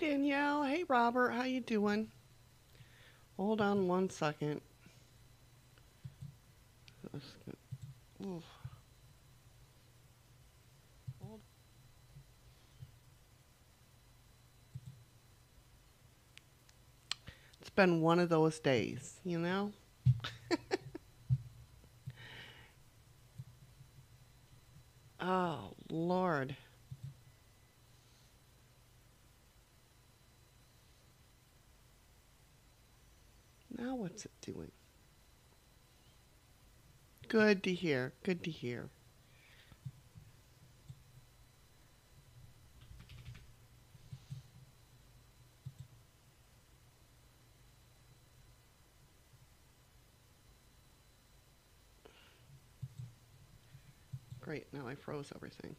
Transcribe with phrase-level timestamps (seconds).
[0.00, 0.62] Danielle.
[0.62, 1.32] Hey, Robert.
[1.32, 2.10] How you doing?
[3.36, 4.62] Hold on one second.
[17.60, 19.70] It's been one of those days, you know?
[25.20, 26.56] oh, Lord.
[33.80, 34.70] Now what's it doing?
[37.28, 38.12] Good to hear.
[38.22, 38.90] Good to hear.
[54.40, 55.76] Great, now I froze everything.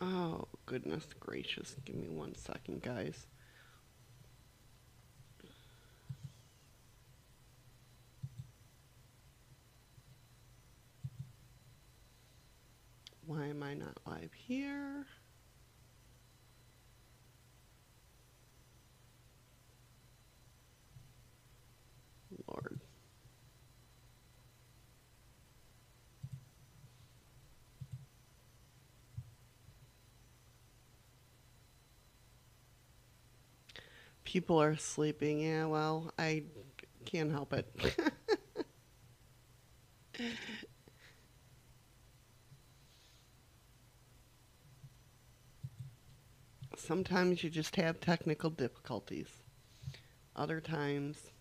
[0.00, 1.76] Oh, goodness gracious.
[1.84, 3.26] Give me one second, guys.
[13.26, 15.06] Why am I not live here?
[22.48, 22.80] Lord.
[34.30, 35.40] People are sleeping.
[35.40, 36.44] Yeah, well, I
[37.04, 37.66] can't help it.
[46.76, 49.26] Sometimes you just have technical difficulties.
[50.36, 51.32] Other times,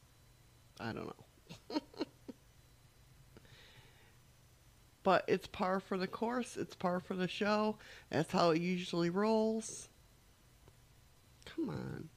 [0.80, 1.14] I don't
[1.70, 1.80] know.
[5.04, 7.78] but it's par for the course, it's par for the show.
[8.10, 9.90] That's how it usually rolls.
[11.46, 12.10] Come on.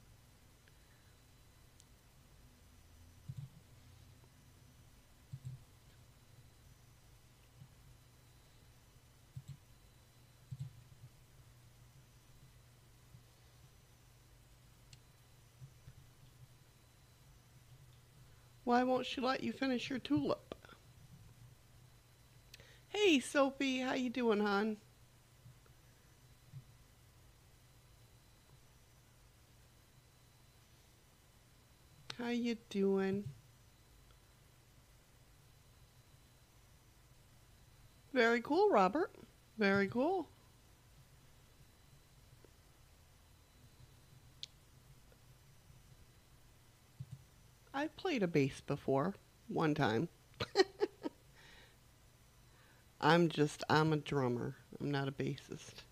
[18.72, 20.54] Why won't she let you finish your tulip?
[22.88, 24.78] Hey, Sophie, how you doing, hon?
[32.18, 33.24] How you doing?
[38.14, 39.14] Very cool, Robert.
[39.58, 40.30] Very cool.
[47.74, 49.14] I've played a bass before,
[49.48, 50.08] one time.
[53.00, 54.56] I'm just, I'm a drummer.
[54.80, 55.82] I'm not a bassist.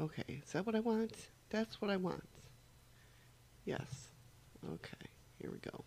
[0.00, 1.16] Okay, is that what I want?
[1.50, 2.28] That's what I want.
[3.64, 4.08] Yes.
[4.74, 5.08] Okay,
[5.40, 5.84] here we go.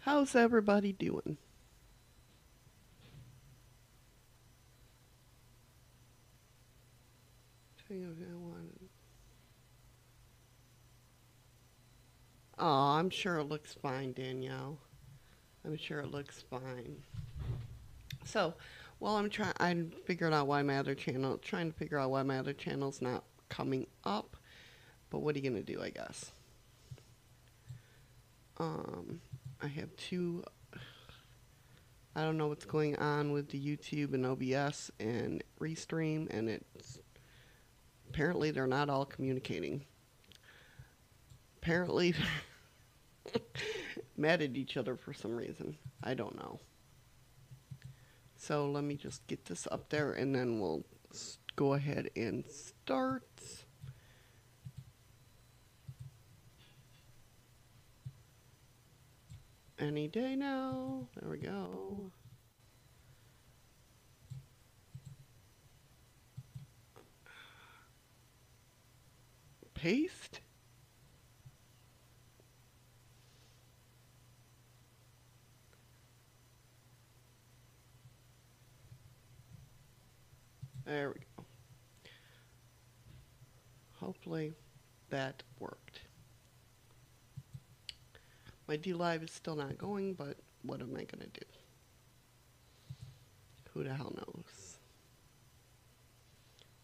[0.00, 1.36] How's everybody doing?
[12.58, 14.78] Oh, I'm sure it looks fine, Danielle.
[15.64, 17.02] I'm sure it looks fine.
[18.24, 18.54] So,
[18.98, 22.22] while I'm trying, I'm figuring out why my other channel, trying to figure out why
[22.22, 24.36] my other channel's not coming up.
[25.08, 25.82] But what are you gonna do?
[25.82, 26.32] I guess.
[28.58, 29.20] Um,
[29.62, 30.42] I have two.
[32.16, 36.98] I don't know what's going on with the YouTube and OBS and Restream, and it's
[38.08, 39.84] apparently they're not all communicating.
[41.62, 42.14] Apparently,
[44.16, 45.76] mad at each other for some reason.
[46.02, 46.58] I don't know.
[48.36, 50.84] So let me just get this up there, and then we'll
[51.56, 53.28] go ahead and start.
[59.80, 61.08] Any day now.
[61.18, 62.12] There we go.
[69.74, 70.40] Paste.
[80.84, 81.44] There we go.
[83.94, 84.52] Hopefully
[85.08, 85.79] that worked.
[88.70, 91.46] My DLive is still not going, but what am I going to do?
[93.74, 94.78] Who the hell knows?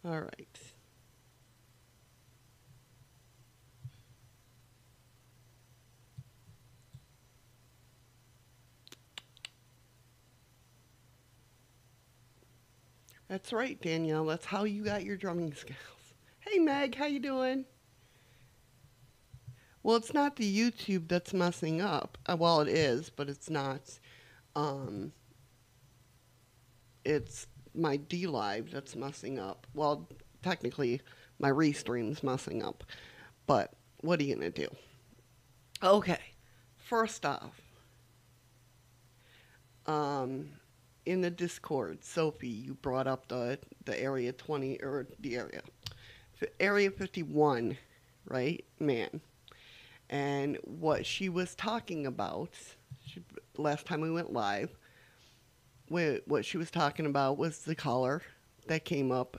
[0.05, 0.59] All right.
[13.29, 14.25] That's right, Danielle.
[14.25, 15.79] That's how you got your drumming skills.
[16.41, 17.65] Hey, Meg, how you doing?
[19.87, 22.19] Well, it's not the YouTube that's messing up.
[22.27, 24.01] Uh, well, it is, but it's not.
[24.57, 25.13] Um,
[27.05, 29.65] it's my DLive that's messing up.
[29.75, 30.09] Well,
[30.43, 31.03] technically,
[31.39, 32.83] my restream's messing up.
[33.47, 34.67] But what are you gonna do?
[35.81, 36.19] Okay,
[36.75, 37.61] first off,
[39.87, 40.49] um,
[41.05, 45.63] in the Discord, Sophie, you brought up the the area twenty or the area,
[46.59, 47.79] area fifty one,
[48.29, 49.21] right, man,
[50.11, 52.51] and what she was talking about.
[53.05, 53.23] She,
[53.57, 54.77] last time we went live,
[55.89, 58.23] what she was talking about was the caller
[58.67, 59.39] that came up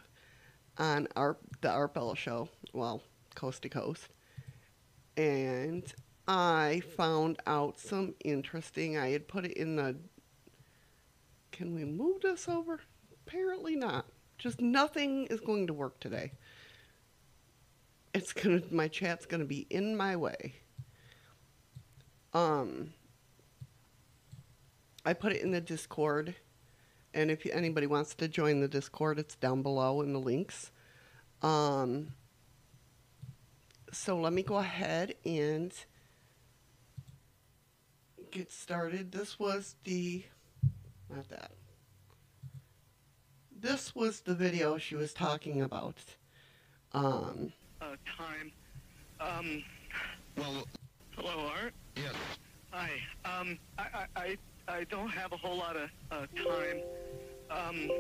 [0.78, 3.02] on our the Art Bell show, well,
[3.36, 4.10] coast to coast,
[5.16, 5.84] and
[6.28, 8.98] I found out some interesting.
[8.98, 9.96] I had put it in the
[11.52, 12.80] can we move this over?
[13.26, 14.06] Apparently not.
[14.38, 16.34] Just nothing is going to work today.
[18.18, 20.56] It's gonna my chat's gonna be in my way.
[22.34, 22.94] Um
[25.06, 26.34] I put it in the Discord
[27.14, 30.72] and if anybody wants to join the Discord, it's down below in the links.
[31.44, 32.14] Um
[33.94, 35.72] so let me go ahead and
[38.32, 39.12] get started.
[39.12, 40.24] This was the
[41.08, 41.52] not that.
[43.56, 46.00] This was the video she was talking about.
[46.94, 48.52] Um, uh, time.
[49.20, 49.64] Um,
[50.38, 50.64] Well,
[51.16, 51.74] hello, Art.
[51.96, 52.14] yes.
[52.72, 52.92] Hi.
[53.26, 54.38] Um, I, I, I,
[54.68, 56.82] I don't have a whole lot of uh, time.
[57.50, 57.92] Um,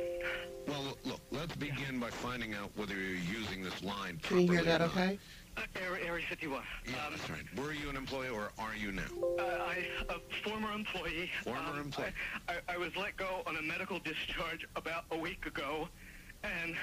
[0.67, 4.63] Well, look, let's begin by finding out whether you're using this line can you hear
[4.63, 5.17] that okay?
[5.55, 6.61] uh, Area, Area 51.
[6.85, 7.43] Yeah, um, that's right.
[7.57, 9.07] Were you an employee or are you now?
[9.39, 11.29] uh, I, a former employee.
[11.43, 12.13] Former um, employee.
[12.47, 15.87] I, I, I was let go on a medical discharge about a week ago,
[16.43, 16.75] and,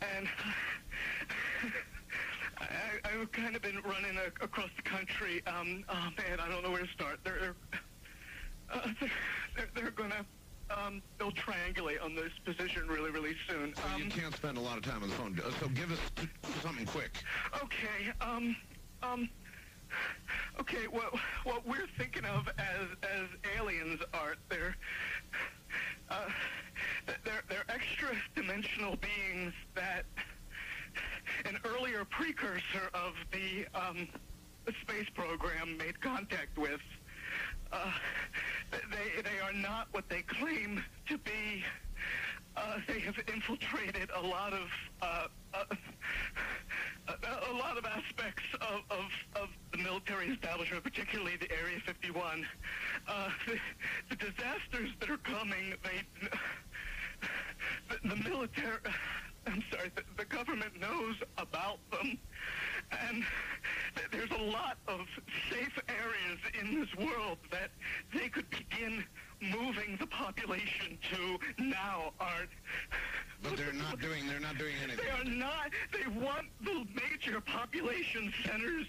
[0.00, 0.28] and.
[2.58, 2.66] I,
[3.04, 5.42] I've kind of been running a, across the country.
[5.46, 7.18] Um, oh man, I don't know where to start.
[7.24, 7.54] They're,
[8.70, 8.88] uh,
[9.56, 10.26] they're, they're, gonna,
[10.76, 13.74] um, they'll triangulate on this position really, really soon.
[13.76, 15.40] So Um, you can't spend a lot of time on the phone.
[15.42, 16.28] Uh, So give us t-
[16.62, 17.12] something quick.
[17.62, 18.54] Okay, um,
[19.02, 19.28] um,
[20.60, 21.14] okay, what,
[21.44, 23.26] what we're thinking of as, as
[23.58, 24.76] aliens are, they're,
[26.10, 26.28] uh,
[27.24, 30.04] they're, they're extra-dimensional beings that
[31.44, 34.08] an earlier precursor of the, um,
[34.82, 36.80] space program made contact with.
[37.72, 37.90] Uh,
[38.72, 41.64] they, they are not what they claim to be.
[42.56, 44.68] Uh, they have infiltrated a lot of
[45.02, 45.64] uh, uh,
[47.50, 49.04] a, lot of aspects of, of,
[49.42, 52.46] of the military establishment, particularly the Area 51.
[53.08, 53.58] Uh, the,
[54.10, 56.28] the disasters that are coming, they,
[57.90, 58.78] the, the military,
[59.46, 62.18] I'm sorry, the, the government knows about them,
[63.08, 63.24] and
[63.96, 65.00] th- there's a lot of
[65.50, 67.70] safe areas in this world that
[68.14, 69.04] they could begin
[69.40, 72.48] moving the population to now, Art.
[73.42, 74.26] But they're not doing.
[74.26, 75.04] They're not doing anything.
[75.04, 75.70] They are not.
[75.92, 78.86] They want the major population centers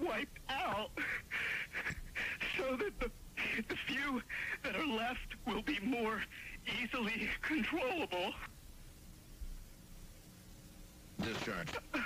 [0.00, 0.90] wiped out
[2.58, 3.10] so that the,
[3.68, 4.20] the few
[4.64, 6.20] that are left will be more
[6.82, 8.32] easily controllable.
[11.22, 11.68] Discharge.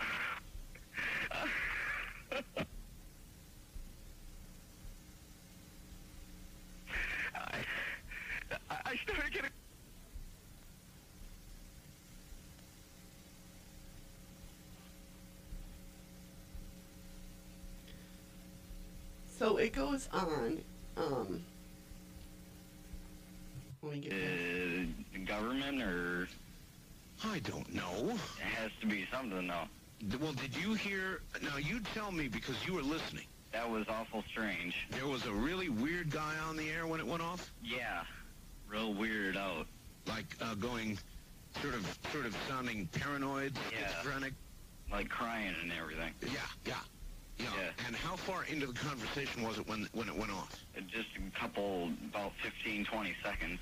[8.71, 9.51] I, I I started getting.
[19.39, 20.61] So it goes on.
[20.97, 21.43] Um,
[23.83, 26.29] let me get Uh, government or
[27.25, 28.11] I don't know.
[28.39, 29.69] it has to be something though.
[30.19, 31.21] Well, did you hear?
[31.43, 33.25] Now you tell me because you were listening.
[33.53, 34.75] That was awful strange.
[34.91, 38.05] There was a really weird guy on the air when it went off, Yeah,
[38.71, 39.67] real weird out.
[40.07, 40.99] like uh, going,
[41.61, 43.89] sort of, sort of sounding paranoid, Yeah.
[43.89, 44.33] schizophrenic.
[44.91, 46.13] Like crying and everything.
[46.23, 46.31] Yeah,
[46.67, 46.75] yeah,
[47.39, 47.45] yeah.
[47.57, 47.87] Yeah.
[47.87, 50.53] And how far into the conversation was it when when it went off?
[50.89, 53.61] Just a couple, about 15, 20 seconds,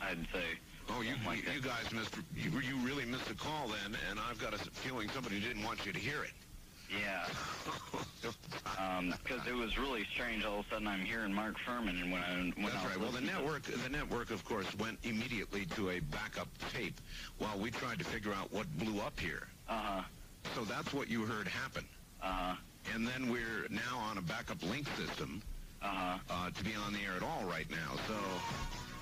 [0.00, 0.44] I'd say.
[0.90, 4.20] Oh, you like you, you guys missed you, you really missed a call then, and
[4.20, 6.30] I've got a feeling somebody didn't want you to hear it.
[6.90, 7.26] Yeah,
[9.22, 10.44] because it was really strange.
[10.44, 13.00] All of a sudden, I'm hearing Mark Fuhrman and when I when That's I right.
[13.00, 16.98] Well, the network, the network, of course, went immediately to a backup tape
[17.38, 19.48] while we tried to figure out what blew up here.
[19.68, 20.02] Uh-huh,
[20.54, 21.84] So that's what you heard happen.
[22.22, 22.54] uh-huh,
[22.94, 25.42] And then we're now on a backup link system
[25.82, 26.18] uh-huh.
[26.30, 27.96] uh, to be on the air at all right now.
[28.06, 28.14] So,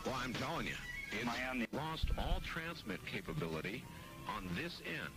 [0.04, 0.74] well, I'm telling you,
[1.20, 1.76] Am I the...
[1.76, 3.84] lost all transmit capability
[4.28, 5.12] on this end.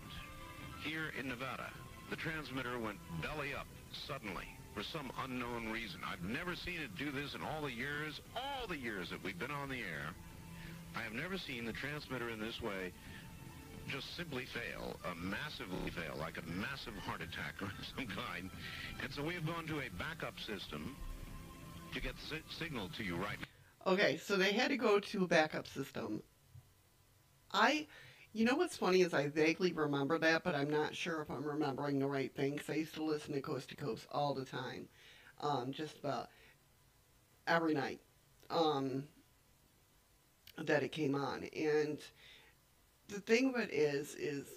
[0.83, 1.71] Here in Nevada,
[2.09, 3.67] the transmitter went belly up
[4.07, 5.99] suddenly for some unknown reason.
[6.05, 9.37] I've never seen it do this in all the years, all the years that we've
[9.39, 10.13] been on the air.
[10.95, 12.91] I have never seen the transmitter in this way
[13.87, 18.49] just simply fail, a massively fail, like a massive heart attack of some kind.
[19.01, 20.95] And so we have gone to a backup system
[21.93, 23.37] to get si- signal to you right
[23.87, 26.21] Okay, so they had to go to a backup system.
[27.51, 27.87] I,
[28.33, 31.43] you know what's funny is I vaguely remember that, but I'm not sure if I'm
[31.43, 34.45] remembering the right thing because I used to listen to Coast to Coast all the
[34.45, 34.87] time,
[35.41, 36.29] um, just about
[37.47, 38.01] every night
[38.49, 39.03] um,
[40.57, 41.45] that it came on.
[41.55, 41.97] And
[43.07, 44.47] the thing of it is, is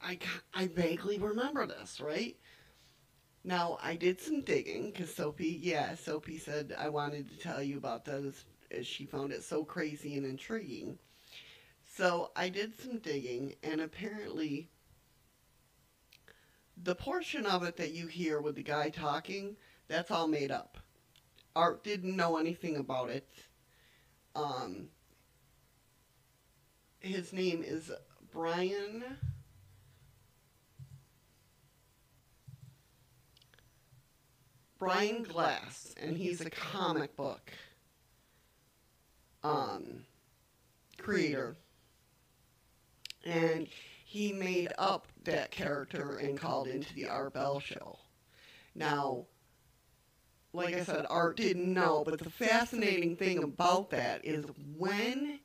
[0.00, 0.18] I,
[0.54, 2.36] I vaguely remember this, right?
[3.44, 7.76] Now, I did some digging because Sophie, yeah, Sophie said I wanted to tell you
[7.76, 10.98] about this as she found it so crazy and intriguing.
[11.96, 14.70] So I did some digging, and apparently,
[16.82, 19.56] the portion of it that you hear with the guy talking,
[19.88, 20.78] that's all made up.
[21.54, 23.28] Art didn't know anything about it.
[24.34, 24.88] Um,
[27.00, 27.92] his name is
[28.32, 29.04] Brian.
[34.78, 37.52] Brian Glass, and he's a comic book
[39.44, 40.06] um,
[40.96, 41.56] creator.
[43.24, 43.68] And
[44.04, 47.98] he made up that character and called into the Art Bell show.
[48.74, 49.26] Now,
[50.52, 54.44] like I said, Art didn't know, but the fascinating thing about that is
[54.76, 55.40] when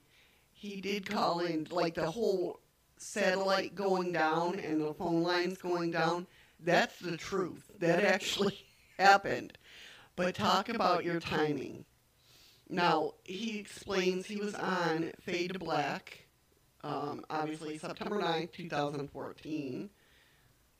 [0.52, 2.60] he did call in, like the whole
[2.98, 6.28] satellite going down and the phone lines going down,
[6.60, 7.72] that's the truth.
[7.80, 8.66] That actually
[9.00, 9.54] happened.
[10.16, 11.86] But talk about your timing.
[12.70, 16.27] Now, he explains he was on Fade to Black,
[16.88, 19.90] um, obviously September 9th, 2014,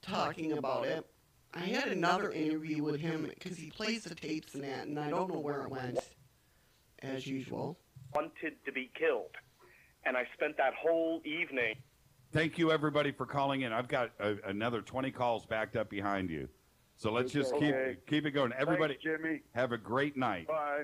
[0.02, 1.06] talking about it.
[1.54, 5.10] I had another interview with him because he plays the tapes and that, and I
[5.10, 6.00] don't know where it went,
[7.02, 7.78] as usual.
[8.14, 9.32] wanted to be killed.
[10.06, 11.76] And I spent that whole evening
[12.34, 13.72] Thank you, everybody, for calling in.
[13.72, 16.50] I've got a, another 20 calls backed up behind you.
[16.98, 17.74] So let's just keep
[18.08, 18.52] keep it going.
[18.58, 19.42] Everybody, Thanks, Jimmy.
[19.54, 20.48] have a great night.
[20.48, 20.84] Bye.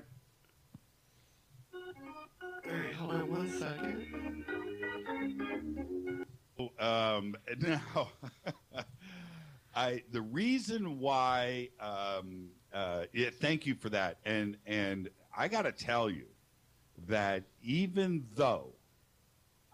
[2.68, 4.06] Alright, hold on one second.
[6.80, 8.10] Um, now,
[9.76, 11.70] I the reason why.
[11.80, 14.18] Um, uh, yeah, thank you for that.
[14.26, 16.26] And and I got to tell you
[17.08, 18.74] that even though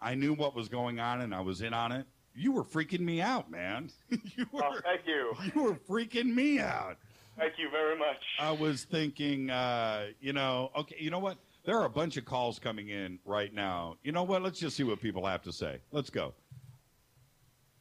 [0.00, 3.00] I knew what was going on and I was in on it, you were freaking
[3.00, 3.90] me out, man.
[4.10, 5.32] you were Oh, thank you.
[5.54, 6.96] you were freaking me out.
[7.38, 8.16] Thank you very much.
[8.38, 11.38] I was thinking, uh, you know, okay, you know what?
[11.64, 13.96] There are a bunch of calls coming in right now.
[14.02, 14.42] You know what?
[14.42, 15.80] Let's just see what people have to say.
[15.92, 16.34] Let's go.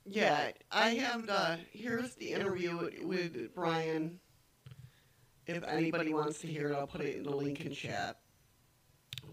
[0.06, 1.60] Yeah, I have the.
[1.72, 4.20] Here's the interview with Brian.
[5.48, 8.18] If anybody wants to hear it, I'll put it in the link in chat.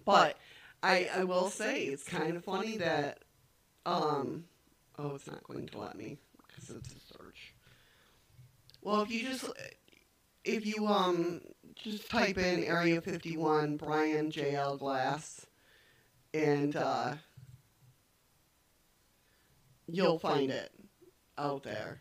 [0.04, 0.38] But
[0.82, 3.24] I, I will say it's kind of funny that,
[3.84, 4.44] um,
[4.98, 7.54] oh, it's not going to let me because it's a search.
[8.82, 9.50] Well, if you just,
[10.44, 11.40] if you um,
[11.76, 15.46] just type in Area 51 Brian JL Glass,
[16.34, 17.14] and uh,
[19.86, 20.72] you'll find it
[21.38, 22.00] out there.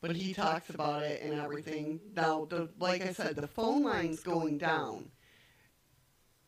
[0.00, 2.00] But he talks about it and everything.
[2.14, 5.10] Now, the like I said, the phone lines going down.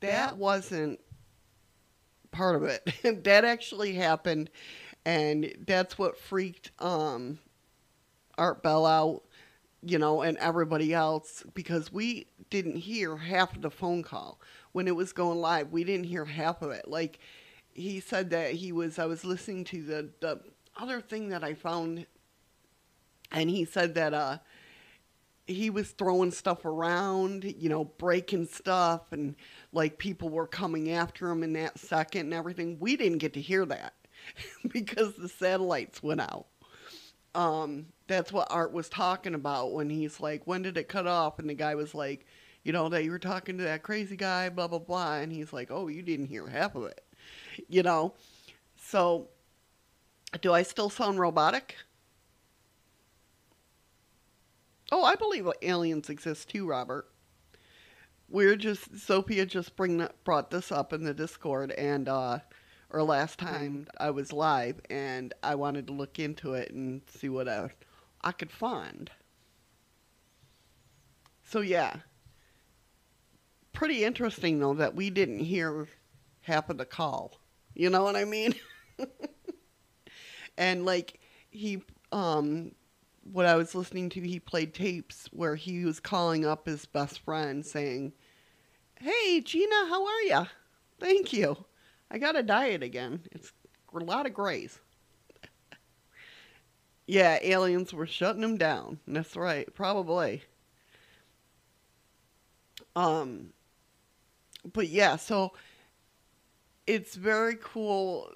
[0.00, 1.00] That wasn't
[2.33, 2.90] part of it.
[3.25, 4.50] that actually happened,
[5.07, 7.38] and that's what freaked um,
[8.37, 9.23] Art Bell out,
[9.83, 14.40] you know, and everybody else because we didn't hear half of the phone call
[14.73, 15.73] when it was going live.
[15.73, 16.88] We didn't hear half of it.
[16.88, 17.18] Like
[17.75, 18.99] he said that he was.
[18.99, 20.40] I was listening to the the
[20.76, 22.06] other thing that I found,
[23.30, 24.38] and he said that uh
[25.47, 29.37] he was throwing stuff around, you know, breaking stuff, and
[29.73, 32.78] like people were coming after him in that second and everything.
[32.80, 33.95] We didn't get to hear that
[34.68, 36.47] because the satellites went out.
[37.37, 41.38] Um, that's what Art was talking about when he's like, "When did it cut off?"
[41.38, 42.26] And the guy was like,
[42.64, 45.52] "You know, that you were talking to that crazy guy, blah blah blah," and he's
[45.52, 47.05] like, "Oh, you didn't hear half of it,"
[47.69, 48.14] you know.
[48.76, 49.31] So,
[50.40, 51.76] do I still sound robotic?
[54.90, 57.09] Oh, I believe aliens exist too, Robert.
[58.28, 62.40] We're just Sophia just bring brought this up in the Discord, and uh,
[62.90, 67.28] or last time I was live, and I wanted to look into it and see
[67.28, 67.71] what I,
[68.23, 69.11] I could find.
[71.45, 71.97] So yeah,
[73.73, 75.88] pretty interesting though that we didn't hear
[76.43, 77.38] half of the call.
[77.75, 78.55] You know what I mean?
[80.59, 82.73] and like he um
[83.33, 87.21] what I was listening to he played tapes where he was calling up his best
[87.21, 88.12] friend saying,
[89.00, 90.47] "Hey Gina, how are ya?
[91.00, 91.66] Thank you.
[92.11, 93.21] I got a diet again.
[93.33, 93.53] It's
[93.95, 94.79] a lot of grays."
[97.07, 98.99] yeah, aliens were shutting them down.
[99.07, 100.43] That's right, probably.
[102.95, 103.53] Um
[104.73, 105.53] but yeah, so
[106.87, 108.31] it's very cool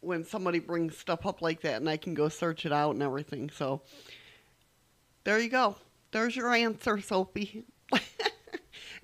[0.00, 3.02] when somebody brings stuff up like that and I can go search it out and
[3.02, 3.50] everything.
[3.50, 3.82] So
[5.24, 5.76] there you go.
[6.12, 7.64] There's your answer, Sophie.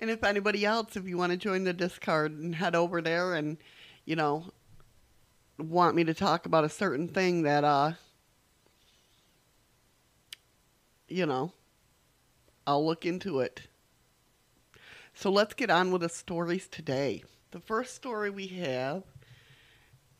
[0.02, 3.34] And if anybody else, if you want to join the Discord and head over there
[3.34, 3.56] and,
[4.04, 4.46] you know,
[5.58, 7.92] want me to talk about a certain thing that, uh,
[11.06, 11.52] you know,
[12.66, 13.68] I'll look into it.
[15.14, 17.22] So let's get on with the stories today.
[17.52, 19.04] The first story we have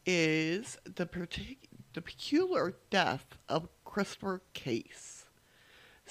[0.06, 5.21] is the, partic- the peculiar death of Christopher Case.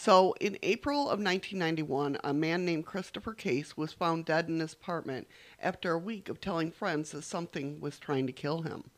[0.04, 4.74] So, in April of 1991, a man named Christopher Case was found dead in his
[4.74, 5.28] apartment
[5.60, 8.90] after a week of telling friends that something was trying to kill him.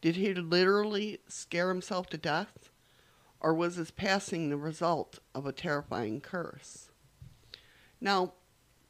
[0.00, 2.70] Did he literally scare himself to death?
[3.40, 6.88] Or was his passing the result of a terrifying curse?
[8.00, 8.34] Now,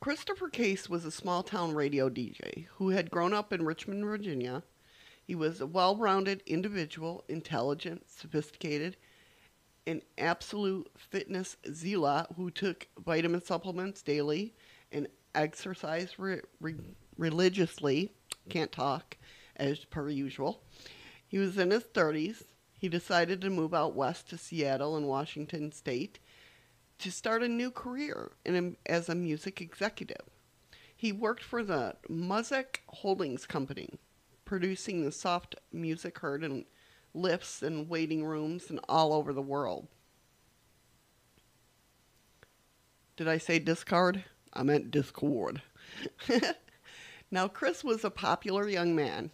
[0.01, 4.65] Christopher Case was a small town radio DJ who had grown up in Richmond, Virginia.
[5.25, 8.99] He was a well rounded individual, intelligent, sophisticated,
[9.89, 14.55] an absolute fitness zealot who took vitamin supplements daily
[14.93, 16.75] and exercised re- re-
[17.17, 18.13] religiously.
[18.51, 19.17] Can't talk,
[19.57, 20.63] as per usual.
[21.27, 22.45] He was in his 30s.
[22.79, 26.19] He decided to move out west to Seattle in Washington state
[26.99, 30.23] to start a new career in, as a music executive.
[30.95, 33.99] He worked for the Muzak Holdings Company,
[34.45, 36.67] producing the soft music heard in
[37.15, 39.89] lifts and waiting rooms and all over the world.
[43.17, 44.25] Did I say discard?
[44.53, 45.63] I meant discord.
[47.31, 49.31] now, Chris was a popular young man.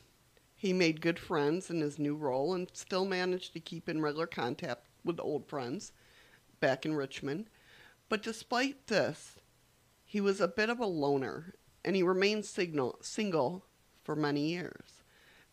[0.57, 4.27] He made good friends in his new role and still managed to keep in regular
[4.27, 5.93] contact with old friends
[6.61, 7.51] back in Richmond.
[8.09, 9.37] But despite this,
[10.05, 13.67] he was a bit of a loner, and he remained signal, single
[14.03, 14.94] for many years.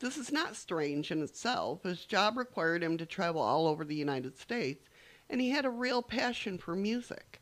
[0.01, 1.83] This is not strange in itself.
[1.83, 4.89] His job required him to travel all over the United States,
[5.29, 7.39] and he had a real passion for music,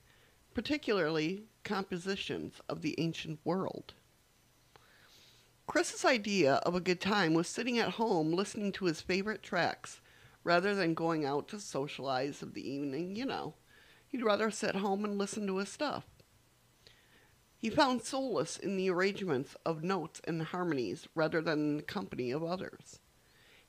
[0.53, 3.93] particularly compositions of the ancient world.
[5.67, 10.01] Chris's idea of a good time was sitting at home listening to his favorite tracks
[10.43, 13.53] rather than going out to socialize of the evening, you know.
[14.09, 16.03] He'd rather sit home and listen to his stuff.
[17.59, 22.31] He found solace in the arrangements of notes and harmonies rather than in the company
[22.31, 23.01] of others.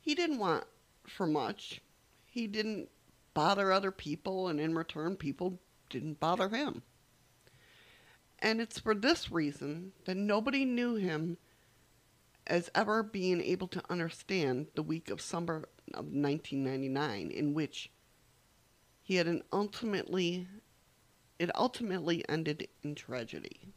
[0.01, 0.65] He didn't want
[1.09, 1.81] for much.
[2.25, 2.89] He didn't
[3.35, 6.83] bother other people, and in return, people didn't bother him.
[8.39, 11.37] And it's for this reason that nobody knew him
[12.47, 17.91] as ever being able to understand the week of summer of 1999, in which
[19.03, 20.47] he had an ultimately
[21.41, 23.73] it ultimately ended in tragedy.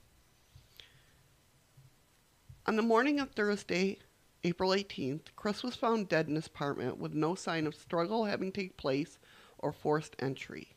[2.66, 4.00] On the morning of Thursday,
[4.46, 8.54] April 18th, Chris was found dead in his apartment with no sign of struggle having
[8.54, 9.20] taken place
[9.58, 10.74] or forced entry.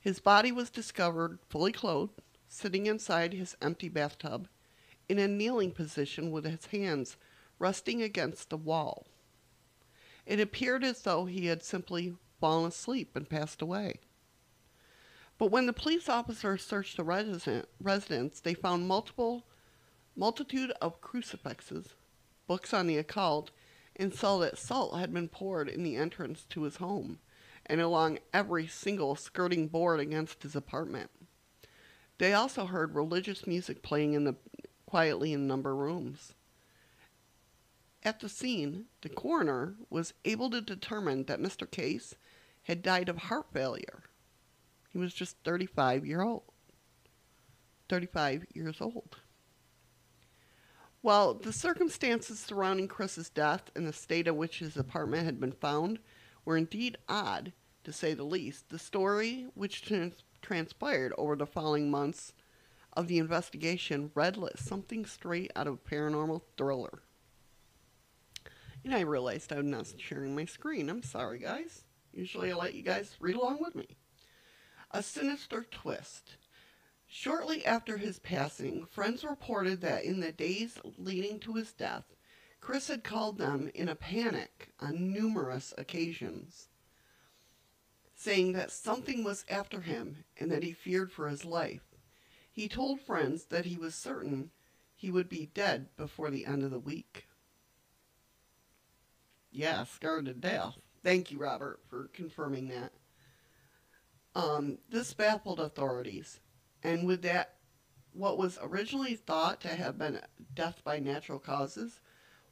[0.00, 4.48] His body was discovered fully clothed, sitting inside his empty bathtub,
[5.08, 7.16] in a kneeling position with his hands
[7.60, 9.06] resting against the wall.
[10.26, 14.00] It appeared as though he had simply fallen asleep and passed away.
[15.38, 19.46] But when the police officers searched the residence, they found multiple
[20.16, 21.94] multitude of crucifixes,
[22.46, 23.50] books on the occult,
[23.96, 27.18] and saw that salt had been poured in the entrance to his home
[27.66, 31.10] and along every single skirting board against his apartment.
[32.18, 34.36] They also heard religious music playing in the
[34.86, 36.34] quietly in number rooms.
[38.02, 41.70] At the scene, the coroner was able to determine that Mr.
[41.70, 42.14] Case
[42.64, 44.02] had died of heart failure.
[44.90, 46.42] He was just 35 year old.
[47.88, 49.16] 35 years old.
[51.02, 55.52] While the circumstances surrounding Chris's death and the state in which his apartment had been
[55.52, 55.98] found
[56.44, 61.90] were indeed odd, to say the least, the story which trans- transpired over the following
[61.90, 62.32] months
[62.92, 67.02] of the investigation read like something straight out of a paranormal thriller.
[68.84, 70.88] And I realized I'm not sharing my screen.
[70.88, 71.82] I'm sorry, guys.
[72.12, 73.88] Usually I let you guys read along with me.
[74.92, 76.36] A sinister twist.
[77.14, 82.16] Shortly after his passing, friends reported that in the days leading to his death,
[82.62, 86.68] Chris had called them in a panic on numerous occasions,
[88.14, 91.84] saying that something was after him and that he feared for his life.
[92.50, 94.50] He told friends that he was certain
[94.94, 97.26] he would be dead before the end of the week.
[99.50, 100.78] Yeah, scared to death.
[101.04, 102.92] Thank you, Robert, for confirming that.
[104.34, 106.40] Um, this baffled authorities,
[106.82, 107.56] and with that,
[108.12, 110.20] what was originally thought to have been
[110.54, 112.00] death by natural causes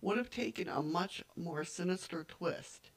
[0.01, 2.90] would have taken a much more sinister twist.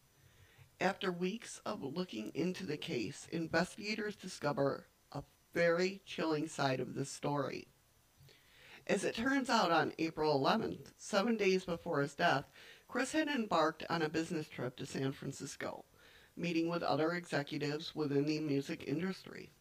[0.79, 7.09] After weeks of looking into the case, investigators discover a very chilling side of this
[7.09, 7.67] story.
[8.85, 12.45] As it turns out, on April 11th, seven days before his death,
[12.87, 15.85] Chris had embarked on a business trip to San Francisco,
[16.35, 19.53] meeting with other executives within the music industry.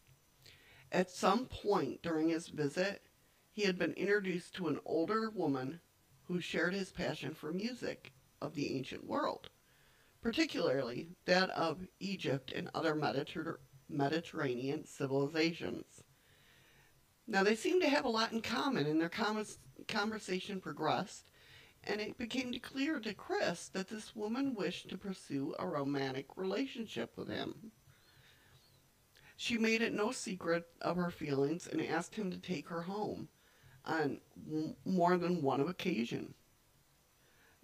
[0.92, 3.07] At some point during his visit,
[3.50, 5.81] he had been introduced to an older woman
[6.24, 9.48] who shared his passion for music of the ancient world,
[10.20, 16.05] particularly that of Egypt and other Mediter- Mediterranean civilizations.
[17.26, 19.46] Now, they seemed to have a lot in common, and their com-
[19.88, 21.31] conversation progressed,
[21.85, 27.16] and it became clear to Chris that this woman wished to pursue a romantic relationship
[27.16, 27.72] with him.
[29.42, 33.28] She made it no secret of her feelings and asked him to take her home
[33.85, 34.20] on
[34.85, 36.35] more than one occasion.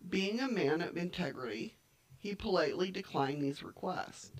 [0.08, 1.76] Being a man of integrity,
[2.16, 4.32] he politely declined these requests.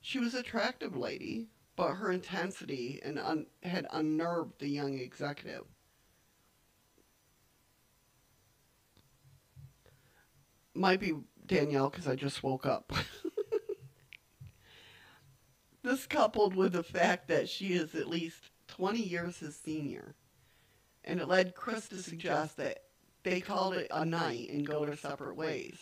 [0.00, 5.66] She was an attractive lady, but her intensity and un- had unnerved the young executive.
[10.74, 11.14] Might be
[11.46, 12.92] Danielle because I just woke up.
[15.82, 20.14] this coupled with the fact that she is at least 20 years his senior
[21.04, 22.84] and it led Chris to suggest that
[23.24, 25.78] they called it a night and go their separate ways.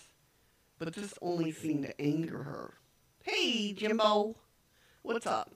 [0.79, 2.75] But this only seemed to anger her.
[3.23, 4.37] Hey, Jimbo,
[5.03, 5.53] what's up?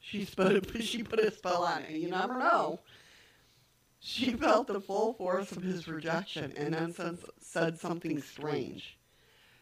[0.00, 2.80] She put, she put a spell on it, you never know.
[4.02, 8.98] She felt the full force of his rejection and then said something strange.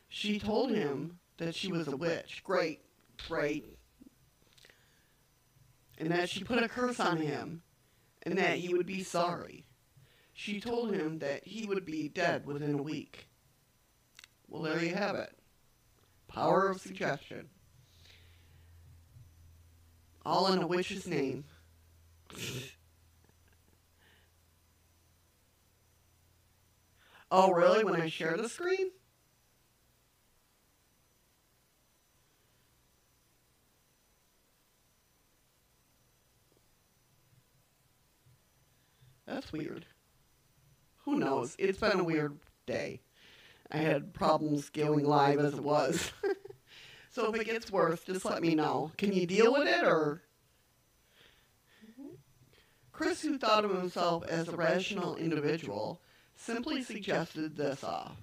[0.09, 2.43] She told him that she was a witch.
[2.45, 2.81] Great,
[3.27, 3.67] great,
[5.99, 7.63] and that she put a curse on him,
[8.23, 9.67] and that he would be sorry.
[10.35, 13.27] She told him that he would be dead within a week.
[14.47, 15.37] Well, there you have it.
[16.29, 17.49] Power of suggestion.
[20.25, 21.45] All in a witch's name.
[27.31, 27.85] Oh, oh, really?
[27.85, 28.91] When I share the screen?
[39.27, 39.85] That's weird.
[41.05, 41.55] Who knows?
[41.59, 43.03] It's been a weird day.
[43.71, 46.11] I had problems going live as it was.
[47.11, 48.91] so if it gets worse, just let me know.
[48.97, 50.23] Can you deal with it or?
[51.85, 52.15] Mm-hmm.
[52.93, 56.01] Chris, who thought of himself as a rational individual,
[56.39, 58.17] simply suggested this off.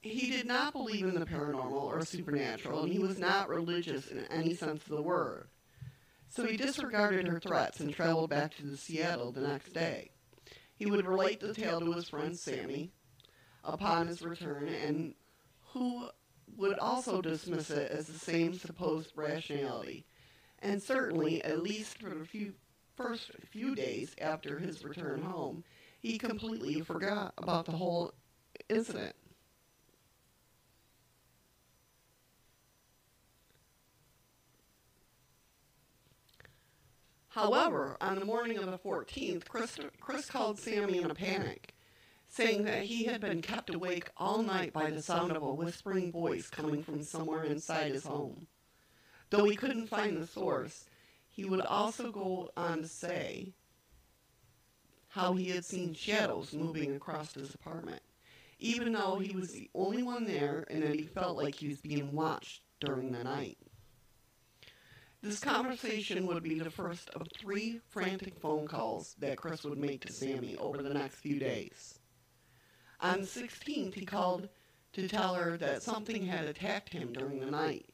[0.00, 4.24] He did not believe in the paranormal or supernatural, and he was not religious in
[4.26, 5.48] any sense of the word.
[6.28, 10.10] So he disregarded her threats and traveled back to Seattle the next day.
[10.74, 12.90] He would relate the tale to his friend Sammy
[13.62, 15.14] upon his return, and
[15.72, 16.08] who
[16.56, 20.04] would also dismiss it as the same supposed rationality.
[20.60, 22.54] And certainly, at least for the few,
[22.96, 25.64] first few days after his return home,
[26.04, 28.12] he completely forgot about the whole
[28.68, 29.16] incident.
[37.28, 41.74] However, on the morning of the 14th, Chris, Chris called Sammy in a panic,
[42.28, 46.12] saying that he had been kept awake all night by the sound of a whispering
[46.12, 48.46] voice coming from somewhere inside his home.
[49.30, 50.84] Though he couldn't find the source,
[51.26, 53.54] he would also go on to say
[55.14, 58.02] how he had seen shadows moving across his apartment,
[58.58, 61.80] even though he was the only one there and that he felt like he was
[61.80, 63.56] being watched during the night.
[65.22, 70.04] This conversation would be the first of three frantic phone calls that Chris would make
[70.04, 72.00] to Sammy over the next few days.
[73.00, 74.48] On the 16th, he called
[74.94, 77.86] to tell her that something had attacked him during the night.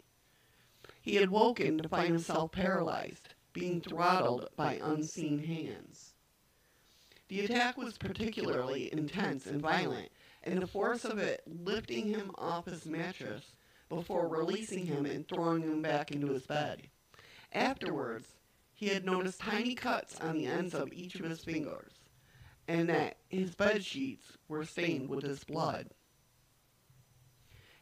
[1.03, 6.10] He had woken to find himself paralyzed, being throttled by unseen hands.
[7.31, 10.11] The attack was particularly intense and violent,
[10.43, 13.53] and the force of it lifting him off his mattress
[13.88, 16.88] before releasing him and throwing him back into his bed.
[17.53, 18.27] Afterwards,
[18.75, 21.93] he had noticed tiny cuts on the ends of each of his fingers,
[22.66, 25.90] and that his bed sheets were stained with his blood.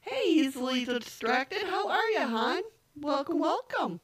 [0.03, 2.65] Hey, easily distracted, how are you, hon?
[3.01, 4.01] Welcome, welcome.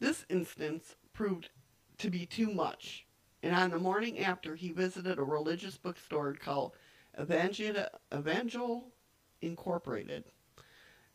[0.00, 1.50] This instance proved
[1.98, 3.06] to be too much,
[3.42, 6.72] and on the morning after, he visited a religious bookstore called
[7.20, 8.92] Evangel, Evangel
[9.40, 10.24] Incorporated.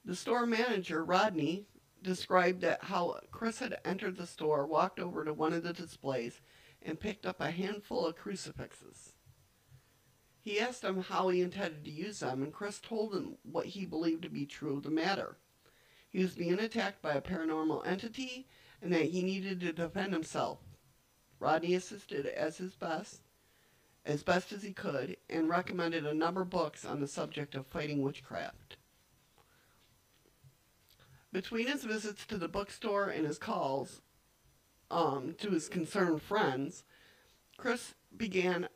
[0.04, 1.68] The store manager, Rodney,
[2.02, 6.42] described how Chris had entered the store, walked over to one of the displays,
[6.82, 9.14] and picked up a handful of crucifixes.
[10.40, 13.86] He asked him how he intended to use them, and Chris told him what he
[13.86, 15.38] believed to be true of the matter.
[16.10, 18.48] He was being attacked by a paranormal entity
[18.82, 20.60] and that he needed to defend himself.
[21.40, 23.22] Rodney assisted as his best,
[24.06, 27.68] as best as he could, and recommended a number of books on the subject of
[27.68, 28.78] fighting witchcraft.
[31.32, 34.02] Between his visits to the bookstore and his calls
[34.90, 36.84] um, to his concerned friends,
[37.58, 38.70] Chris began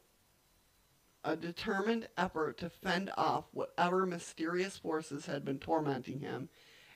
[1.24, 6.50] a determined effort to fend off whatever mysterious forces had been tormenting him,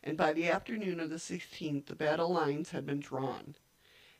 [0.03, 3.55] and by the afternoon of the 16th, the battle lines had been drawn.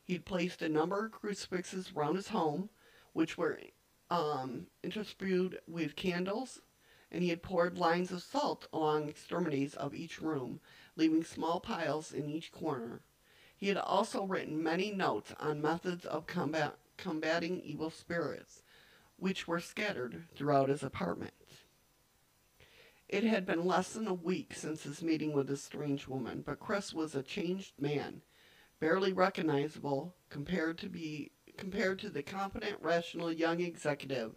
[0.06, 2.70] He'd placed a number of crucifixes around his home,
[3.12, 3.58] which were
[4.08, 6.60] um, interspersed with candles,
[7.10, 10.60] and he had poured lines of salt along the extremities of each room,
[10.94, 13.00] leaving small piles in each corner.
[13.56, 18.62] He had also written many notes on methods of combat, combating evil spirits,
[19.16, 21.34] which were scattered throughout his apartment.
[23.08, 26.60] It had been less than a week since his meeting with this strange woman, but
[26.60, 28.22] Chris was a changed man,
[28.80, 34.34] barely recognizable compared to be compared to the confident, rational young executive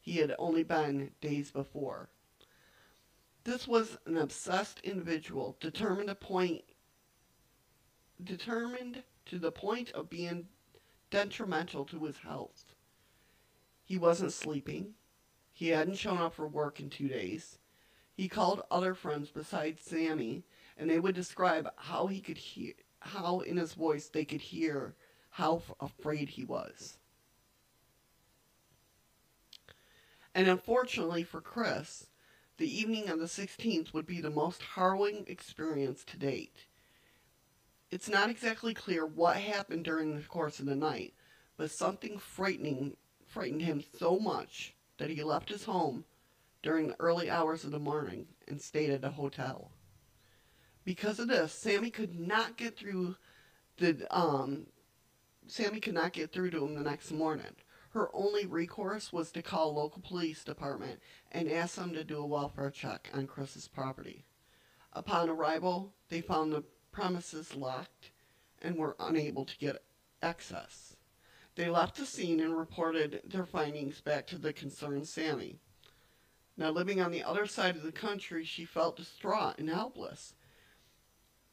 [0.00, 2.08] he had only been days before.
[3.42, 6.62] This was an obsessed individual, determined to point
[8.22, 10.46] determined to the point of being
[11.10, 12.74] detrimental to his health.
[13.84, 14.94] He wasn't sleeping.
[15.52, 17.58] He hadn't shown up for work in two days.
[18.14, 20.44] He called other friends besides Sammy,
[20.76, 22.74] and they would describe how he could hear,
[23.06, 24.94] how in his voice they could hear
[25.30, 26.98] how afraid he was.
[30.34, 32.08] And unfortunately for Chris,
[32.58, 36.66] the evening of the 16th would be the most harrowing experience to date.
[37.90, 41.14] It's not exactly clear what happened during the course of the night,
[41.56, 46.04] but something frightening frightened him so much that he left his home
[46.62, 49.70] during the early hours of the morning and stayed at a hotel.
[50.86, 53.16] Because of this, Sammy could not get through
[53.76, 54.66] the um
[55.48, 57.56] Sammy could not get through to him the next morning.
[57.90, 61.00] Her only recourse was to call local police department
[61.32, 64.26] and ask them to do a welfare check on Chris's property.
[64.92, 68.12] Upon arrival, they found the premises locked
[68.62, 69.82] and were unable to get
[70.22, 70.94] access.
[71.56, 75.58] They left the scene and reported their findings back to the concerned Sammy.
[76.56, 80.34] Now, living on the other side of the country, she felt distraught and helpless.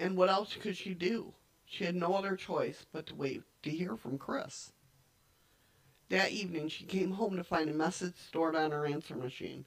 [0.04, 1.34] And what else could she do?
[1.64, 4.74] She had no other choice but to wait to hear from Chris.
[6.10, 9.64] That evening, she came home to find a message stored on her answer machine.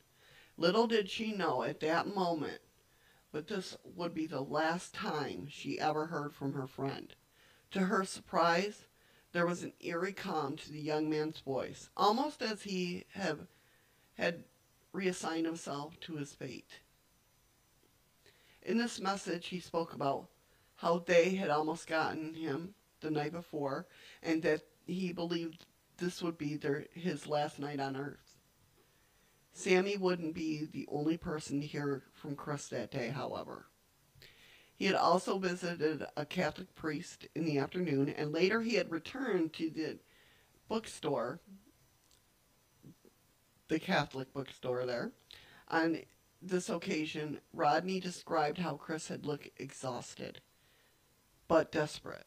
[0.59, 2.61] Little did she know at that moment,
[3.33, 7.14] but this would be the last time she ever heard from her friend.
[7.70, 8.85] To her surprise,
[9.33, 13.46] there was an eerie calm to the young man's voice, almost as he have,
[14.18, 14.44] had
[14.92, 16.81] reassigned himself to his fate.
[18.66, 20.29] In this message, he spoke about
[20.74, 23.87] how they had almost gotten him the night before,
[24.24, 25.66] and that he believed
[25.98, 28.37] this would be their his last night on earth.
[29.52, 33.66] Sammy wouldn't be the only person to hear from Chris that day, however.
[34.74, 39.52] He had also visited a Catholic priest in the afternoon, and later he had returned
[39.55, 40.00] to the
[40.68, 41.38] bookstore,
[43.68, 45.12] the Catholic bookstore there.
[45.68, 46.00] On
[46.49, 50.41] this occasion, Rodney described how Chris had looked exhausted,
[51.49, 52.27] but desperate,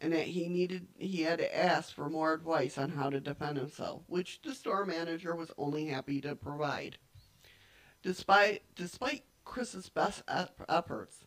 [0.00, 3.58] and that he needed he had to ask for more advice on how to defend
[3.58, 6.98] himself, which the store manager was only happy to provide.
[8.02, 10.22] Despite despite Chris's best
[10.68, 11.26] efforts,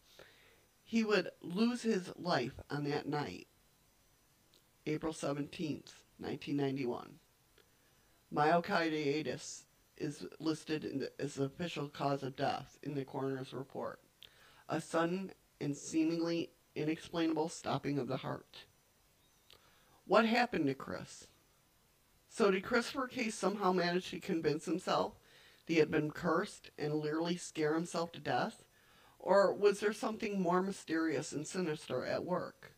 [0.84, 3.48] he would lose his life on that night,
[4.86, 7.20] April 17th, 1991.
[8.34, 9.64] Myocarditis
[10.02, 14.00] is listed the, as the official cause of death in the coroner's report.
[14.68, 18.66] A sudden and seemingly inexplainable stopping of the heart.
[20.06, 21.28] What happened to Chris?
[22.28, 25.20] So did Christopher Case somehow manage to convince himself
[25.68, 28.64] that he had been cursed and literally scare himself to death?
[29.20, 32.74] Or was there something more mysterious and sinister at work?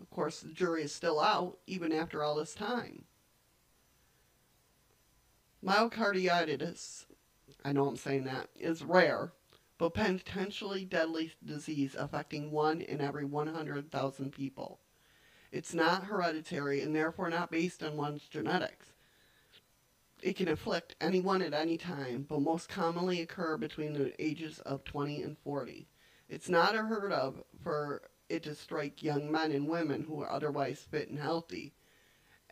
[0.00, 3.04] Of course, the jury is still out, even after all this time.
[5.64, 7.06] Myocarditis,
[7.64, 9.32] I know I'm saying that, is rare,
[9.78, 14.80] but potentially deadly disease affecting one in every 100,000 people.
[15.52, 18.86] It's not hereditary and therefore not based on one's genetics.
[20.20, 24.84] It can afflict anyone at any time, but most commonly occur between the ages of
[24.84, 25.86] 20 and 40.
[26.28, 30.86] It's not unheard of for it to strike young men and women who are otherwise
[30.90, 31.74] fit and healthy.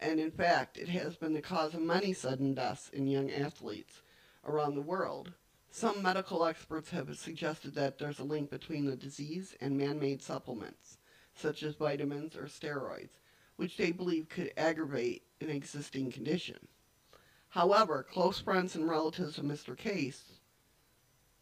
[0.01, 4.01] And in fact, it has been the cause of many sudden deaths in young athletes
[4.47, 5.33] around the world.
[5.71, 10.23] Some medical experts have suggested that there's a link between the disease and man made
[10.23, 10.97] supplements,
[11.35, 13.21] such as vitamins or steroids,
[13.57, 16.67] which they believe could aggravate an existing condition.
[17.51, 19.77] However, close friends and relatives of Mr.
[19.77, 20.23] Case.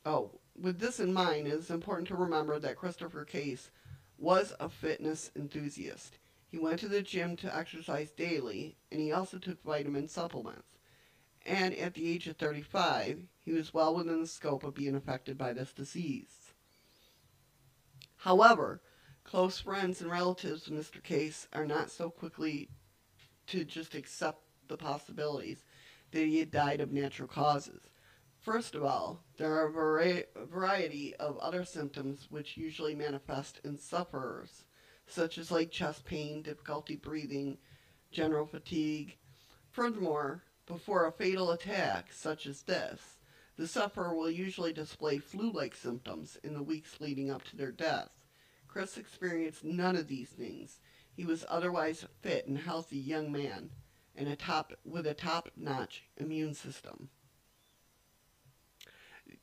[0.05, 3.71] Oh, with this in mind, it is important to remember that Christopher Case
[4.19, 6.19] was a fitness enthusiast.
[6.51, 10.79] He went to the gym to exercise daily, and he also took vitamin supplements.
[11.45, 15.37] And at the age of 35, he was well within the scope of being affected
[15.37, 16.53] by this disease.
[18.17, 18.83] However,
[19.25, 21.03] close friends and relatives of Mr.
[21.03, 22.71] Case are not so quickly
[23.47, 25.65] to just accept the possibilities
[26.13, 27.91] that he had died of natural causes.
[28.41, 33.61] First of all, there are a vari- a variety of other symptoms which usually manifest
[33.65, 34.65] in sufferers,
[35.11, 37.59] such as like chest pain, difficulty breathing,
[38.11, 39.17] general fatigue.
[39.71, 43.17] Furthermore, before a fatal attack such as this,
[43.57, 48.11] the sufferer will usually display flu-like symptoms in the weeks leading up to their death.
[48.69, 50.79] Chris experienced none of these things.
[51.17, 53.71] He was otherwise a fit and healthy young man
[54.15, 57.09] and a top with a top-notch immune system.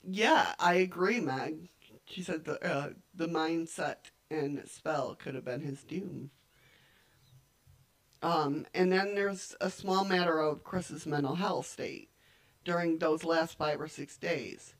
[0.04, 1.70] Yeah, I agree, Meg.
[2.06, 6.32] She said the uh, the mindset and spell could have been his doom.
[8.22, 12.10] Um, and then there's a small matter of Chris's mental health state
[12.64, 14.74] during those last five or six days.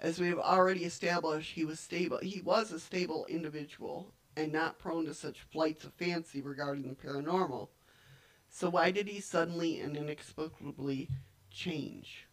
[0.00, 2.18] As we have already established, he was stable.
[2.22, 6.94] He was a stable individual and not prone to such flights of fancy regarding the
[6.94, 7.68] paranormal.
[8.48, 11.08] So why did he suddenly and inexplicably
[11.50, 12.27] change?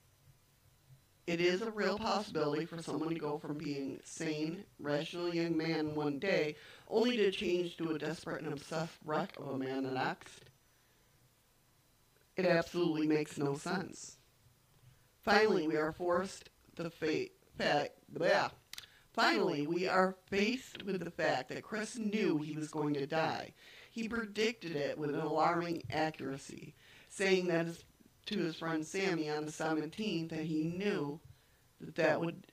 [1.27, 5.95] It is a real possibility for someone to go from being sane, rational young man
[5.95, 6.55] one day,
[6.88, 10.41] only to change to a desperate and obsessed wreck of a man the next.
[12.35, 14.17] It absolutely makes no sense.
[15.23, 18.49] Finally, we are forced the fate fact yeah.
[19.13, 23.53] Finally, we are faced with the fact that Chris knew he was going to die.
[23.89, 26.75] He predicted it with an alarming accuracy,
[27.07, 27.85] saying that his,
[28.25, 31.19] to his friend Sammy on the 17th that he knew
[31.79, 32.47] that that would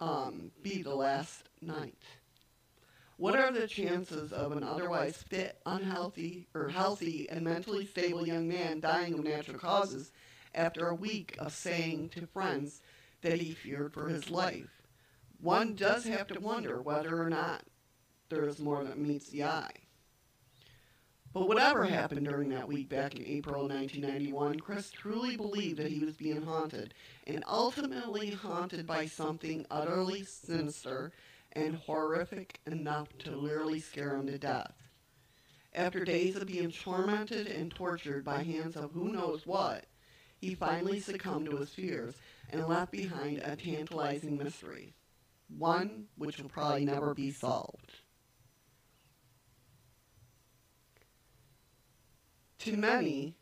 [0.00, 2.02] um, be the last night.
[3.18, 8.46] What are the chances of an otherwise fit, unhealthy, or healthy and mentally stable young
[8.46, 10.12] man dying of natural causes
[10.54, 12.82] after a week of saying to friends
[13.22, 14.82] that he feared for his life?
[15.40, 17.62] One does have to wonder whether or not
[18.28, 19.85] there is more than meets the eye.
[21.36, 26.02] But whatever happened during that week back in April 1991, Chris truly believed that he
[26.02, 26.94] was being haunted,
[27.26, 31.12] and ultimately haunted by something utterly sinister
[31.52, 34.72] and horrific enough to literally scare him to death.
[35.74, 39.84] After days of being tormented and tortured by hands of who knows what,
[40.40, 42.14] he finally succumbed to his fears
[42.48, 44.94] and left behind a tantalizing mystery,
[45.54, 47.85] one which will probably never be solved.
[52.66, 53.36] To many,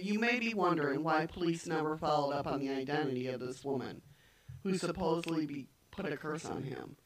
[0.00, 4.00] you may be wondering why police never followed up on the identity of this woman,
[4.62, 6.96] who supposedly be, put a curse on him.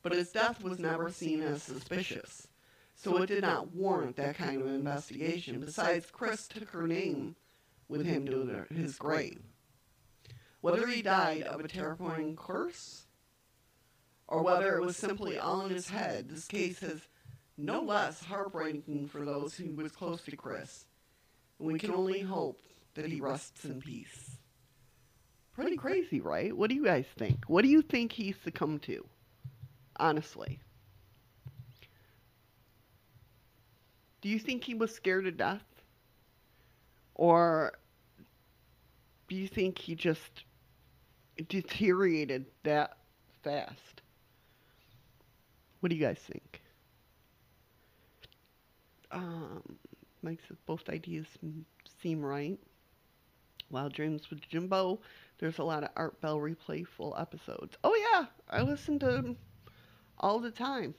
[0.00, 2.46] But his death was never seen as suspicious,
[2.94, 5.58] so it did not warrant that kind of investigation.
[5.58, 7.34] Besides, Chris took her name
[7.88, 9.42] with him to his grave.
[10.60, 13.06] Whether he died of a terrifying curse,
[14.28, 17.08] or whether it was simply all in his head, this case has
[17.56, 20.86] no less heartbreaking for those who was close to Chris.
[21.58, 22.60] And we can only hope
[22.94, 24.36] that he rests in peace.
[25.54, 26.56] Pretty crazy, right?
[26.56, 27.44] What do you guys think?
[27.46, 29.06] What do you think he succumbed to?
[29.96, 30.58] Honestly.
[34.20, 35.62] Do you think he was scared to death?
[37.14, 37.74] Or
[39.28, 40.44] do you think he just
[41.48, 42.96] deteriorated that
[43.42, 44.02] fast?
[45.80, 46.63] What do you guys think?
[49.14, 49.62] Um,
[50.22, 51.26] makes both ideas
[52.02, 52.58] seem right.
[53.70, 55.00] Wild Dreams with Jimbo.
[55.38, 57.76] There's a lot of Art Bell replayful episodes.
[57.82, 59.36] Oh yeah, I listen to them
[60.18, 60.94] all the time.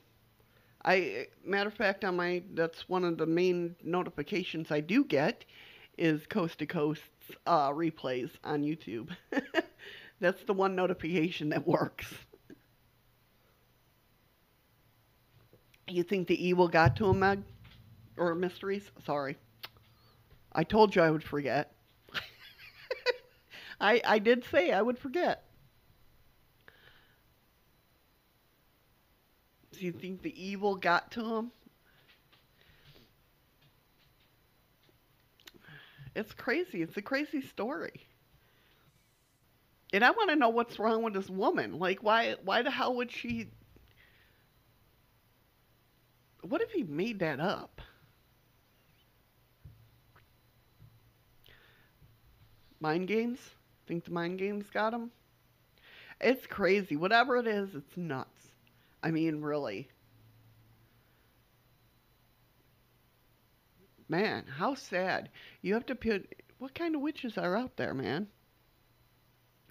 [0.83, 5.45] I matter of fact on my that's one of the main notifications I do get
[5.97, 7.01] is Coast to Coast
[7.47, 9.09] uh, replays on YouTube.
[10.19, 12.13] that's the one notification that works.
[15.87, 17.43] You think the evil got to him, Meg?
[18.17, 18.91] Or mysteries?
[19.05, 19.37] Sorry.
[20.53, 21.75] I told you I would forget.
[23.79, 25.43] I I did say I would forget.
[29.73, 31.51] Do you think the evil got to him?
[36.15, 36.81] It's crazy.
[36.81, 38.07] It's a crazy story.
[39.93, 41.79] And I want to know what's wrong with this woman.
[41.79, 43.49] Like why why the hell would she
[46.43, 47.81] What if he made that up?
[52.85, 53.39] Mind games?
[53.87, 55.09] Think the mind games got him?
[56.21, 56.95] It's crazy.
[56.95, 58.49] Whatever it is, it's nuts.
[59.01, 59.89] I mean, really.
[64.07, 65.31] Man, how sad.
[65.63, 68.27] You have to put what kind of witches are out there, man?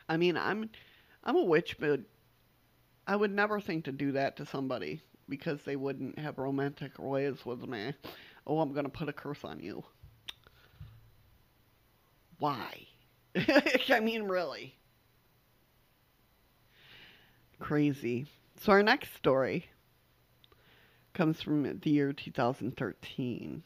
[0.08, 0.68] I mean, I'm
[1.22, 2.00] I'm a witch, but
[3.06, 7.46] I would never think to do that to somebody because they wouldn't have romantic ways
[7.46, 7.94] with me.
[8.44, 9.84] Oh, I'm going to put a curse on you.
[12.40, 12.88] Why?
[13.88, 14.76] I mean, really.
[17.58, 18.26] Crazy.
[18.60, 19.66] So, our next story
[21.14, 23.62] comes from the year 2013.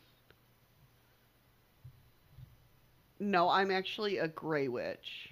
[3.21, 5.31] No, I'm actually a gray witch,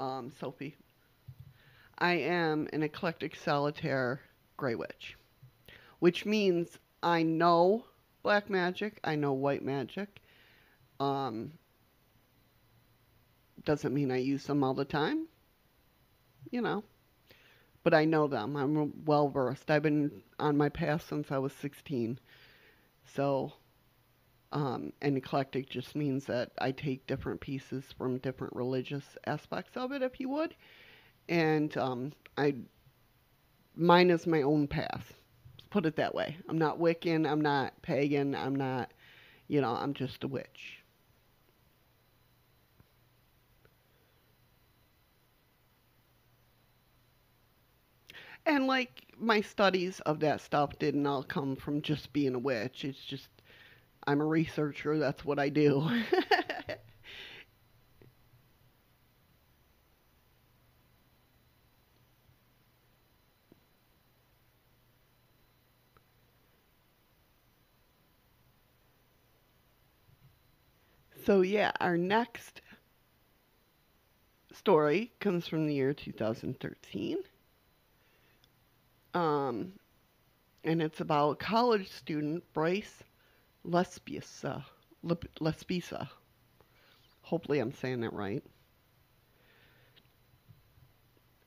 [0.00, 0.76] um, Sophie.
[1.98, 4.20] I am an eclectic solitaire
[4.56, 5.16] gray witch,
[5.98, 7.84] which means I know
[8.22, 10.20] black magic, I know white magic.
[11.00, 11.52] Um,
[13.66, 15.28] doesn't mean I use them all the time,
[16.50, 16.84] you know,
[17.84, 18.56] but I know them.
[18.56, 19.70] I'm well versed.
[19.70, 22.18] I've been on my path since I was 16.
[23.04, 23.52] So,
[24.52, 29.92] um, and eclectic just means that I take different pieces from different religious aspects of
[29.92, 30.54] it, if you would.
[31.28, 32.56] And um, I,
[33.76, 35.14] mine is my own path.
[35.70, 36.36] Put it that way.
[36.48, 37.30] I'm not Wiccan.
[37.30, 38.34] I'm not pagan.
[38.34, 38.92] I'm not,
[39.48, 40.75] you know, I'm just a witch.
[48.46, 52.82] And like my studies of that stuff didn't all come from just being a witch.
[52.82, 53.28] It's just
[54.06, 54.98] I'm a researcher.
[54.98, 55.88] That's what I do.
[71.24, 72.60] so yeah, our next
[74.52, 77.18] story comes from the year 2013.
[79.16, 79.72] Um,
[80.62, 83.02] and it's about a college student Bryce
[83.64, 84.62] Laspisa.
[85.02, 86.08] Laspisa.
[87.22, 88.44] Hopefully, I'm saying that right.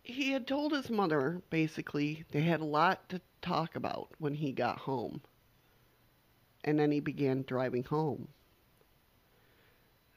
[0.01, 4.51] He had told his mother basically they had a lot to talk about when he
[4.51, 5.21] got home.
[6.63, 8.29] And then he began driving home.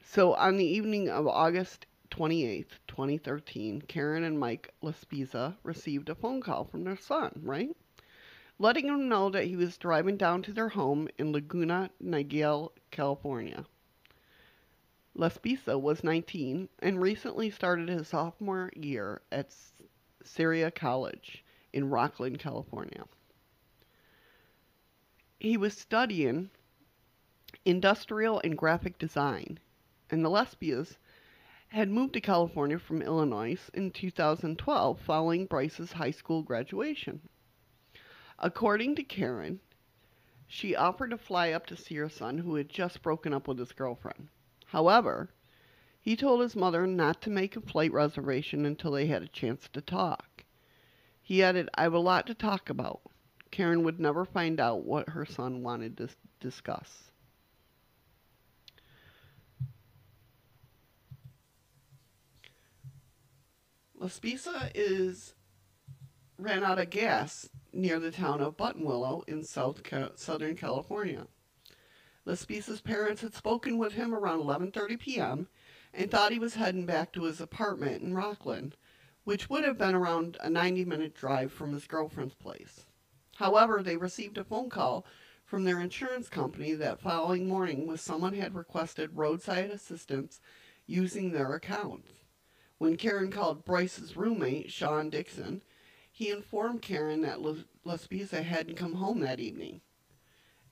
[0.03, 6.41] So on the evening of August 28th, 2013, Karen and Mike Laspisa received a phone
[6.41, 7.75] call from their son, right?
[8.59, 13.65] Letting him know that he was driving down to their home in Laguna Niguel, California.
[15.17, 19.55] Laspisa was 19 and recently started his sophomore year at
[20.23, 21.43] Sierra College
[21.73, 23.05] in Rocklin, California.
[25.39, 26.51] He was studying
[27.65, 29.57] industrial and graphic design,
[30.11, 30.97] and the Laspisas
[31.73, 37.19] had moved to California from Illinois in 2012 following Bryce's high school graduation.
[38.37, 39.59] According to Karen,
[40.45, 43.57] she offered to fly up to see her son, who had just broken up with
[43.57, 44.27] his girlfriend.
[44.67, 45.31] However,
[45.99, 49.67] he told his mother not to make a flight reservation until they had a chance
[49.69, 50.43] to talk.
[51.23, 53.01] He added, I have a lot to talk about.
[53.49, 56.09] Karen would never find out what her son wanted to
[56.39, 57.12] discuss.
[63.99, 65.35] Laspisa is
[66.37, 69.81] ran out of gas near the town of Buttonwillow in South
[70.15, 71.27] Southern California.
[72.25, 75.47] Laspisa's parents had spoken with him around 11:30 p.m.
[75.93, 78.73] and thought he was heading back to his apartment in Rocklin,
[79.25, 82.85] which would have been around a 90-minute drive from his girlfriend's place.
[83.35, 85.05] However, they received a phone call
[85.45, 90.39] from their insurance company that following morning was someone had requested roadside assistance
[90.87, 92.22] using their accounts.
[92.83, 95.63] When Karen called Bryce's roommate, Sean Dixon,
[96.11, 97.39] he informed Karen that
[97.85, 99.79] Laspisa hadn't come home that evening.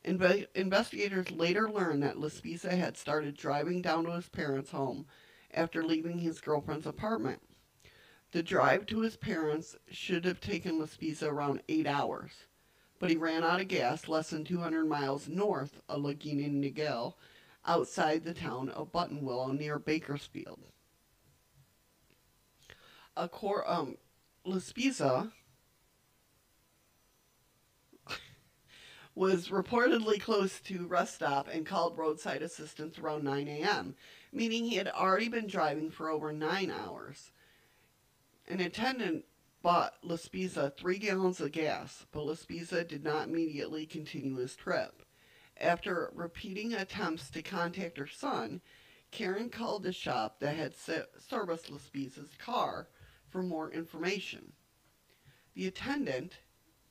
[0.03, 5.05] Inve- investigators later learned that Laspisa had started driving down to his parents' home
[5.53, 7.41] after leaving his girlfriend's apartment.
[8.33, 12.31] The drive to his parents should have taken Laspisa around eight hours,
[12.99, 17.13] but he ran out of gas less than 200 miles north of Laguna Niguel,
[17.65, 20.70] outside the town of Buttonwillow near Bakersfield.
[23.21, 23.29] A
[23.67, 23.97] um,
[24.47, 25.31] Laspisa
[29.15, 33.93] was reportedly close to rest stop and called roadside assistance around 9 a.m.,
[34.33, 37.31] meaning he had already been driving for over nine hours.
[38.47, 39.25] An attendant
[39.61, 45.03] bought Laspisa three gallons of gas, but Laspisa did not immediately continue his trip.
[45.57, 48.61] After repeating attempts to contact her son,
[49.11, 52.87] Karen called the shop that had serviced Laspisa's car
[53.31, 54.53] for more information.
[55.55, 56.37] The attendant,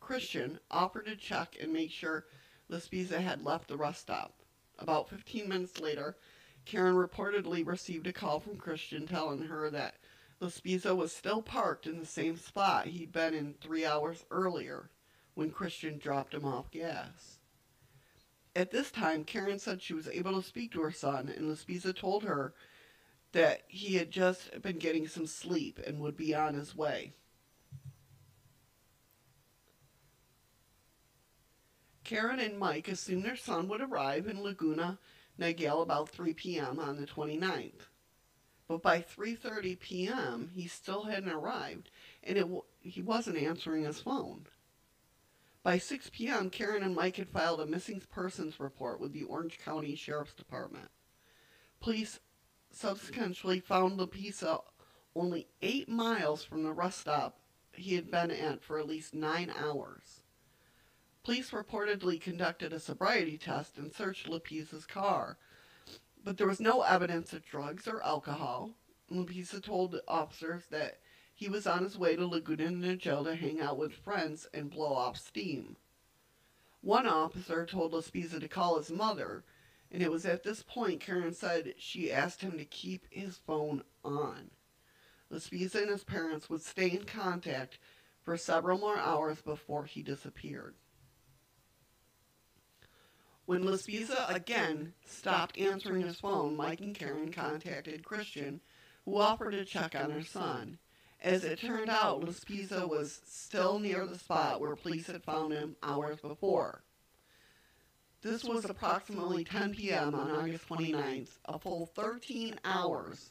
[0.01, 2.27] Christian, offered to check and make sure
[2.71, 4.41] Laspisa had left the rest stop.
[4.79, 6.17] About 15 minutes later,
[6.65, 9.97] Karen reportedly received a call from Christian telling her that
[10.41, 14.91] Laspisa was still parked in the same spot he'd been in three hours earlier
[15.35, 17.39] when Christian dropped him off gas.
[18.57, 21.95] At this time, Karen said she was able to speak to her son, and Laspisa
[21.95, 22.55] told her
[23.33, 27.13] that he had just been getting some sleep and would be on his way.
[32.03, 34.99] Karen and Mike assumed their son would arrive in Laguna
[35.39, 36.79] Niguel about 3 p.m.
[36.81, 37.87] on the 29th
[38.71, 40.53] but by 3:30 p.m.
[40.55, 41.91] he still hadn't arrived,
[42.23, 42.47] and it
[42.81, 44.47] he wasn't answering his phone.
[45.65, 49.59] By 6 p.m., Karen and Mike had filed a missing persons report with the Orange
[49.59, 50.89] County Sheriff's Department.
[51.81, 52.21] Police
[52.73, 54.63] subsequently found Laspisa
[55.15, 57.41] only eight miles from the rest stop
[57.73, 60.23] he had been at for at least nine hours.
[61.23, 65.39] Police reportedly conducted a sobriety test and searched Laspisa's car,
[66.23, 68.75] but there was no evidence of drugs or alcohol.
[69.11, 71.01] Laspisa told officers that
[71.35, 74.93] he was on his way to Laguna Niguel to hang out with friends and blow
[74.93, 75.77] off steam.
[76.83, 79.45] One officer told Laspisa to call his mother,
[79.91, 83.83] and it was at this point Karen said she asked him to keep his phone
[84.05, 84.51] on.
[85.31, 87.79] Laspisa and his parents would stay in contact
[88.23, 90.75] for several more hours before he disappeared.
[93.47, 98.61] When Laspisa again stopped answering his phone, Mike and Karen contacted Christian,
[99.05, 100.79] who offered to check on her son.
[101.21, 105.77] As it turned out, Laspisa was still near the spot where police had found him
[105.83, 106.85] hours before.
[108.23, 110.15] This was approximately 10 p.m.
[110.15, 113.31] on August 29th, a full 13 hours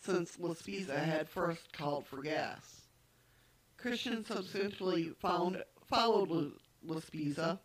[0.00, 2.80] since Laspisa had first called for gas.
[3.76, 6.52] Christian subsequently found, followed
[6.86, 7.58] Laspisa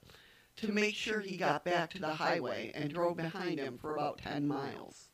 [0.57, 4.17] to make sure he got back to the highway and drove behind him for about
[4.17, 5.07] 10 miles.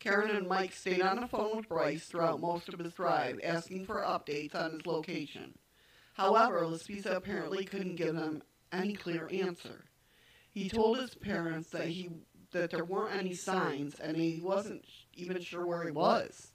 [0.00, 3.86] Karen and Mike stayed on the phone with Bryce throughout most of his drive, asking
[3.86, 5.56] for updates on his location.
[6.14, 9.84] However, Laspisa apparently couldn't give them any clear answer.
[10.54, 12.10] He told his parents that he
[12.52, 14.84] that there weren't any signs and he wasn't
[15.14, 16.52] even sure where he was.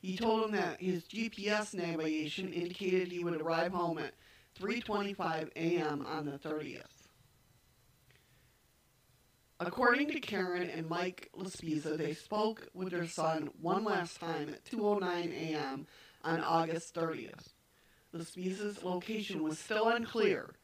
[0.00, 4.14] He told them that his GPS navigation indicated he would arrive home at
[4.58, 6.06] 3:25 a.m.
[6.06, 6.84] on the 30th.
[9.60, 14.64] According to Karen and Mike Laspisa, they spoke with their son one last time at
[14.64, 15.86] 2:09 a.m.
[16.24, 17.52] on August 30th.
[18.14, 20.54] Laspisa's location was still unclear,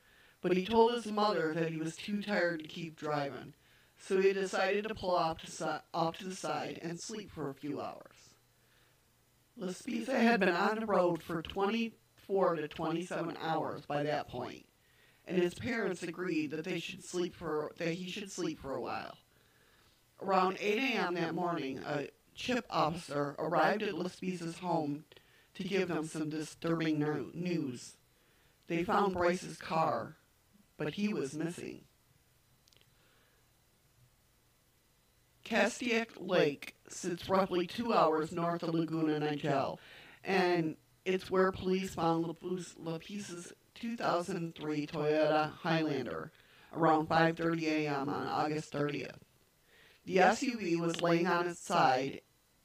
[0.43, 3.55] but he told his mother that he was too tired to keep driving,
[3.99, 5.65] so he decided to pull off to, si-
[5.95, 8.35] off to the side and sleep for a few hours.
[9.59, 14.67] Laspisa had been on the road for 24 to 27 hours by that point
[15.27, 18.81] and his parents agreed that they should sleep for that he should sleep for a
[18.81, 19.17] while.
[20.21, 21.15] Around 8 a.m.
[21.15, 25.05] that morning, a CHP officer arrived at Laspisa's home
[25.55, 26.99] to give them some disturbing
[27.35, 27.97] news.
[28.69, 30.17] They found Bryce's car,
[30.77, 31.83] but he was missing.
[35.45, 39.79] Castaic Lake sits roughly two hours north of Laguna Niguel,
[40.25, 46.31] and it's where police found Laspisa's 2003 Toyota Highlander
[46.73, 48.09] around 5:30 a.m.
[48.09, 49.19] on August 30th.
[50.05, 52.23] The SUV was laying on its side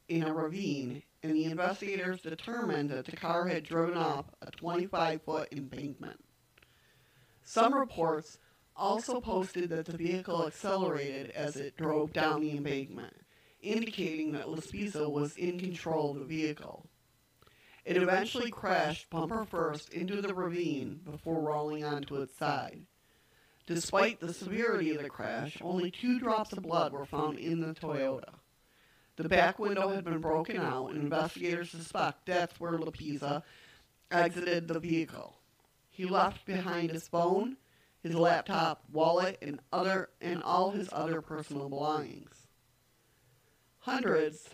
[0.08, 5.49] in a ravine, and the investigators determined that the car had driven off a 25-foot
[5.51, 6.24] embankment.
[7.50, 8.39] Some reports
[8.76, 13.14] also posted that the vehicle accelerated as it drove down the embankment.
[13.62, 16.86] indicating that Laspisa was in control of the vehicle.
[17.86, 22.82] It eventually crashed bumper first into the ravine before rolling onto its side.
[23.66, 27.74] Despite the severity of the crash, only two drops of blood were found in the
[27.74, 28.34] Toyota.
[29.16, 33.41] The back window had been broken out, and investigators suspect that's where Lapiza
[34.12, 35.38] exited the vehicle.
[35.98, 37.58] He left behind his phone,
[38.04, 42.45] his laptop, wallet, and other and all his other personal belongings.
[43.80, 44.50] Hundreds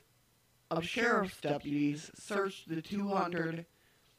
[0.71, 3.65] of sheriff's deputies searched the 200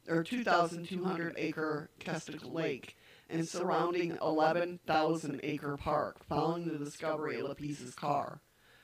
[0.07, 2.95] or 2,200 acre Castaic Lake
[3.31, 8.43] and surrounding 11,000 acre park following the discovery of Lapice's car,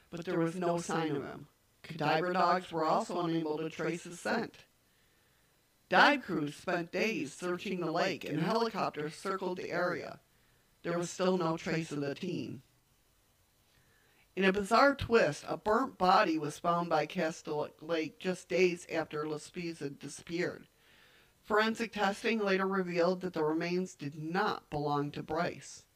[0.08, 1.46] but there was no sign of him.
[1.82, 4.64] Cadaver dogs were also unable to trace his scent.
[5.90, 10.20] Dive crews spent days searching the lake and helicopters circled the area.
[10.84, 12.62] There was still no trace of the teen.
[14.36, 19.24] In a bizarre twist, a burnt body was found by Castaic Lake just days after
[19.24, 20.68] Laspisa disappeared.
[21.42, 25.86] Forensic testing later revealed that the remains did not belong to Bryce.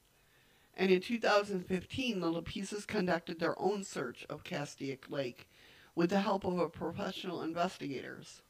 [0.77, 5.49] And in 2015, the Lapizas conducted their own search of Castaic Lake
[5.95, 8.43] with the help of professional investigators.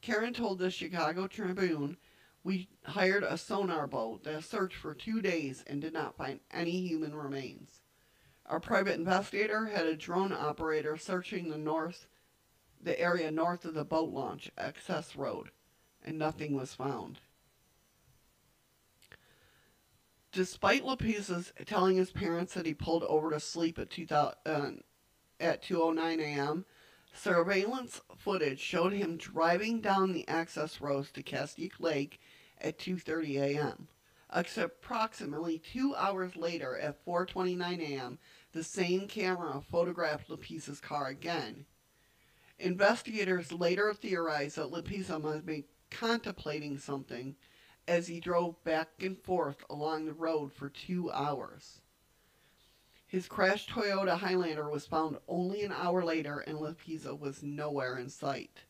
[0.00, 1.96] Karen told the Chicago Tribune,
[2.42, 6.86] We hired a sonar boat that searched for two days and did not find any
[6.86, 7.82] human remains.
[8.46, 12.06] Our private investigator had a drone operator searching the north
[12.82, 15.50] the area north of the boat launch, Access Road,
[16.02, 17.20] and nothing was found.
[20.32, 24.70] Despite Lapiza's telling his parents that he pulled over to sleep at 2000, uh,
[25.40, 26.64] at 2:09 a.m.,
[27.12, 32.20] surveillance footage showed him driving down the access roads to Castaic Lake
[32.60, 33.88] at 2:30 a.m.
[34.30, 38.18] Approximately two hours later, at 4:29 a.m.,
[38.52, 41.66] the same camera photographed Lapiza's car again.
[42.58, 47.34] Investigators later theorized that Lapiza must be contemplating something
[47.88, 51.80] as he drove back and forth along the road for two hours.
[53.10, 58.08] His crashed Toyota Highlander was found only an hour later, and Lapiza was nowhere in
[58.08, 58.66] sight.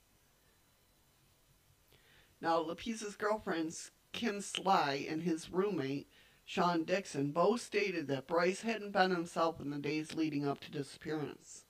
[2.40, 3.76] Now, Lapiza's girlfriend,
[4.12, 6.08] Kim Sly, and his roommate,
[6.46, 10.70] Sean Dixon, both stated that Bryce hadn't been himself in the days leading up to
[10.70, 11.66] disappearance.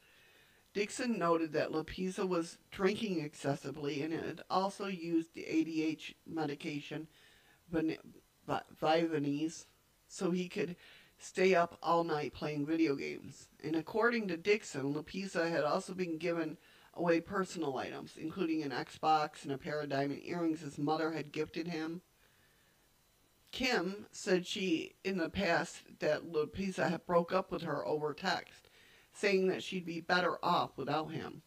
[0.72, 7.08] Dixon noted that Lapiza was drinking excessively and had also used the ADH medication
[8.48, 9.64] Vyvanse
[10.06, 10.76] so he could
[11.20, 13.48] stay up all night playing video games.
[13.62, 16.56] And according to Dixon, Lapiza had also been given
[16.94, 21.30] away personal items, including an Xbox and a pair of diamond earrings his mother had
[21.30, 22.00] gifted him.
[23.52, 28.70] Kim said she, in the past, that Lapiza had broke up with her over text,
[29.12, 31.42] saying that she'd be better off without him.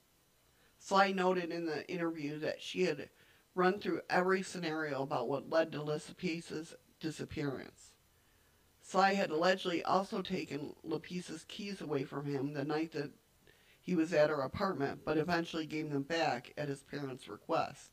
[0.77, 3.09] Sly noted in the interview that she had
[3.55, 7.92] run through every scenario about what led to Lapiza's disappearance.
[8.93, 13.09] Sly had allegedly also taken Lapiza's keys away from him the night that
[13.81, 17.89] he was at her apartment, but eventually gave them back at his parents' request.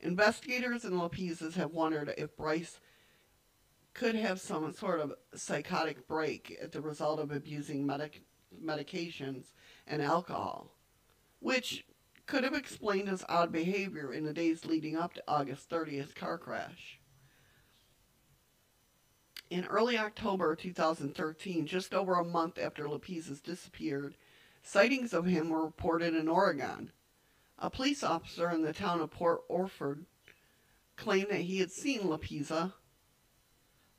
[0.00, 2.80] Investigators in Lapizas have wondered if Bryce
[3.94, 8.24] could have some sort of psychotic break as the result of abusing medic-
[8.60, 9.52] medications
[9.86, 10.74] and alcohol,
[11.38, 11.86] which
[12.26, 16.38] could have explained his odd behavior in the days leading up to August 30th car
[16.38, 16.97] crash.
[19.50, 24.14] In early October 2013, just over a month after Lapizas disappeared,
[24.62, 26.92] sightings of him were reported in Oregon.
[27.58, 30.04] A police officer in the town of Port Orford
[30.96, 32.74] claimed that he had seen Lapiza,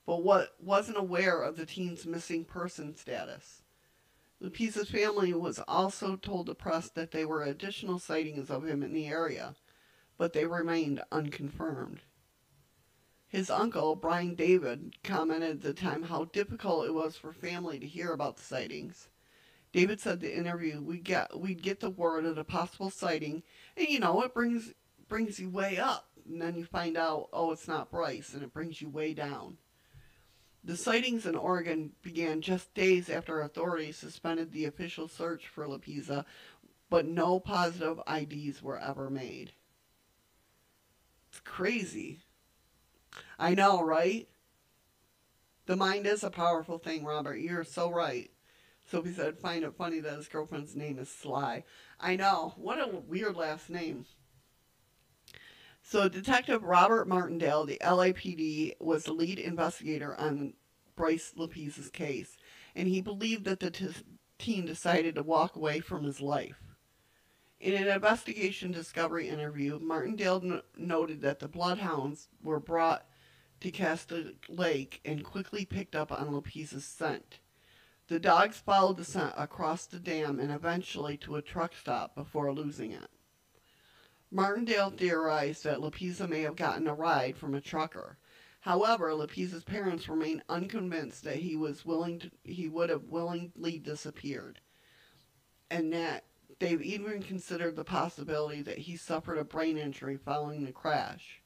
[0.06, 3.64] but what wasn't aware of the teen's missing person status.
[4.40, 8.94] Lapiza's family was also told the press that there were additional sightings of him in
[8.94, 9.56] the area,
[10.18, 12.02] but they remained unconfirmed.
[13.30, 17.86] His uncle, Brian David, commented at the time how difficult it was for family to
[17.86, 19.08] hear about the sightings.
[19.72, 23.44] David said the interview we get we'd get the word of a possible sighting,
[23.78, 24.74] and you know it brings
[25.08, 28.52] brings you way up, and then you find out oh it's not Bryce, and it
[28.52, 29.58] brings you way down.
[30.64, 36.26] The sightings in Oregon began just days after authorities suspended the official search for Lapiza,
[36.90, 39.52] but no positive IDs were ever made.
[41.30, 42.22] It's crazy.
[43.38, 44.28] I know, right?
[45.66, 47.38] The mind is a powerful thing, Robert.
[47.38, 48.32] You're so right.
[48.90, 51.64] Sophie said, find it funny that his girlfriend's name is Sly.
[52.00, 52.54] I know.
[52.58, 54.06] What a weird last name.
[55.84, 60.54] So, Detective Robert Martindale, the LAPD, was the lead investigator on
[60.96, 62.38] Bryce Lapiza's case,
[62.76, 63.90] and he believed that the t-
[64.38, 66.62] teen decided to walk away from his life.
[67.60, 73.06] In an investigation discovery interview, Martindale noted that the bloodhounds were brought
[73.62, 77.40] to Castaic Lake and quickly picked up on Lopeza's scent.
[78.08, 82.52] The dogs followed the scent across the dam and eventually to a truck stop before
[82.52, 83.10] losing it.
[84.32, 88.18] Martindale theorized that Lapisa may have gotten a ride from a trucker.
[88.62, 94.60] However, Lapisa's parents remain unconvinced that he was willing to, he would have willingly disappeared,
[95.72, 96.26] and that
[96.60, 101.42] they've even considered the possibility that he suffered a brain injury following the crash.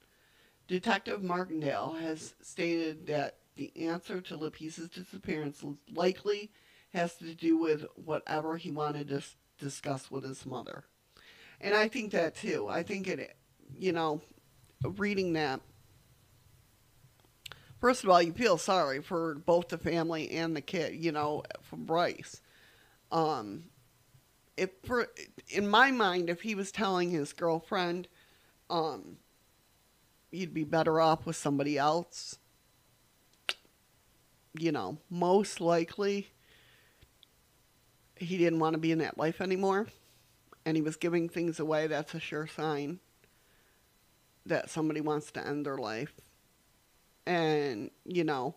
[0.68, 6.52] Detective Martindale has stated that the answer to Lapisa's disappearance likely
[6.94, 9.22] has to do with whatever he wanted to
[9.60, 10.84] discuss with his mother.
[11.60, 12.68] And I think that too.
[12.70, 13.36] I think it,
[13.78, 14.22] you know,
[14.84, 15.62] reading that,
[17.80, 21.44] first of all, you feel sorry for both the family and the kid, you know,
[21.62, 22.42] for Bryce.
[23.12, 23.66] Um,
[24.58, 25.08] if for
[25.50, 28.08] in my mind, if he was telling his girlfriend,
[28.70, 29.18] um,
[30.34, 32.38] you'd be better off with somebody else.
[34.58, 36.30] You know, most likely
[38.16, 39.88] he didn't want to be in that life anymore
[40.66, 43.00] and he was giving things away, that's a sure sign
[44.46, 46.14] that somebody wants to end their life.
[47.26, 48.56] And, you know,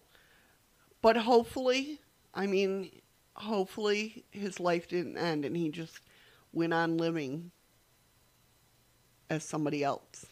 [1.02, 2.00] but hopefully,
[2.34, 2.90] I mean,
[3.34, 6.00] hopefully his life didn't end and he just
[6.52, 7.50] went on living
[9.30, 10.26] as somebody else,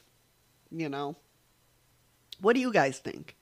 [0.71, 1.17] you know.
[2.41, 3.37] What do you guys think?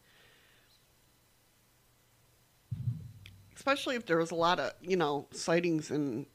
[3.54, 6.26] Especially if there was a lot of, you know, sightings in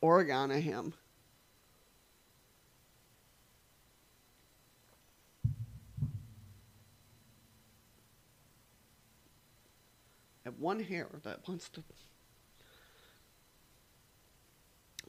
[0.00, 0.94] Oregon of him.
[10.58, 11.84] One hair that wants to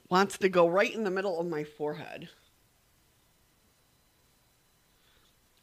[0.10, 2.30] wants to go right in the middle of my forehead.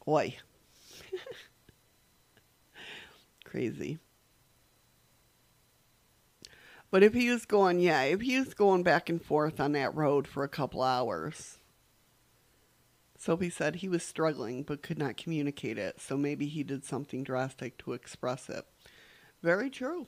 [0.07, 0.37] Oi.
[3.45, 3.99] Crazy.
[6.89, 9.93] But if he was going, yeah, if he was going back and forth on that
[9.93, 11.59] road for a couple hours.
[13.17, 17.23] Sophie said he was struggling but could not communicate it, so maybe he did something
[17.23, 18.65] drastic to express it.
[19.41, 20.07] Very true.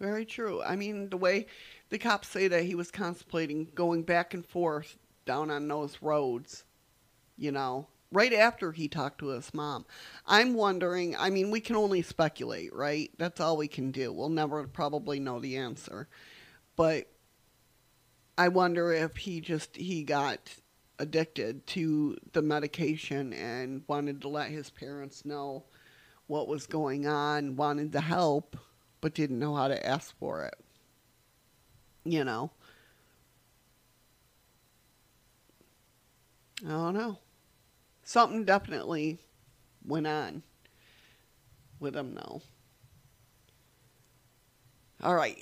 [0.00, 0.62] Very true.
[0.62, 1.46] I mean, the way
[1.90, 6.64] the cops say that he was contemplating going back and forth down on those roads,
[7.36, 9.84] you know, right after he talked to his mom.
[10.26, 13.10] I'm wondering, I mean, we can only speculate, right?
[13.18, 14.12] That's all we can do.
[14.12, 16.08] We'll never probably know the answer.
[16.76, 17.10] But
[18.38, 20.54] I wonder if he just he got
[20.98, 25.64] addicted to the medication and wanted to let his parents know
[26.28, 28.56] what was going on, wanted the help,
[29.00, 30.54] but didn't know how to ask for it.
[32.04, 32.50] You know?
[36.64, 37.18] I don't know.
[38.04, 39.18] Something definitely
[39.84, 40.42] went on
[41.80, 42.42] with him, though.
[45.02, 45.38] All right.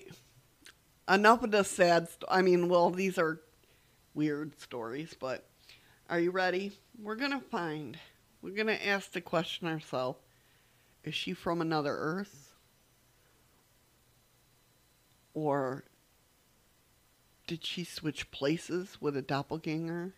[1.08, 2.08] Enough of the sad.
[2.08, 3.40] St- I mean, well, these are
[4.14, 5.46] weird stories, but
[6.08, 6.72] are you ready?
[7.00, 7.98] We're gonna find.
[8.42, 10.18] We're gonna ask the question ourselves:
[11.04, 12.54] Is she from another Earth,
[15.34, 15.84] or
[17.46, 20.14] did she switch places with a doppelganger,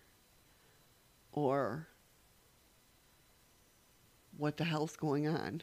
[1.32, 1.88] or
[4.36, 5.62] what the hell's going on?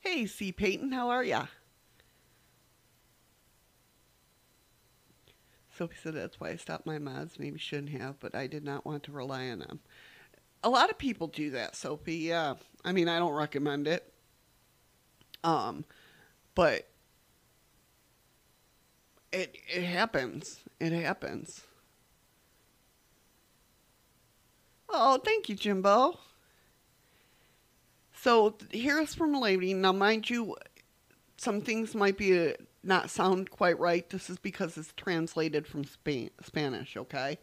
[0.00, 0.52] Hey, C.
[0.52, 1.46] Peyton, how are ya?
[5.76, 7.38] Sophie said that's why I stopped my mods.
[7.38, 9.80] Maybe shouldn't have, but I did not want to rely on them.
[10.62, 12.16] A lot of people do that, Sophie.
[12.16, 14.12] Yeah, I mean, I don't recommend it.
[15.44, 15.84] Um,
[16.54, 16.88] but
[19.32, 20.60] it it happens.
[20.80, 21.62] It happens.
[24.88, 26.18] Oh, thank you, Jimbo.
[28.26, 29.72] So here's from a lady.
[29.72, 30.56] Now, mind you,
[31.36, 34.10] some things might be uh, not sound quite right.
[34.10, 36.96] This is because it's translated from Spanish.
[36.96, 37.38] Okay.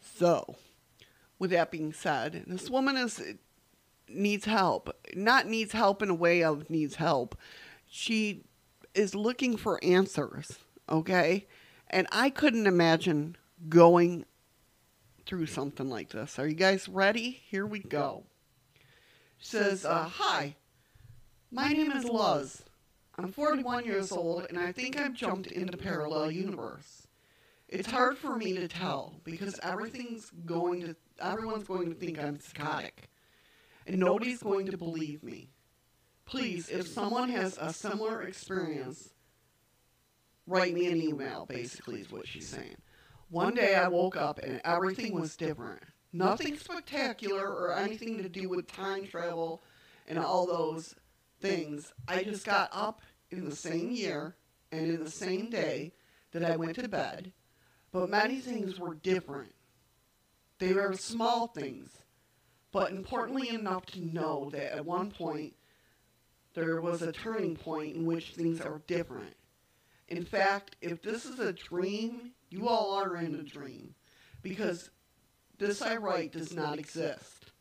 [0.00, 0.54] So,
[1.40, 3.20] with that being said, this woman is
[4.08, 4.96] needs help.
[5.12, 7.36] Not needs help in a way of needs help.
[7.88, 8.44] She
[8.94, 10.60] is looking for answers.
[10.88, 11.48] Okay,
[11.90, 13.36] and I couldn't imagine
[13.68, 14.24] going
[15.26, 16.38] through something like this.
[16.38, 17.42] Are you guys ready?
[17.48, 18.22] Here we go.
[19.38, 20.56] She says, uh, Hi,
[21.50, 22.62] my name is Luz.
[23.16, 27.06] I'm 41 years old and I think I've jumped into parallel universe.
[27.68, 32.40] It's hard for me to tell because everything's going to everyone's going to think I'm
[32.40, 33.08] psychotic.
[33.86, 35.50] And nobody's going to believe me.
[36.26, 39.10] Please, if someone has a similar experience,
[40.46, 42.76] write me an email, basically, is what she's saying.
[43.28, 45.82] One day I woke up and everything was different.
[46.14, 49.64] Nothing spectacular or anything to do with time travel
[50.06, 50.94] and all those
[51.40, 51.92] things.
[52.06, 53.02] I just got up
[53.32, 54.36] in the same year
[54.70, 55.92] and in the same day
[56.30, 57.32] that I went to bed,
[57.90, 59.56] but many things were different.
[60.60, 61.90] They were small things,
[62.70, 65.54] but importantly enough to know that at one point
[66.54, 69.34] there was a turning point in which things are different.
[70.06, 73.96] In fact, if this is a dream, you all are in a dream
[74.42, 74.90] because
[75.58, 77.52] this I write does not exist.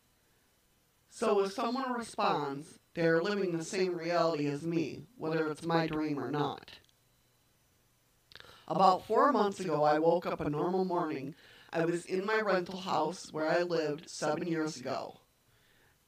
[1.10, 5.88] So if someone responds, they are living the same reality as me, whether it's my
[5.88, 6.72] dream or not.
[8.68, 11.36] About four months ago, I woke up a normal morning.
[11.72, 15.20] I was in my rental house where I lived seven years ago.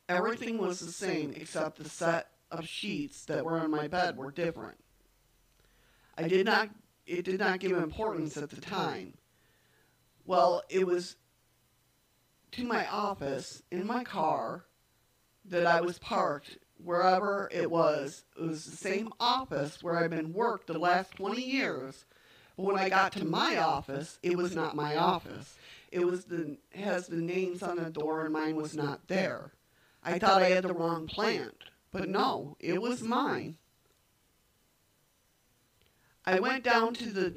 [0.08, 4.32] Everything was the same except the set of sheets that were on my bed were
[4.32, 4.78] different.
[6.18, 6.70] I did not
[7.06, 9.14] it did not give importance at the time.
[10.26, 11.18] Well, it was
[12.56, 14.64] to my office in my car
[15.44, 18.24] that I was parked wherever it was.
[18.38, 22.06] It was the same office where I've been worked the last 20 years.
[22.56, 25.58] But when I got to my office, it was not my office.
[25.92, 29.52] It was the has the names on the door and mine was not there.
[30.02, 31.56] I thought I had the wrong plant,
[31.92, 33.58] but no, it was mine.
[36.26, 37.36] I went down to the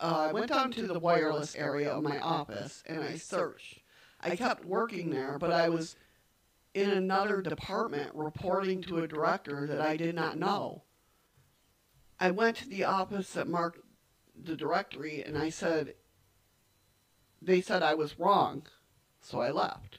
[0.00, 3.83] uh, I went down to the wireless area of my office and I searched.
[4.24, 5.96] I kept working there, but I was
[6.72, 10.82] in another department reporting to a director that I did not know.
[12.18, 13.80] I went to the office that marked
[14.34, 15.94] the directory and I said,
[17.42, 18.66] they said I was wrong,
[19.20, 19.98] so I left.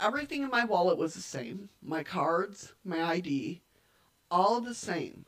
[0.00, 3.62] Everything in my wallet was the same my cards, my ID,
[4.28, 5.24] all the same.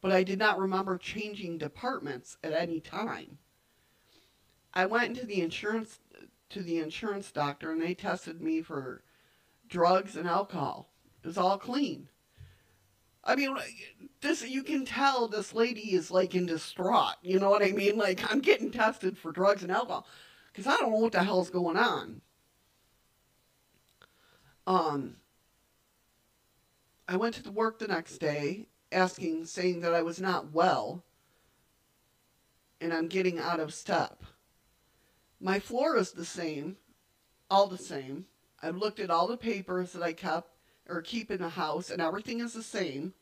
[0.00, 3.38] But I did not remember changing departments at any time.
[4.72, 5.98] I went into the insurance
[6.50, 9.02] to the insurance doctor and they tested me for
[9.68, 10.90] drugs and alcohol.
[11.22, 12.08] It was all clean.
[13.24, 13.54] I mean,
[14.22, 17.16] this you can tell this lady is like in distraught.
[17.22, 17.96] You know what I mean?
[17.98, 20.06] Like I'm getting tested for drugs and alcohol
[20.52, 22.20] because I don't know what the hell's going on.
[24.66, 25.16] Um,
[27.08, 31.04] I went to the work the next day asking, saying that I was not well
[32.80, 34.24] and I'm getting out of step.
[35.40, 36.76] My floor is the same,
[37.48, 38.26] all the same.
[38.60, 40.50] I've looked at all the papers that I kept
[40.88, 43.14] or keep in the house, and everything is the same.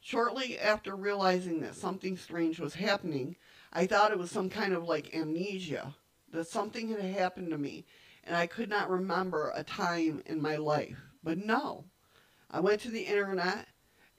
[0.00, 3.36] Shortly after realizing that something strange was happening,
[3.72, 5.94] I thought it was some kind of like amnesia,
[6.32, 7.86] that something had happened to me,
[8.24, 10.98] and I could not remember a time in my life.
[11.22, 11.84] But no,
[12.50, 13.68] I went to the internet,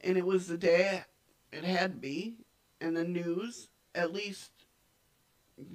[0.02, 1.04] and it was the day
[1.52, 2.38] it had to be,
[2.82, 4.52] and the news, at least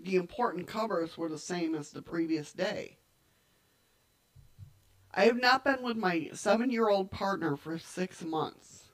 [0.03, 2.99] the important covers were the same as the previous day.
[5.13, 8.85] I have not been with my seven year old partner for six months.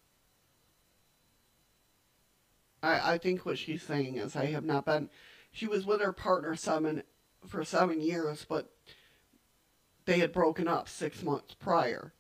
[2.83, 5.09] I, I think what she's saying is I have not been.
[5.53, 7.03] She was with her partner seven
[7.47, 8.71] for seven years, but
[10.05, 12.13] they had broken up six months prior.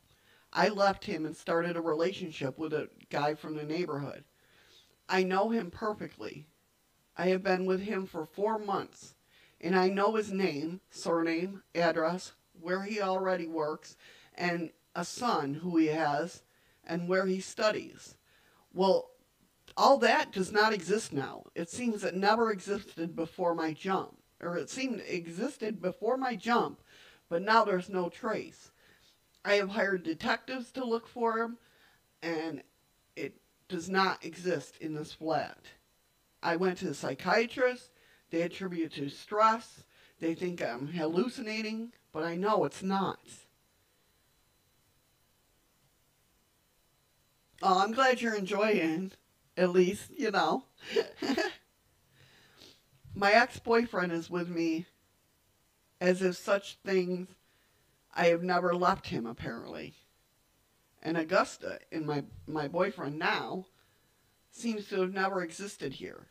[0.52, 4.24] I left him and started a relationship with a guy from the neighborhood.
[5.08, 6.46] I know him perfectly.
[7.20, 9.14] I have been with him for four months,
[9.60, 13.94] and I know his name, surname, address, where he already works,
[14.34, 16.42] and a son who he has,
[16.82, 18.16] and where he studies.
[18.72, 19.10] Well,
[19.76, 21.44] all that does not exist now.
[21.54, 26.80] It seems it never existed before my jump, or it seemed existed before my jump,
[27.28, 28.70] but now there's no trace.
[29.44, 31.58] I have hired detectives to look for him,
[32.22, 32.62] and
[33.14, 33.34] it
[33.68, 35.58] does not exist in this flat.
[36.42, 37.90] I went to the psychiatrist.
[38.30, 39.84] They attribute to stress.
[40.20, 43.18] They think I'm hallucinating, but I know it's not.
[47.62, 49.12] Oh, I'm glad you're enjoying,
[49.56, 50.64] at least, you know.
[53.14, 54.86] My ex boyfriend is with me
[56.00, 57.28] as if such things
[58.14, 59.94] I have never left him, apparently.
[61.02, 63.66] And Augusta, and my, my boyfriend now,
[64.50, 66.26] seems to have never existed here.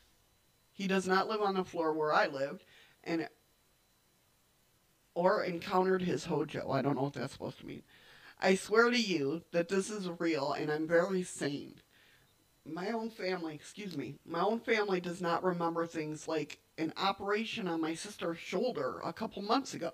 [0.72, 2.64] He does not live on the floor where I lived,
[3.04, 3.28] and
[5.14, 6.72] or encountered his hojo.
[6.72, 7.84] I don't know what that's supposed to mean.
[8.42, 11.76] I swear to you that this is real, and I'm very sane.
[12.66, 17.68] My own family, excuse me, my own family does not remember things like an operation
[17.68, 19.92] on my sister's shoulder a couple months ago.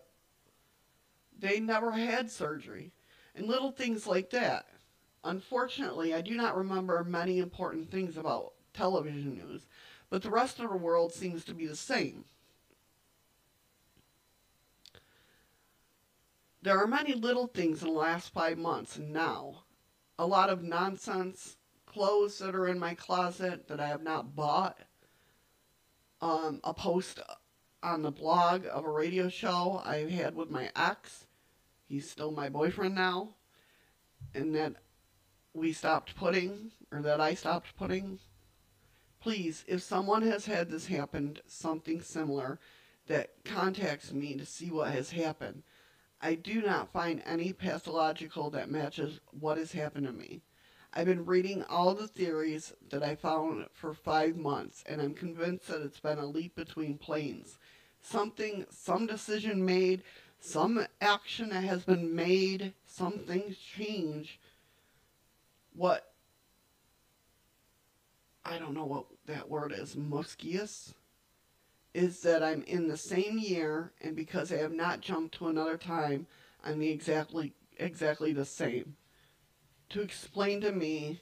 [1.38, 2.92] They never had surgery,
[3.34, 4.68] and little things like that.
[5.26, 9.66] Unfortunately, I do not remember many important things about television news,
[10.12, 12.26] but the rest of the world seems to be the same.
[16.62, 19.64] There are many little things in the last five months and now.
[20.20, 21.58] A lot of nonsense,
[21.88, 24.80] clothes that are in my closet that I have not bought,
[26.22, 27.20] um, a post
[27.82, 31.26] on the blog of a radio show I had with my ex.
[31.88, 33.36] He's still my boyfriend now.
[34.34, 34.76] And that
[35.56, 38.20] we stopped putting, or that I stopped putting.
[39.22, 42.60] Please, if someone has had this happen, something similar,
[43.08, 45.64] that contacts me to see what has happened.
[46.22, 50.42] I do not find any pathological that matches what has happened to me.
[50.94, 55.68] I've been reading all the theories that I found for five months, and I'm convinced
[55.68, 57.58] that it's been a leap between planes.
[58.02, 60.04] Something, some decision made,
[60.40, 64.40] some action that has been made, some things change.
[65.76, 66.12] What,
[68.46, 70.94] I don't know what that word is, muscius,
[71.94, 75.78] is that I'm in the same year, and because I have not jumped to another
[75.78, 76.28] time,
[76.64, 78.96] I'm the exactly exactly the same.
[79.90, 81.22] To explain to me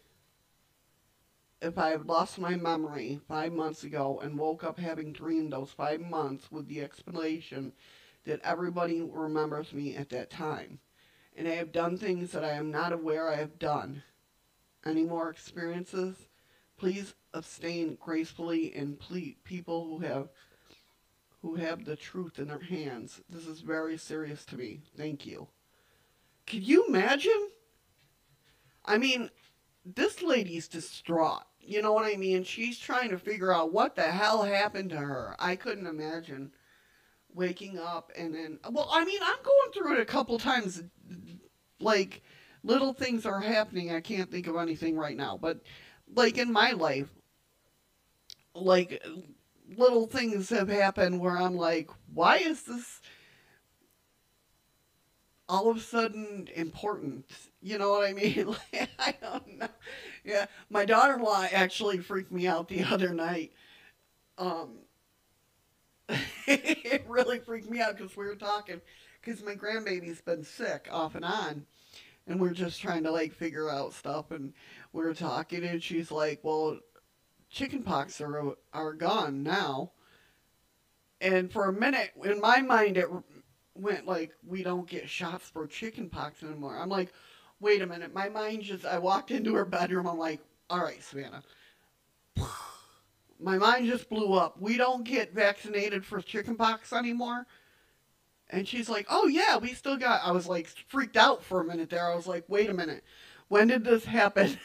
[1.62, 5.72] if I have lost my memory five months ago and woke up having dreamed those
[5.72, 7.74] five months with the explanation
[8.26, 10.80] that everybody remembers me at that time.
[11.36, 14.04] And I have done things that I am not aware I have done.
[14.86, 16.16] Any more experiences?
[16.78, 20.30] Please abstain gracefully and please people who have
[21.42, 23.22] who have the truth in their hands.
[23.30, 24.80] This is very serious to me.
[24.96, 25.48] Thank you.
[26.46, 27.50] Can you imagine?
[28.86, 29.30] I mean,
[29.86, 31.44] this lady's distraught.
[31.60, 32.44] You know what I mean?
[32.44, 35.36] She's trying to figure out what the hell happened to her.
[35.40, 36.52] I couldn't imagine
[37.34, 38.60] waking up and then.
[38.70, 40.84] Well, I mean, I'm going through it a couple times.
[41.80, 42.22] Like,
[42.64, 43.94] little things are happening.
[43.94, 45.38] I can't think of anything right now.
[45.42, 45.62] But,
[46.16, 47.10] like, in my life,
[48.56, 49.04] like,
[49.78, 53.02] little things have happened where I'm like, why is this
[55.50, 57.26] all of a sudden important?
[57.62, 58.56] You know what I mean?
[59.00, 59.68] I don't know.
[60.24, 63.52] Yeah, my daughter-in-law actually freaked me out the other night.
[64.38, 64.80] Um,
[66.48, 68.82] it really freaked me out because we were talking
[69.22, 71.66] because my grandbaby's been sick off and on,
[72.28, 74.54] and we're just trying to like figure out stuff, and
[74.92, 76.80] we are talking, and she's like, "Well,
[77.50, 79.92] chickenpox are are gone now."
[81.22, 83.08] And for a minute, in my mind, it
[83.76, 87.14] went like, "We don't get shots for chickenpox anymore." I'm like,
[87.60, 88.86] "Wait a minute!" My mind just.
[88.86, 90.08] I walked into her bedroom.
[90.08, 91.44] I'm like, "All right, Savannah."
[93.40, 94.62] My mind just blew up.
[94.62, 97.46] We don't get vaccinated for chickenpox anymore.
[98.50, 101.66] And she's like, "Oh yeah, we still got." I was like freaked out for a
[101.66, 102.12] minute there.
[102.12, 103.04] I was like, "Wait a minute,
[103.48, 104.58] when did this happen?"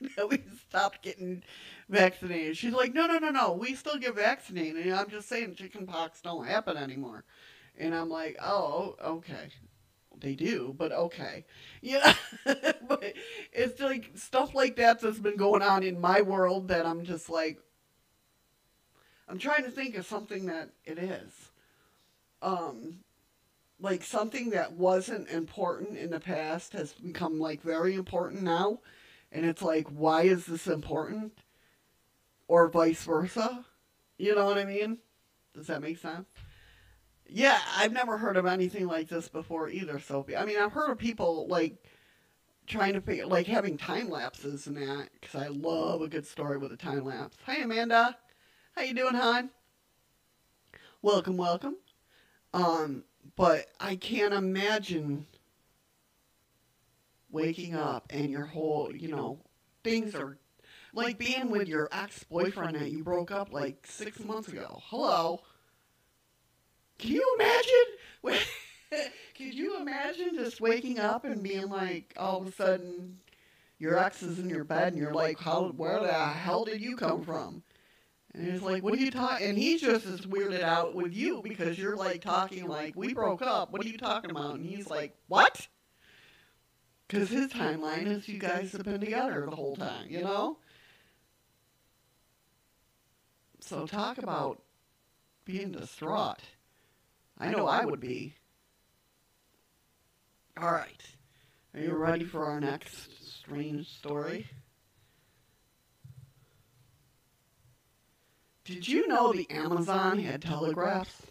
[0.16, 1.42] that we stopped getting
[1.88, 2.56] vaccinated.
[2.56, 3.52] She's like, "No, no, no, no.
[3.52, 4.86] We still get vaccinated.
[4.86, 7.24] And I'm just saying, chickenpox don't happen anymore."
[7.78, 9.50] And I'm like, "Oh, okay."
[10.18, 11.44] They do, but okay.
[11.82, 12.12] Yeah,
[12.44, 13.14] but
[13.52, 17.30] it's like stuff like that that's been going on in my world that I'm just
[17.30, 17.58] like,
[19.28, 21.49] I'm trying to think of something that it is.
[22.42, 23.00] Um,
[23.80, 28.80] like something that wasn't important in the past has become like very important now.
[29.32, 31.32] And it's like, why is this important?
[32.48, 33.64] Or vice versa.
[34.18, 34.98] You know what I mean?
[35.54, 36.26] Does that make sense?
[37.26, 40.36] Yeah, I've never heard of anything like this before either, Sophie.
[40.36, 41.76] I mean, I've heard of people like
[42.66, 46.58] trying to figure, like having time lapses and that, because I love a good story
[46.58, 47.36] with a time lapse.
[47.46, 48.16] Hi, Amanda.
[48.74, 49.50] How you doing, hon?
[51.02, 51.76] Welcome, welcome.
[52.52, 53.04] Um,
[53.36, 55.26] but I can't imagine
[57.30, 59.38] waking up and your whole, you know,
[59.84, 60.36] things are
[60.92, 64.80] like being with your ex-boyfriend that you broke up like six months ago.
[64.86, 65.40] Hello.
[66.98, 68.42] Can you imagine?
[69.36, 73.18] Could you imagine just waking up and being like, all of a sudden,
[73.78, 76.96] your ex is in your bed and you're like, how, where the hell did you
[76.96, 77.62] come from?
[78.34, 79.46] And he's like, what are you talking?
[79.48, 83.42] And he's just as weirded out with you because you're like talking like, we broke
[83.42, 83.72] up.
[83.72, 84.54] What are you talking about?
[84.54, 85.66] And he's like, what?
[87.08, 90.58] Because his timeline is you guys have been together the whole time, you know?
[93.60, 94.62] So talk about
[95.44, 96.40] being distraught.
[97.36, 98.36] I know I would be.
[100.56, 101.02] All right.
[101.74, 103.08] Are you ready for our next
[103.40, 104.46] strange story?
[108.70, 111.22] Did you know the Amazon had telegraphs?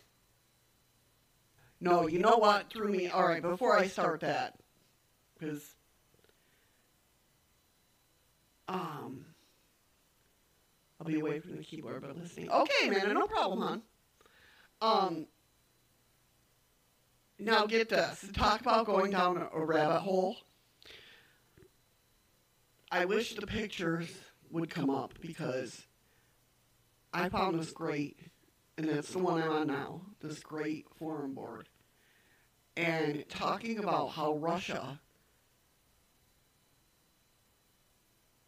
[1.80, 3.08] No, you know what threw me?
[3.08, 4.60] All right, before I start that,
[5.40, 5.64] because
[8.68, 9.24] um,
[11.00, 12.50] I'll be away from the keyboard but listening.
[12.50, 13.82] Okay, Amanda, no problem, hon.
[14.82, 15.28] Um,
[17.40, 18.26] now get this.
[18.34, 20.36] Talk about going down a rabbit hole.
[22.92, 24.10] I wish the pictures
[24.52, 25.86] would come up because
[27.14, 28.20] I found this great,
[28.78, 30.02] and it's the one I'm on now.
[30.22, 31.68] This great forum board,
[32.78, 35.00] and talking about how Russia.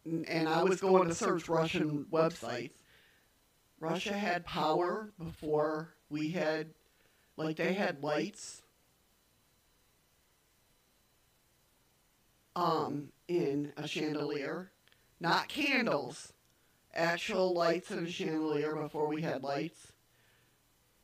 [0.04, 2.74] And I was going to search Russian websites.
[3.78, 6.68] Russia had power before we had,
[7.36, 8.62] like, they had lights
[12.56, 14.72] um, in a chandelier,
[15.20, 16.32] not candles,
[16.94, 19.92] actual lights in a chandelier before we had lights.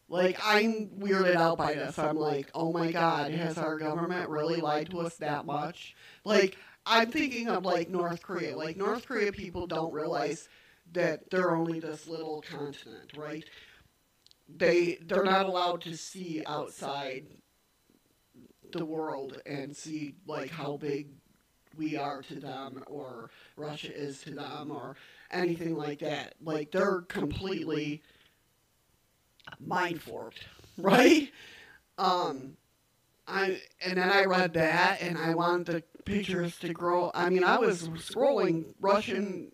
[0.09, 1.99] Like I'm weirded out by this.
[1.99, 5.95] I'm like, oh my god, has our government really lied to us that much?
[6.25, 8.57] Like I'm thinking of like North Korea.
[8.57, 10.49] Like North Korea people don't realize
[10.93, 13.45] that they're only this little continent, right?
[14.49, 17.27] They they're not allowed to see outside
[18.73, 21.09] the world and see like how big
[21.77, 24.97] we are to them or Russia is to them or
[25.31, 26.35] anything like that.
[26.43, 28.03] Like they're completely
[29.61, 30.45] mind forked,
[30.77, 31.31] right?
[32.01, 32.57] Um,
[33.27, 37.11] I and then I read that and I wanted the pictures to grow.
[37.13, 39.53] I mean, I was scrolling Russian.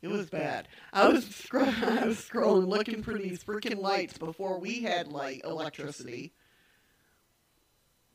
[0.00, 0.68] It was bad.
[0.92, 5.40] I was scro- I was scrolling looking for these freaking lights before we had light
[5.44, 6.32] electricity.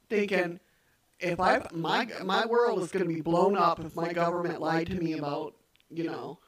[0.10, 0.60] Thinking,
[1.20, 4.88] if I my my world is going to be blown up if my government lied
[4.88, 5.56] to me about
[5.96, 6.40] you know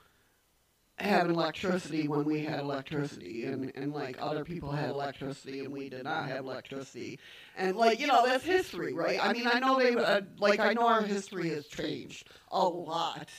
[0.98, 5.90] having electricity when we had electricity and and like other people had electricity and we
[5.90, 7.20] did not have electricity.
[7.58, 9.20] And like you know that's history right?
[9.22, 13.30] I mean i know they uh, like i know our history has changed a lot.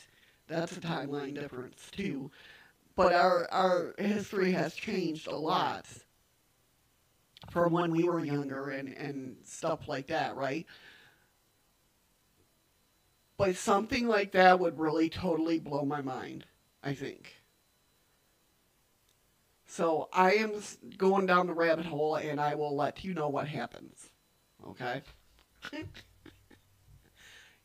[0.48, 2.30] That's a timeline difference too.
[2.94, 5.86] But our our history has changed a lot
[7.50, 10.66] from when we were younger and and stuff like that right
[13.36, 16.46] but something like that would really totally blow my mind,
[16.82, 17.34] I think.
[19.66, 20.52] So I am
[20.96, 24.10] going down the rabbit hole and I will let you know what happens.
[24.66, 25.02] Okay?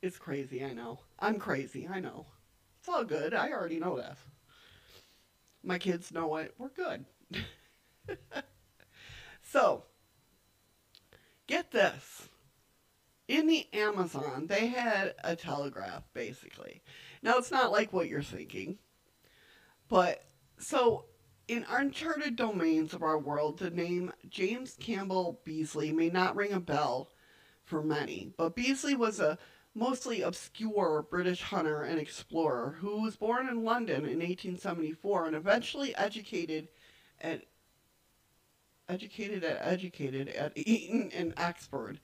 [0.01, 0.99] it's crazy, I know.
[1.19, 2.25] I'm crazy, I know.
[2.79, 3.33] It's all good.
[3.33, 4.17] I already know that.
[5.63, 6.55] My kids know it.
[6.57, 7.05] We're good.
[9.43, 9.83] so,
[11.45, 12.29] get this
[13.27, 16.81] in the Amazon, they had a telegraph, basically.
[17.21, 18.77] Now, it's not like what you're thinking,
[19.87, 20.23] but
[20.57, 21.05] so
[21.47, 26.59] in uncharted domains of our world, the name James Campbell Beasley may not ring a
[26.59, 27.09] bell
[27.63, 29.37] for many, but Beasley was a
[29.73, 35.95] mostly obscure British hunter and explorer who was born in London in 1874 and eventually
[35.95, 36.67] educated
[37.21, 37.43] at
[38.89, 42.01] educated at educated at Eton and Oxford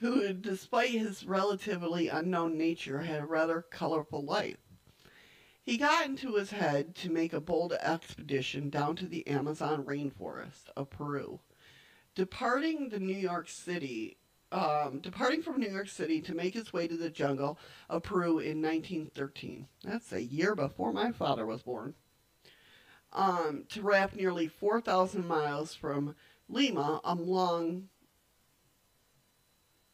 [0.00, 4.56] who, despite his relatively unknown nature, had a rather colorful life.
[5.62, 10.70] He got into his head to make a bold expedition down to the Amazon rainforest
[10.74, 11.40] of Peru.
[12.14, 14.16] Departing the New York City,
[14.50, 17.58] um, departing from New York City to make his way to the jungle
[17.88, 19.68] of Peru in 1913.
[19.84, 21.94] That's a year before my father was born.
[23.12, 26.16] Um, to raft nearly 4,000 miles from
[26.48, 27.90] Lima along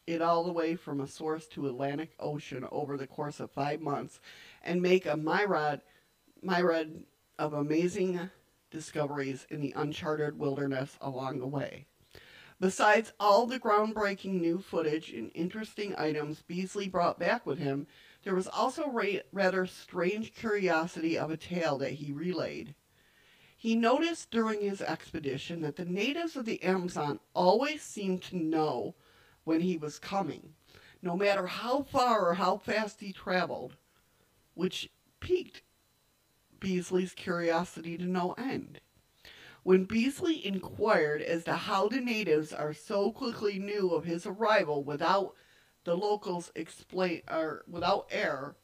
[0.07, 3.81] it all the way from a source to Atlantic Ocean over the course of five
[3.81, 4.21] months
[4.63, 5.81] and make a myriad,
[6.41, 7.03] myriad
[7.37, 8.29] of amazing
[8.71, 11.85] discoveries in the uncharted wilderness along the way.
[12.59, 17.85] Besides all the groundbreaking new footage and interesting items Beasley brought back with him,
[18.23, 22.73] there was also ra- rather strange curiosity of a tale that he relayed.
[23.55, 28.95] He noticed during his expedition that the natives of the Amazon always seemed to know
[29.47, 30.53] when he was coming,
[31.01, 33.77] no matter how far or how fast he traveled,
[34.55, 34.89] which
[35.21, 35.61] piqued
[36.59, 38.81] Beasley's curiosity to no end.
[39.63, 44.83] When Beasley inquired as to how the natives are so quickly knew of his arrival
[44.83, 45.33] without
[45.85, 48.55] the locals explain or without air,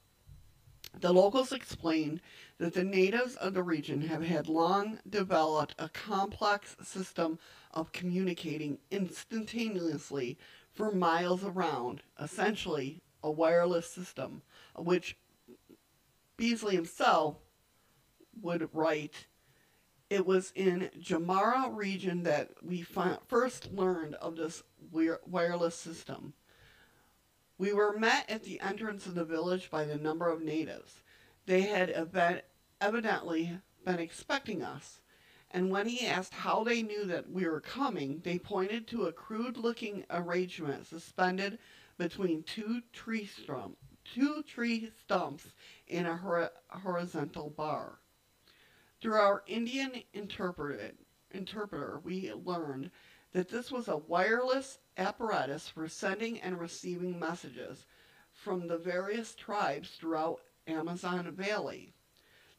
[0.99, 2.19] the locals explained
[2.57, 7.39] that the natives of the region have had long developed a complex system
[7.71, 10.37] of communicating instantaneously
[10.73, 14.41] for miles around, essentially a wireless system,
[14.75, 15.17] which
[16.35, 17.37] Beasley himself
[18.41, 19.27] would write.
[20.09, 26.33] It was in Jamara region that we fi- first learned of this wir- wireless system.
[27.57, 31.03] We were met at the entrance of the village by the number of natives.
[31.45, 32.43] They had event-
[32.81, 35.01] evidently been expecting us.
[35.53, 39.13] And when he asked how they knew that we were coming, they pointed to a
[39.13, 41.59] crude looking arrangement suspended
[41.97, 43.29] between two tree
[44.03, 45.53] two tree stumps
[45.87, 47.99] in a hor- horizontal bar.
[48.99, 52.89] Through our Indian interpreter, we learned
[53.31, 57.85] that this was a wireless apparatus for sending and receiving messages
[58.31, 61.93] from the various tribes throughout Amazon Valley.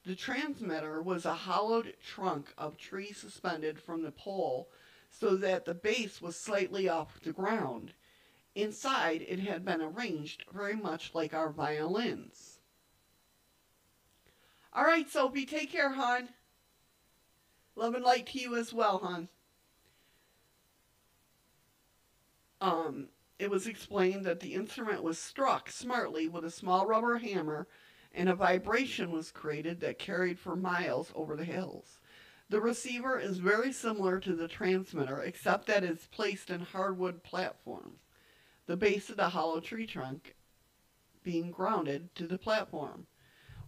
[0.05, 4.69] The transmitter was a hollowed trunk of tree suspended from the pole
[5.09, 7.95] so that the base was slightly off the ground.
[8.55, 12.59] Inside, it had been arranged very much like our violins.
[14.75, 16.29] All right, Soapy, take care, hon.
[17.75, 19.29] Love and light to you as well, hon.
[22.61, 23.09] Um,
[23.39, 27.67] it was explained that the instrument was struck smartly with a small rubber hammer
[28.15, 31.99] and a vibration was created that carried for miles over the hills.
[32.49, 38.01] The receiver is very similar to the transmitter, except that it's placed in hardwood platforms,
[38.67, 40.37] the base of the hollow tree trunk
[41.23, 43.07] being grounded to the platform.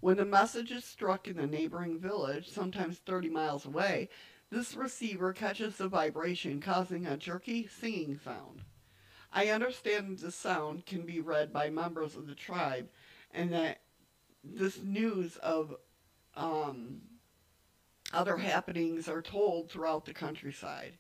[0.01, 4.11] When the message is struck in a neighboring village, sometimes 30 miles away,
[4.51, 8.63] this receiver catches the vibration, causing a jerky singing sound.
[9.33, 12.89] I understand the sound can be read by members of the tribe,
[13.33, 13.81] and that
[14.55, 15.75] this news of
[16.35, 17.01] um,
[18.13, 20.99] other happenings are told throughout the countryside.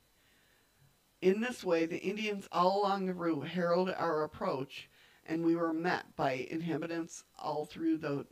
[1.20, 4.88] In this way, the Indians all along the route heralded our approach,
[5.26, 8.26] and we were met by inhabitants all through the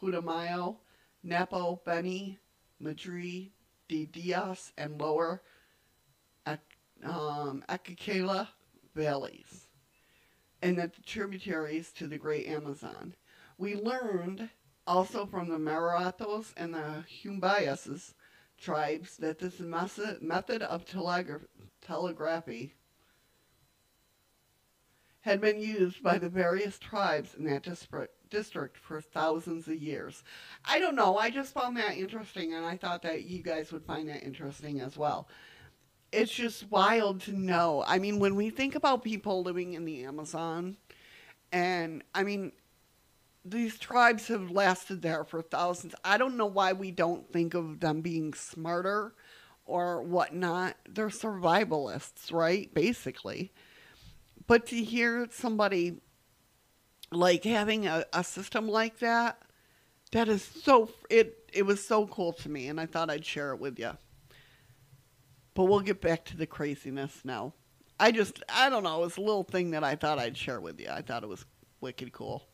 [0.00, 0.76] Putumayo,
[1.22, 2.38] Napo, Beni,
[2.78, 3.50] Madrid,
[3.88, 5.42] De Diaz, and Lower
[7.04, 7.64] um,
[8.94, 9.63] valleys,
[10.64, 13.14] and the tributaries to the great Amazon.
[13.58, 14.48] We learned
[14.86, 18.14] also from the Marathos and the Humbayas
[18.58, 21.46] tribes that this method of telegra-
[21.82, 22.72] telegraphy
[25.20, 27.68] had been used by the various tribes in that
[28.30, 30.24] district for thousands of years.
[30.64, 33.84] I don't know, I just found that interesting and I thought that you guys would
[33.84, 35.28] find that interesting as well.
[36.14, 37.84] It's just wild to know.
[37.86, 40.76] I mean, when we think about people living in the Amazon,
[41.52, 42.52] and I mean,
[43.44, 45.94] these tribes have lasted there for thousands.
[46.04, 49.14] I don't know why we don't think of them being smarter
[49.66, 50.76] or whatnot.
[50.88, 52.72] They're survivalists, right?
[52.72, 53.52] Basically.
[54.46, 56.00] But to hear somebody
[57.10, 59.40] like having a, a system like that,
[60.12, 63.52] that is so it it was so cool to me and I thought I'd share
[63.52, 63.96] it with you.
[65.54, 67.54] But we'll get back to the craziness now.
[67.98, 70.60] I just I don't know, it was a little thing that I thought I'd share
[70.60, 70.88] with you.
[70.90, 71.44] I thought it was
[71.80, 72.48] wicked cool.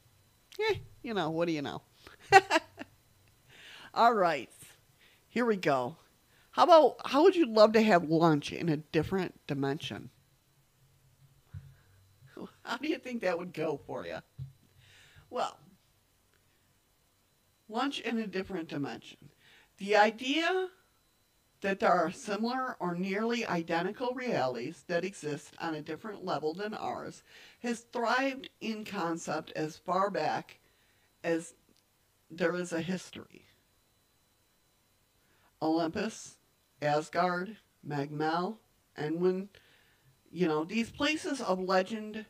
[0.70, 1.82] Eh, you know, what do you know?
[3.94, 4.50] All right.
[5.28, 5.96] Here we go.
[6.50, 10.10] How about how would you love to have lunch in a different dimension?
[12.62, 14.18] How do you think that would go for you?
[15.30, 15.56] Well,
[17.68, 19.18] lunch in a different dimension.
[19.78, 20.68] The idea
[21.60, 26.74] that there are similar or nearly identical realities that exist on a different level than
[26.74, 27.22] ours
[27.62, 30.58] has thrived in concept as far back
[31.22, 31.54] as
[32.30, 33.44] there is a history.
[35.60, 36.36] Olympus,
[36.80, 37.56] Asgard,
[37.86, 38.56] Magmel,
[38.96, 39.48] and when,
[40.32, 42.24] you know, these places of legend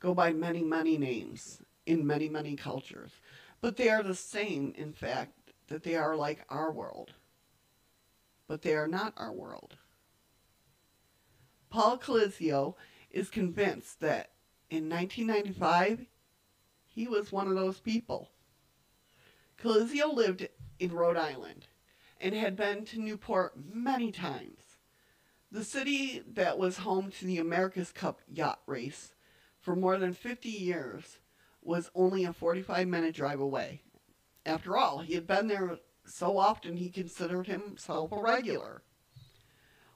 [0.00, 3.12] go by many, many names in many, many cultures.
[3.60, 7.12] But they are the same, in fact, that they are like our world.
[8.54, 9.78] But they are not our world.
[11.70, 12.76] Paul Calizio
[13.10, 14.30] is convinced that
[14.70, 16.06] in 1995,
[16.86, 18.30] he was one of those people.
[19.60, 20.46] Calizio lived
[20.78, 21.66] in Rhode Island
[22.20, 24.60] and had been to Newport many times.
[25.50, 29.14] The city that was home to the America's Cup yacht race
[29.58, 31.18] for more than 50 years
[31.60, 33.82] was only a 45 minute drive away.
[34.46, 38.82] After all, he had been there so often he considered himself a regular.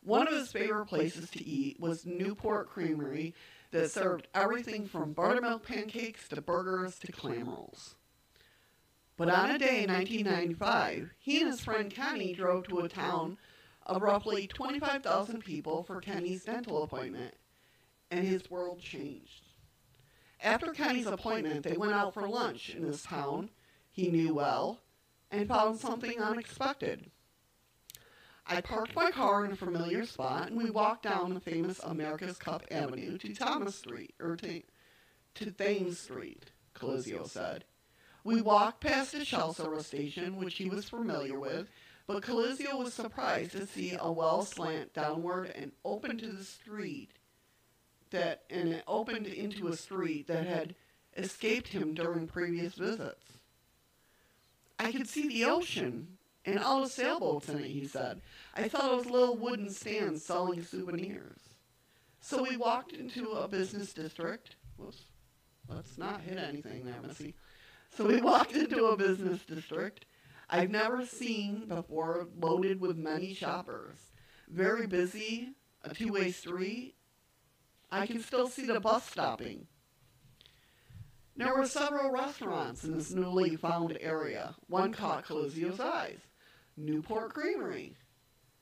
[0.02, 3.35] One of his favorite places to eat was Newport Creamery
[3.70, 7.97] that served everything from buttermilk pancakes to burgers to clam rolls.
[9.16, 13.36] But on a day in 1995, he and his friend Kenny drove to a town
[13.85, 17.35] of roughly 25,000 people for Kenny's dental appointment,
[18.10, 19.43] and his world changed.
[20.40, 23.51] After Kenny's appointment, they went out for lunch in this town
[23.90, 24.78] he knew well
[25.30, 27.10] and found something unexpected.
[28.46, 32.38] I parked my car in a familiar spot and we walked down the famous America's
[32.38, 34.62] Cup Avenue to Thomas Street, or to,
[35.34, 37.64] to Thames Street, Calizio said.
[38.24, 41.68] We walked past a shell service station, which he was familiar with,
[42.06, 47.10] but Calizio was surprised to see a well slant downward and open to the street
[48.10, 50.74] that and it opened into a street that had
[51.16, 53.38] escaped him during previous visits.
[54.78, 58.20] I could see the ocean and all the sailboats in it, he said.
[58.55, 61.40] I thought it was little wooden stands selling souvenirs.
[62.20, 64.56] So we walked into a business district.
[64.76, 65.05] Whoops.
[65.68, 67.34] Let's not hit anything there, Missy.
[67.96, 70.06] So we walked into a business district
[70.50, 73.96] I've never seen before loaded with many shoppers.
[74.48, 75.50] Very busy,
[75.82, 76.94] a two way street.
[77.90, 79.66] I can still see the bus stopping.
[81.39, 84.56] There were several restaurants in this newly found area.
[84.66, 86.19] One caught Calizio's eyes
[86.77, 87.94] Newport Creamery.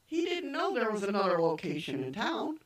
[0.05, 2.59] He didn't know there was another location in town.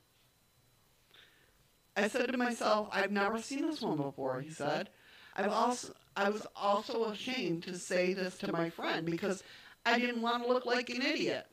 [1.96, 4.90] I said to myself, I've never seen this one before, he said.
[5.36, 9.44] I've also, I was also ashamed to say this to my friend because
[9.86, 11.46] I didn't want to look like an idiot.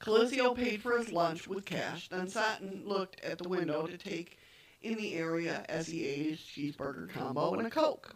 [0.00, 3.96] Calizio paid for his lunch with cash, then sat and looked at the window to
[3.96, 4.38] take
[4.84, 8.14] in the area as he ate his cheeseburger combo and a Coke.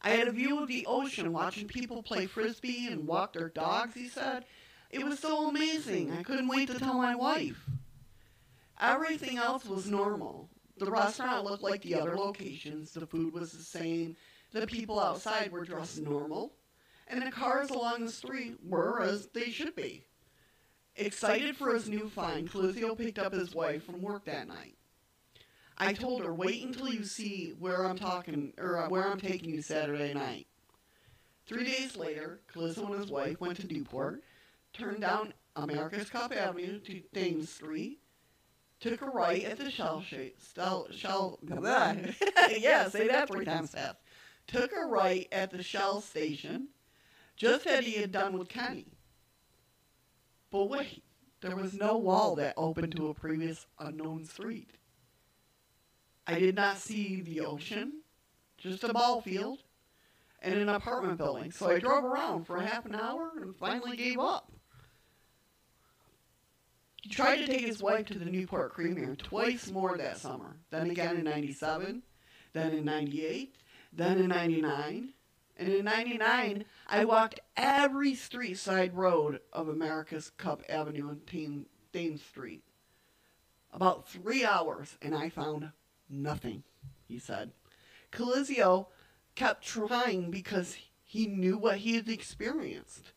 [0.00, 3.94] I had a view of the ocean watching people play frisbee and walk their dogs,
[3.94, 4.44] he said.
[4.90, 6.12] It was so amazing.
[6.12, 7.68] I couldn't wait to tell my wife.
[8.80, 10.48] Everything else was normal.
[10.78, 12.92] The restaurant looked like the other locations.
[12.92, 14.16] The food was the same.
[14.52, 16.52] The people outside were dressed normal.
[17.08, 20.04] And the cars along the street were as they should be.
[20.96, 24.76] Excited for his new find, Calizio picked up his wife from work that night.
[25.78, 29.50] I told her, wait until you see where I'm talking, or uh, where I'm taking
[29.50, 30.46] you Saturday night.
[31.46, 34.22] Three days later, Calizio and his wife went to Newport,
[34.72, 37.98] turned down America's Cup Avenue to Thames Street,
[38.80, 41.38] took a right at the Shell, Shell, Shell
[42.58, 43.96] yeah, say that three times fast.
[44.46, 46.68] Took a right at the Shell station,
[47.36, 48.86] just as he had done with Kenny.
[50.50, 51.02] But wait,
[51.42, 54.70] there was no wall that opened to a previous unknown street.
[56.26, 58.02] I did not see the ocean,
[58.58, 59.60] just a ball field
[60.42, 61.52] and an apartment building.
[61.52, 64.50] So I drove around for half an hour and finally gave up.
[67.02, 70.56] He tried to take his wife to the Newport Creamery twice more that summer.
[70.70, 72.02] Then again in 97,
[72.52, 73.54] then in 98,
[73.92, 75.12] then in 99.
[75.58, 82.22] And in 99, I walked every street side road of America's Cup Avenue and Thames
[82.22, 82.64] Street.
[83.72, 85.70] About three hours, and I found
[86.08, 86.62] nothing,
[87.06, 87.52] he said.
[88.12, 88.88] Calizio
[89.34, 93.12] kept trying because he knew what he had experienced.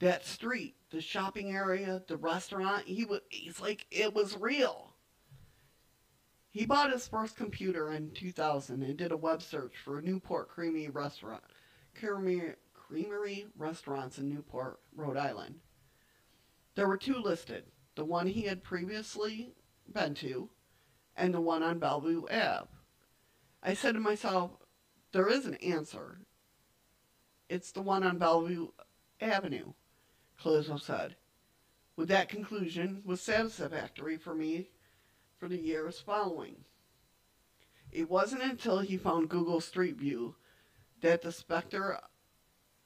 [0.00, 4.94] That street, the shopping area, the restaurant, he was he's like it was real.
[6.50, 10.88] He bought his first computer in 2000 and did a web search for Newport Creamy
[10.88, 11.42] restaurant,
[11.94, 15.56] creamery restaurants in Newport, Rhode Island.
[16.74, 17.64] There were two listed,
[17.96, 19.52] the one he had previously
[19.92, 20.48] been to
[21.18, 22.68] and the one on Bellevue Ave.
[23.62, 24.52] I said to myself,
[25.12, 26.20] there is an answer.
[27.48, 28.68] It's the one on Bellevue
[29.20, 29.72] Avenue,
[30.40, 31.16] Calizio said.
[31.96, 34.70] With that conclusion was satisfactory for me
[35.38, 36.64] for the years following.
[37.90, 40.36] It wasn't until he found Google Street View
[41.00, 41.98] that the specter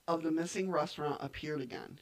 [0.08, 1.98] of the missing restaurant appeared again.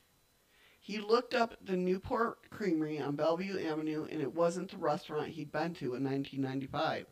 [0.82, 5.52] He looked up the Newport Creamery on Bellevue Avenue, and it wasn't the restaurant he'd
[5.52, 7.04] been to in 1995.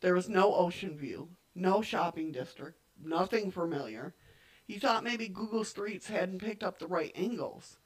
[0.00, 4.14] There was no ocean view, no shopping district, nothing familiar.
[4.64, 7.78] He thought maybe Google Streets hadn't picked up the right angles.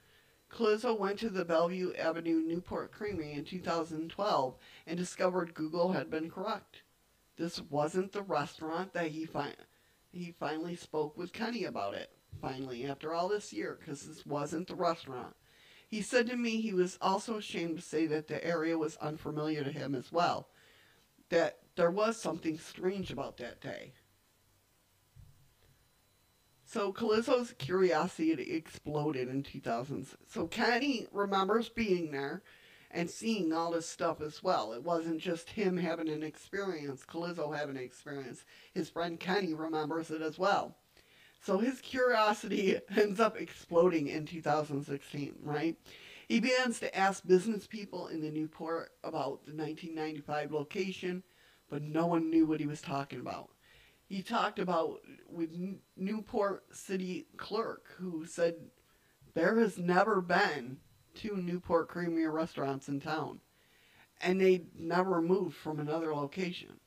[0.51, 4.57] Calizio went to the Bellevue Avenue Newport Creamery in 2012
[4.87, 6.83] and discovered Google had been correct.
[7.37, 9.57] This wasn't the restaurant that he, fi-
[10.13, 14.69] he finally spoke with Kenny about it finally, after all this year, because this wasn't
[14.69, 15.35] the restaurant.
[15.89, 19.65] He said to me he was also ashamed to say that the area was unfamiliar
[19.65, 20.49] to him as well,
[21.31, 23.93] that there was something strange about that day.
[26.67, 30.07] So Calizio's curiosity exploded in 2000.
[30.27, 32.43] So Kenny remembers being there
[32.91, 34.75] and seeing all this stuff as well.
[34.75, 38.45] It wasn't just him having an experience, Calizio having an experience.
[38.75, 40.77] His friend Kenny remembers it as well.
[41.41, 45.77] So his curiosity ends up exploding in 2016, right?
[46.29, 51.23] He begins to ask business people in the Newport about the 1995 location,
[51.71, 53.51] but no one knew what he was talking about.
[54.09, 55.51] He talked about with
[55.97, 58.57] Newport City clerk who said
[59.35, 60.79] there has never been
[61.15, 63.41] two Newport Creamery restaurants in town,
[64.21, 66.81] and they never moved from another location.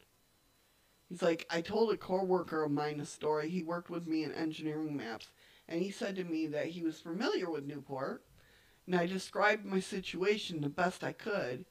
[1.12, 3.50] He's like, I told a coworker of mine a story.
[3.50, 5.28] He worked with me in engineering maps,
[5.68, 8.24] and he said to me that he was familiar with Newport,
[8.86, 11.66] and I described my situation the best I could.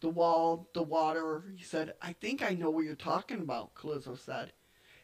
[0.00, 1.44] The wall, the water.
[1.54, 4.54] He said, I think I know what you're talking about, Calizzo said.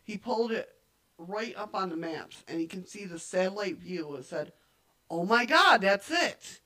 [0.02, 0.70] He pulled it
[1.18, 4.14] right up on the maps, and he can see the satellite view.
[4.14, 4.54] It said,
[5.10, 6.60] Oh my God, that's it.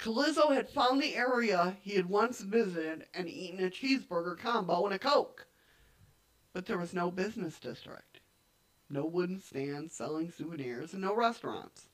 [0.00, 4.94] Calizzo had found the area he had once visited and eaten a cheeseburger combo and
[4.94, 5.46] a Coke.
[6.52, 8.20] But there was no business district,
[8.88, 11.86] no wooden stands selling souvenirs, and no restaurants.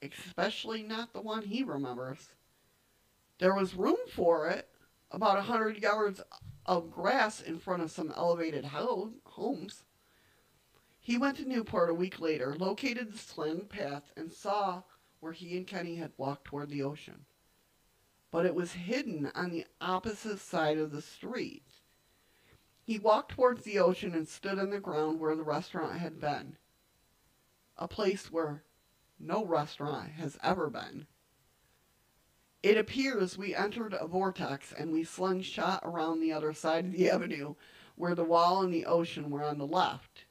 [0.00, 2.28] Especially not the one he remembers.
[3.38, 4.68] There was room for it,
[5.10, 6.20] about a hundred yards
[6.66, 9.84] of grass in front of some elevated ho- homes.
[11.00, 14.82] He went to Newport a week later, located the slant path, and saw
[15.20, 17.26] where he and Kenny had walked toward the ocean.
[18.30, 21.73] But it was hidden on the opposite side of the street.
[22.84, 26.58] He walked towards the ocean and stood on the ground where the restaurant had been.
[27.78, 28.62] A place where
[29.18, 31.06] no restaurant has ever been.
[32.62, 37.10] It appears we entered a vortex and we slingshot around the other side of the
[37.10, 37.54] avenue
[37.96, 40.24] where the wall and the ocean were on the left,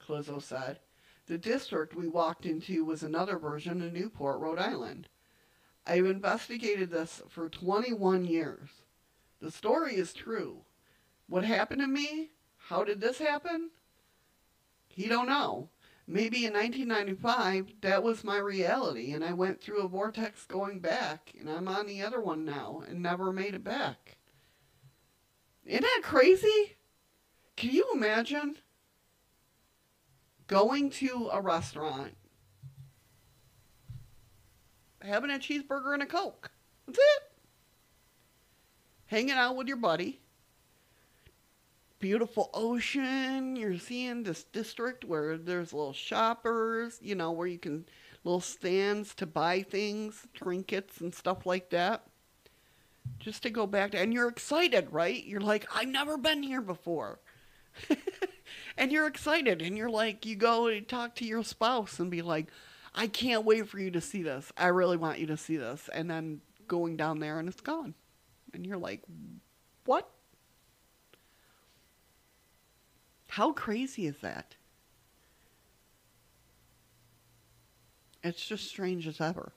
[0.00, 0.80] Clizzo said.
[1.26, 5.08] The district we walked into was another version of Newport, Rhode Island.
[5.86, 8.70] I've investigated this for 21 years.
[9.40, 10.64] The story is true.
[11.32, 12.32] What happened to me?
[12.58, 13.70] How did this happen?
[14.86, 15.70] He don't know.
[16.06, 21.32] Maybe in 1995, that was my reality, and I went through a vortex going back,
[21.40, 24.18] and I'm on the other one now, and never made it back.
[25.64, 26.76] Isn't that crazy?
[27.56, 28.58] Can you imagine
[30.48, 32.14] going to a restaurant,
[35.00, 36.50] having a cheeseburger and a Coke?
[36.84, 37.22] That's it.
[39.06, 40.20] Hanging out with your buddy
[42.02, 43.54] beautiful ocean.
[43.54, 47.86] You're seeing this district where there's little shoppers, you know, where you can
[48.24, 52.02] little stands to buy things, trinkets and stuff like that.
[53.20, 55.24] Just to go back to, and you're excited, right?
[55.24, 57.20] You're like, I've never been here before.
[58.76, 62.22] and you're excited, and you're like, you go and talk to your spouse and be
[62.22, 62.48] like,
[62.94, 64.52] I can't wait for you to see this.
[64.56, 65.88] I really want you to see this.
[65.92, 67.94] And then going down there and it's gone.
[68.54, 69.02] And you're like,
[69.84, 70.11] what?
[73.32, 74.56] How crazy is that?
[78.22, 79.52] It's just strange as ever.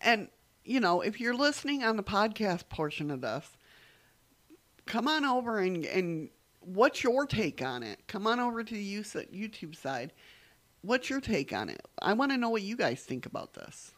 [0.00, 0.30] And,
[0.64, 3.56] you know, if you're listening on the podcast portion of this,
[4.84, 6.28] come on over and, and
[6.58, 8.00] what's your take on it?
[8.08, 10.12] Come on over to the YouTube side.
[10.82, 11.86] What's your take on it?
[12.02, 13.92] I want to know what you guys think about this.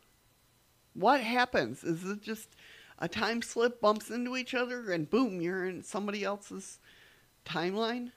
[0.92, 1.82] What happens?
[1.84, 2.50] Is it just
[2.98, 6.78] a time slip bumps into each other and boom, you're in somebody else's
[7.44, 8.12] timeline.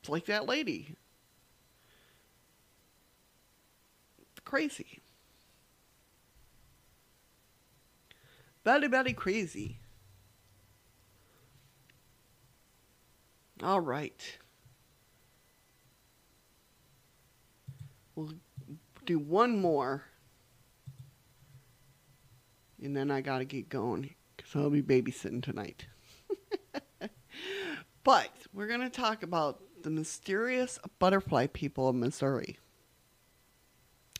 [0.00, 0.96] It's like that lady.
[4.20, 5.00] It's crazy.
[8.64, 9.80] Very, very crazy.
[13.62, 14.38] All right.
[18.14, 18.32] We'll
[19.04, 20.04] do one more
[22.82, 25.86] and then I got to get going because I'll be babysitting tonight.
[28.04, 32.58] but we're going to talk about the mysterious butterfly people of Missouri.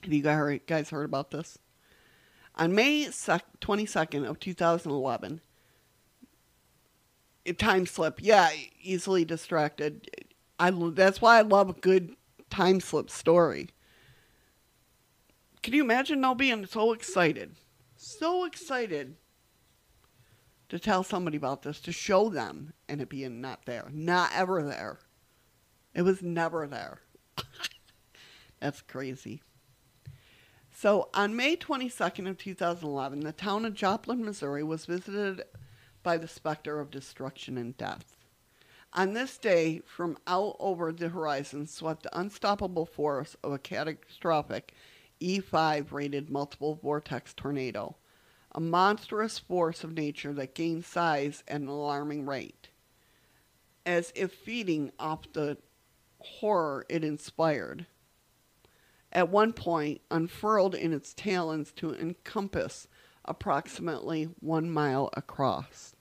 [0.03, 0.23] Have you
[0.67, 1.59] guys heard about this?
[2.55, 5.41] On May 22nd of 2011,
[7.47, 8.19] a time slip.
[8.21, 8.51] Yeah,
[8.83, 10.11] easily distracted.
[10.59, 12.17] I that's why I love a good
[12.51, 13.71] time slip story.
[15.63, 17.55] Can you imagine now being so excited?
[17.99, 19.17] So excited
[20.69, 23.89] to tell somebody about this, to show them, and it being not there.
[23.93, 24.99] Not ever there.
[25.95, 27.01] It was never there.
[28.61, 29.43] That's crazy.
[30.73, 35.43] So on May 22nd of 2011, the town of Joplin, Missouri was visited
[36.03, 38.17] by the specter of destruction and death.
[38.93, 44.73] On this day, from out over the horizon swept the unstoppable force of a catastrophic
[45.21, 47.97] E5 rated multiple vortex tornado,
[48.53, 52.69] a monstrous force of nature that gained size at an alarming rate,
[53.85, 55.59] as if feeding off the
[56.21, 57.87] horror it inspired.
[59.13, 62.89] At one point, unfurled in its talons to encompass
[63.25, 65.95] approximately one mile across.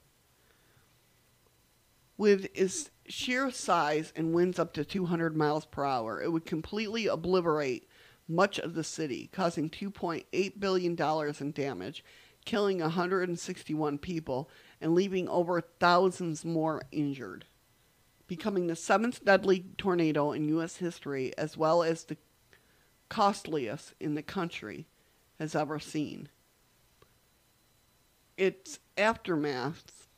[2.16, 7.06] With its sheer size and winds up to 200 miles per hour, it would completely
[7.06, 7.87] obliterate
[8.28, 10.96] much of the city, causing $2.8 billion
[11.40, 12.04] in damage,
[12.44, 14.50] killing 161 people
[14.80, 17.46] and leaving over thousands more injured,
[18.26, 20.76] becoming the seventh deadly tornado in U.S.
[20.76, 22.16] history, as well as the
[23.08, 24.86] costliest in the country
[25.38, 26.28] has ever seen.
[28.36, 30.08] Its aftermath,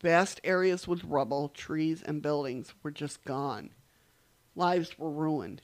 [0.00, 3.70] vast areas with rubble, trees, and buildings were just gone.
[4.56, 5.62] Lives were ruined,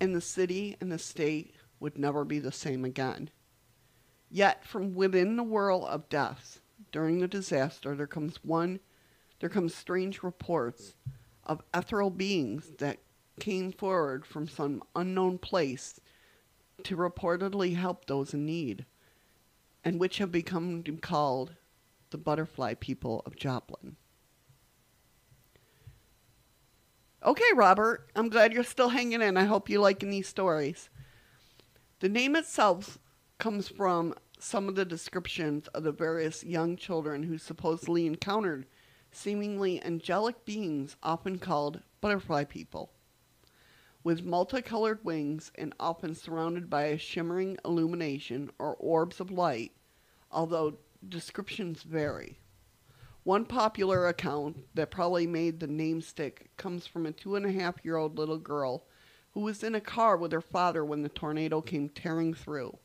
[0.00, 3.30] and the city and the state would never be the same again.
[4.30, 6.60] Yet from within the whirl of deaths
[6.92, 8.80] during the disaster there comes one
[9.40, 10.94] there comes strange reports
[11.44, 12.98] of ethereal beings that
[13.40, 15.98] came forward from some unknown place
[16.84, 18.84] to reportedly help those in need,
[19.82, 21.54] and which have become called
[22.10, 23.96] the butterfly people of Joplin.
[27.22, 29.36] Okay, Robert, I'm glad you're still hanging in.
[29.36, 30.88] I hope you're liking these stories.
[31.98, 32.98] The name itself
[33.36, 38.64] comes from some of the descriptions of the various young children who supposedly encountered
[39.12, 42.90] seemingly angelic beings, often called butterfly people,
[44.02, 49.72] with multicolored wings and often surrounded by a shimmering illumination or orbs of light,
[50.32, 52.38] although descriptions vary.
[53.24, 57.52] One popular account that probably made the name stick comes from a two and a
[57.52, 58.84] half year old little girl
[59.32, 62.78] who was in a car with her father when the tornado came tearing through.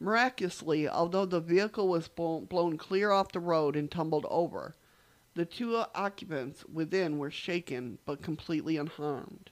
[0.00, 4.74] Miraculously, although the vehicle was blown clear off the road and tumbled over,
[5.34, 9.50] the two occupants within were shaken but completely unharmed.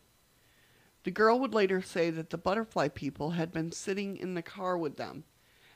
[1.04, 4.78] The girl would later say that the butterfly people had been sitting in the car
[4.78, 5.24] with them,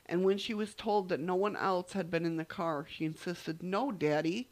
[0.05, 3.05] and when she was told that no one else had been in the car, she
[3.05, 4.49] insisted, No, Daddy,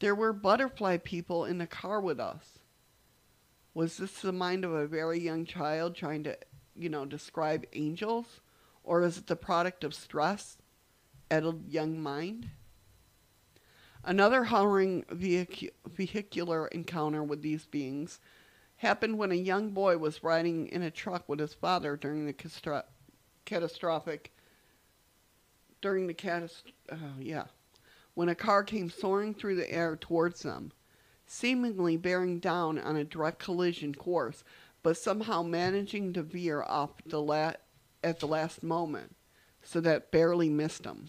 [0.00, 2.58] there were butterfly people in the car with us.
[3.74, 6.36] Was this the mind of a very young child trying to,
[6.76, 8.40] you know, describe angels?
[8.84, 10.58] Or is it the product of stress
[11.30, 12.50] at a young mind?
[14.04, 18.18] Another harrowing vehic- vehicular encounter with these beings
[18.78, 22.34] happened when a young boy was riding in a truck with his father during the
[23.44, 24.32] catastrophic
[25.82, 26.72] during the catastrophe,
[27.20, 27.44] yeah
[28.14, 30.72] when a car came soaring through the air towards them
[31.32, 34.44] seemingly bearing down on a direct collision course,
[34.82, 37.54] but somehow managing to veer off the la-
[38.04, 39.16] at the last moment
[39.62, 41.08] so that barely missed him.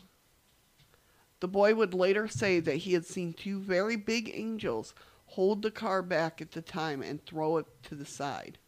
[1.42, 4.94] The boy would later say that he had seen two very big angels
[5.26, 8.60] hold the car back at the time and throw it to the side.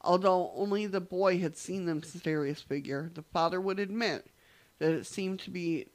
[0.00, 4.26] Although only the boy had seen the mysterious figure, the father would admit
[4.78, 5.86] that it seemed to be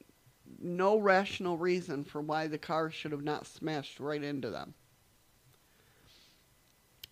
[0.60, 4.74] no rational reason for why the car should have not smashed right into them.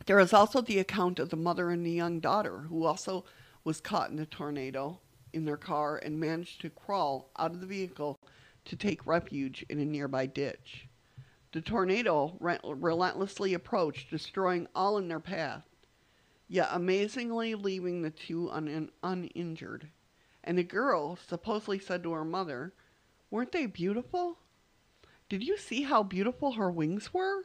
[0.07, 3.24] There is also the account of the mother and the young daughter, who also
[3.65, 5.01] was caught in the tornado
[5.32, 8.19] in their car and managed to crawl out of the vehicle
[8.65, 10.89] to take refuge in a nearby ditch.
[11.53, 15.65] The tornado re- relentlessly approached, destroying all in their path,
[16.49, 19.89] yet amazingly leaving the two un- uninjured.
[20.44, 22.73] And the girl supposedly said to her mother,
[23.31, 24.39] Weren't they beautiful?
[25.28, 27.44] Did you see how beautiful her wings were?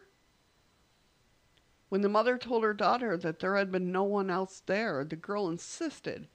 [1.89, 5.15] When the mother told her daughter that there had been no one else there, the
[5.15, 6.27] girl insisted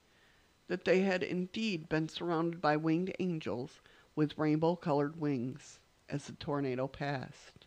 [0.68, 3.80] that they had indeed been surrounded by winged angels
[4.14, 7.66] with rainbow colored wings as the tornado passed.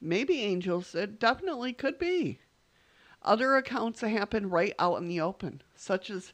[0.00, 2.40] Maybe angels, it definitely could be.
[3.22, 6.32] Other accounts happened right out in the open, such as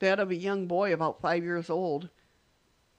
[0.00, 2.08] that of a young boy about five years old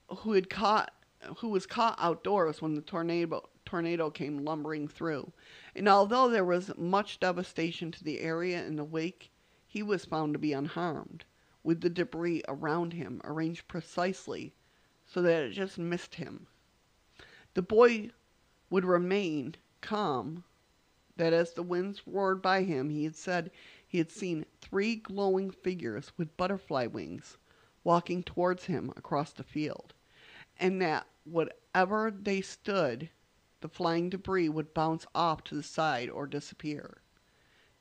[0.08, 0.92] who had caught
[1.38, 5.32] who was caught outdoors when the tornado tornado came lumbering through.
[5.74, 9.30] And although there was much devastation to the area in the wake,
[9.66, 11.24] he was found to be unharmed,
[11.62, 14.52] with the debris around him arranged precisely
[15.06, 16.46] so that it just missed him.
[17.54, 18.10] The boy
[18.68, 20.44] would remain calm,
[21.16, 23.50] that as the winds roared by him, he had said
[23.92, 27.36] he had seen three glowing figures with butterfly wings
[27.84, 29.92] walking towards him across the field
[30.58, 33.10] and that whatever they stood,
[33.60, 37.02] the flying debris would bounce off to the side or disappear.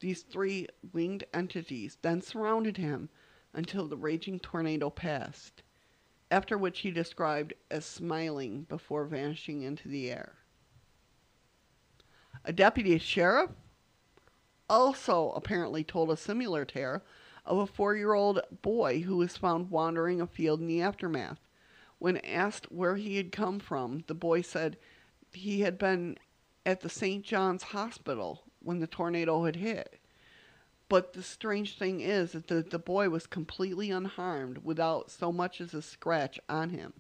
[0.01, 3.07] These three winged entities then surrounded him
[3.53, 5.63] until the raging tornado passed,
[6.29, 10.35] after which he described as smiling before vanishing into the air.
[12.43, 13.51] A deputy sheriff
[14.72, 17.02] also apparently told a similar tale
[17.45, 21.41] of a four year old boy who was found wandering a field in the aftermath.
[21.99, 24.77] When asked where he had come from, the boy said
[25.34, 26.18] he had been
[26.65, 27.23] at the St.
[27.23, 29.99] John's Hospital when the tornado had hit,
[30.88, 35.60] But the strange thing is that the, the boy was completely unharmed without so much
[35.60, 36.93] as a scratch on him.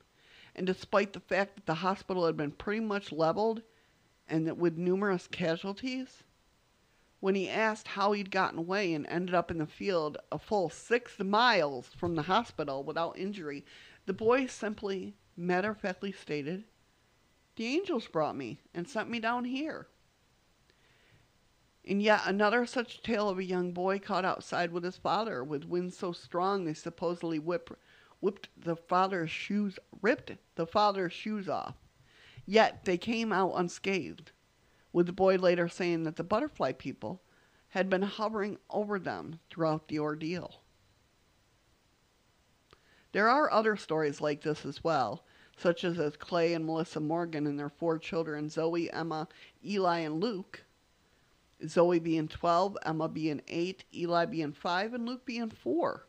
[0.55, 3.61] And despite the fact that the hospital had been pretty much leveled
[4.27, 6.23] and that with numerous casualties,
[7.21, 10.69] when he asked how he'd gotten away and ended up in the field a full
[10.69, 13.63] six miles from the hospital without injury,
[14.07, 16.65] the boy simply matter of factly stated,
[17.55, 19.87] The angels brought me and sent me down here.
[21.85, 25.65] And yet another such tale of a young boy caught outside with his father, with
[25.65, 27.77] winds so strong they supposedly whip,
[28.19, 31.75] whipped the father's shoes, ripped the father's shoes off.
[32.47, 34.31] Yet they came out unscathed,
[34.93, 37.21] with the boy later saying that the butterfly people
[37.69, 40.61] had been hovering over them throughout the ordeal.
[43.13, 45.23] There are other stories like this as well,
[45.57, 49.27] such as as Clay and Melissa Morgan and their four children, Zoe, Emma,
[49.65, 50.63] Eli, and Luke.
[51.67, 56.05] Zoe being 12, Emma being 8, Eli being 5, and Luke being 4.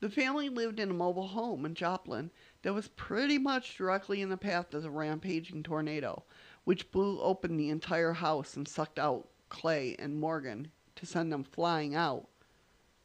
[0.00, 2.30] The family lived in a mobile home in Joplin
[2.62, 6.24] that was pretty much directly in the path of the rampaging tornado,
[6.70, 11.42] which blew open the entire house and sucked out Clay and Morgan to send them
[11.42, 12.28] flying out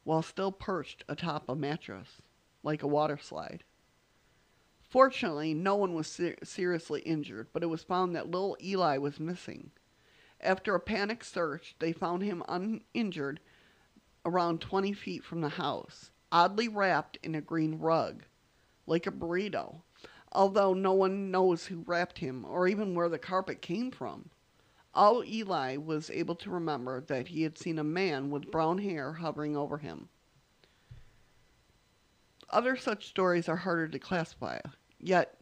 [0.04, 2.22] while still perched atop a mattress
[2.62, 3.64] like a water slide.
[4.88, 9.18] Fortunately, no one was ser- seriously injured, but it was found that little Eli was
[9.18, 9.72] missing.
[10.40, 13.40] After a panic search, they found him uninjured
[14.24, 18.26] around 20 feet from the house, oddly wrapped in a green rug,
[18.86, 19.80] like a burrito,
[20.32, 24.30] although no one knows who wrapped him or even where the carpet came from.
[24.94, 29.14] All Eli was able to remember that he had seen a man with brown hair
[29.14, 30.08] hovering over him.
[32.48, 34.60] Other such stories are harder to classify,
[34.98, 35.38] yet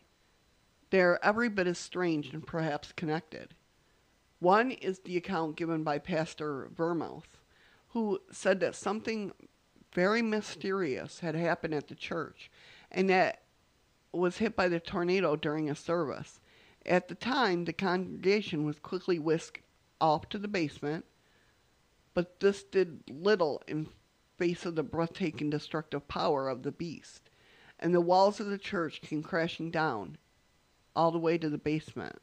[0.91, 3.55] they're every bit as strange and perhaps connected.
[4.39, 7.39] One is the account given by Pastor Vermouth,
[7.91, 9.33] who said that something
[9.93, 12.51] very mysterious had happened at the church
[12.91, 13.44] and that
[14.19, 16.41] was hit by the tornado during a service.
[16.87, 19.63] At the time, the congregation was quickly whisked
[20.01, 21.05] off to the basement,
[22.13, 23.89] but this did little in
[24.37, 27.31] face of the breathtaking destructive power of the beast,
[27.79, 30.19] and the walls of the church came crashing down
[30.95, 32.21] all the way to the basement.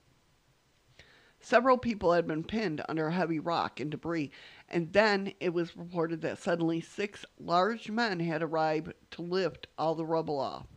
[1.39, 4.31] Several people had been pinned under heavy rock and debris,
[4.69, 9.95] and then it was reported that suddenly six large men had arrived to lift all
[9.95, 10.67] the rubble off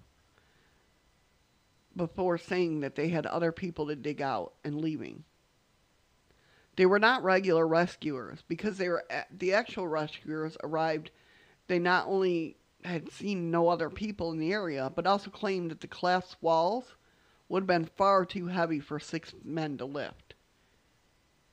[1.96, 5.24] before saying that they had other people to dig out and leaving.
[6.76, 11.10] They were not regular rescuers because they were eh, the actual rescuers arrived.
[11.68, 15.80] They not only had seen no other people in the area, but also claimed that
[15.80, 16.96] the collapsed walls
[17.48, 20.34] would have been far too heavy for six men to lift.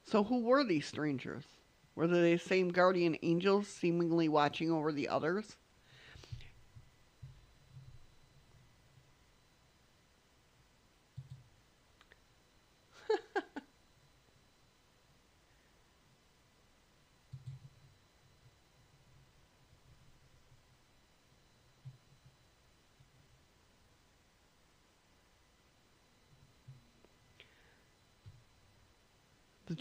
[0.04, 1.44] So, who were these strangers?
[1.96, 5.58] Were they the same guardian angels seemingly watching over the others?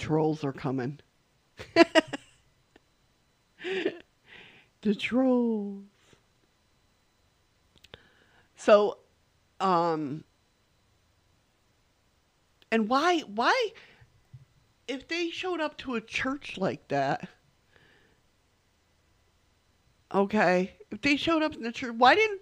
[0.01, 0.99] Trolls are coming.
[4.83, 5.85] the trolls.
[8.57, 8.99] So,
[9.61, 10.25] um,
[12.73, 13.69] and why, why,
[14.89, 17.29] if they showed up to a church like that,
[20.13, 22.41] okay, if they showed up in the church, why didn't,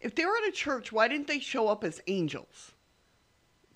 [0.00, 2.72] if they were at a church, why didn't they show up as angels?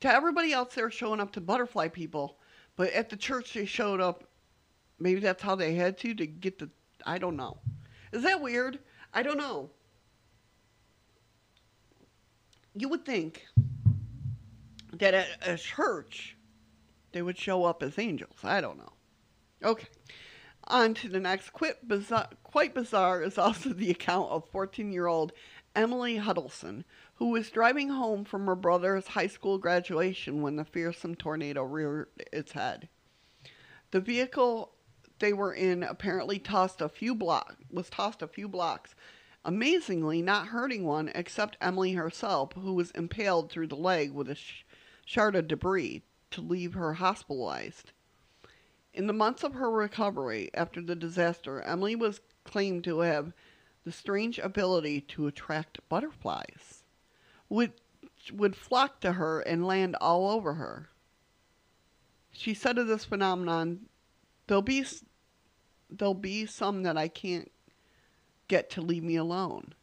[0.01, 2.39] To everybody else, they're showing up to butterfly people
[2.77, 4.25] but at the church, they showed up.
[4.99, 6.71] Maybe that's how they had to to get the.
[7.07, 7.59] I don't know.
[8.13, 8.79] Is that weird?
[9.13, 9.71] I don't know.
[12.75, 13.47] You would think
[14.93, 16.37] that at a church
[17.13, 18.37] they would show up as angels.
[18.43, 18.93] I don't know.
[19.63, 19.89] Okay.
[20.65, 21.53] On to the next.
[21.53, 25.33] Quite bizarre, quite bizarre is also the account of 14 year old
[25.77, 26.85] Emily Huddleston,
[27.17, 32.09] who was driving home from her brother's high school graduation when the fearsome tornado reared
[32.33, 32.89] its head.
[33.93, 34.75] The vehicle
[35.21, 38.97] they were in apparently tossed a few block was tossed a few blocks,
[39.45, 44.35] amazingly not hurting one except Emily herself, who was impaled through the leg with a
[44.35, 44.65] sh-
[45.05, 47.93] shard of debris to leave her hospitalized.
[48.93, 53.33] In the months of her recovery after the disaster, Emily was claimed to have
[53.85, 56.84] the strange ability to attract butterflies
[57.49, 57.73] would
[58.33, 60.89] would flock to her and land all over her.
[62.33, 63.87] She said of this phenomenon,
[64.47, 64.85] there'll be
[65.91, 67.51] there'll be some that I can't
[68.49, 69.75] get to leave me alone.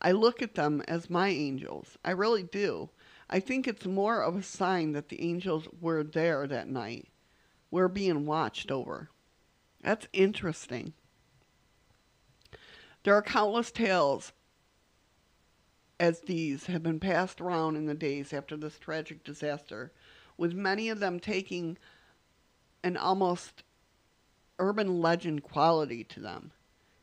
[0.00, 1.98] I look at them as my angels.
[2.04, 2.90] I really do.
[3.28, 7.08] I think it's more of a sign that the angels were there that night.
[7.70, 9.10] We're being watched over.
[9.82, 10.94] That's interesting.
[13.02, 14.32] There are countless tales
[16.00, 19.92] as these have been passed around in the days after this tragic disaster,
[20.36, 21.76] with many of them taking
[22.84, 23.64] an almost
[24.58, 26.52] urban legend quality to them.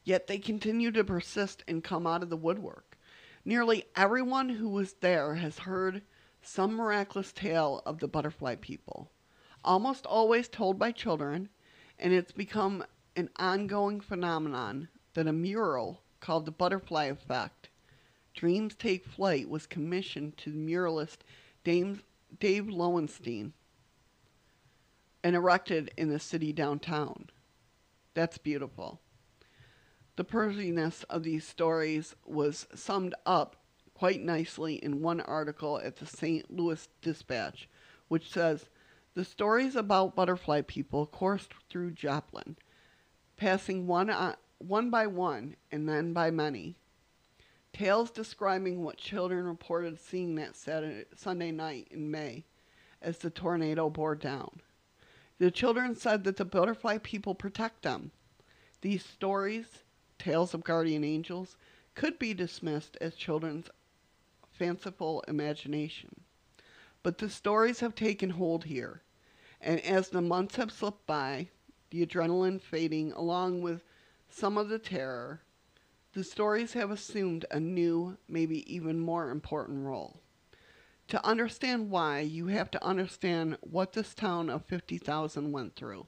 [0.04, 2.98] Yet they continue to persist and come out of the woodwork.
[3.44, 6.02] Nearly everyone who was there has heard
[6.42, 9.12] some miraculous tale of the butterfly people,
[9.64, 11.50] almost always told by children,
[12.00, 12.86] and it's become
[13.16, 17.70] an ongoing phenomenon that a mural called the Butterfly Effect
[18.36, 21.24] Dreams Take Flight was commissioned to muralist
[21.64, 22.04] Dave,
[22.40, 23.54] Dave Loewenstein
[25.24, 27.30] and erected in the city downtown.
[28.14, 29.00] That's beautiful.
[30.18, 33.56] The persiness of these stories was summed up
[33.96, 36.52] quite nicely in one article at the St.
[36.52, 37.68] Louis Dispatch,
[38.08, 38.70] which says
[39.16, 42.58] the stories about butterfly people coursed through Joplin,
[43.36, 46.76] passing one, on, one by one and then by many.
[47.76, 52.46] Tales describing what children reported seeing that Saturday, Sunday night in May
[53.02, 54.62] as the tornado bore down.
[55.40, 58.12] The children said that the butterfly people protect them.
[58.80, 59.66] These stories,
[60.18, 61.58] tales of guardian angels,
[61.96, 63.70] could be dismissed as children's
[64.54, 66.22] fanciful imagination.
[67.04, 69.02] But the stories have taken hold here,
[69.60, 71.50] and as the months have slipped by,
[71.90, 73.84] the adrenaline fading along with
[74.30, 75.42] some of the terror,
[76.16, 80.22] the stories have assumed a new, maybe even more important role.
[81.10, 86.08] To understand why, you have to understand what this town of 50,000 went through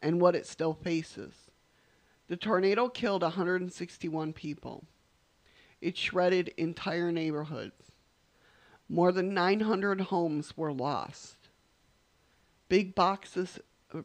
[0.00, 1.34] and what it still faces.
[2.28, 4.86] The tornado killed 161 people.
[5.82, 7.92] It shredded entire neighborhoods.
[8.88, 11.36] More than 900 homes were lost.
[12.70, 13.58] Big boxes,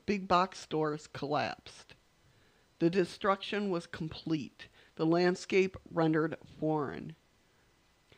[0.06, 1.96] big box stores collapsed.
[2.80, 4.68] The destruction was complete
[4.98, 7.16] the landscape rendered foreign.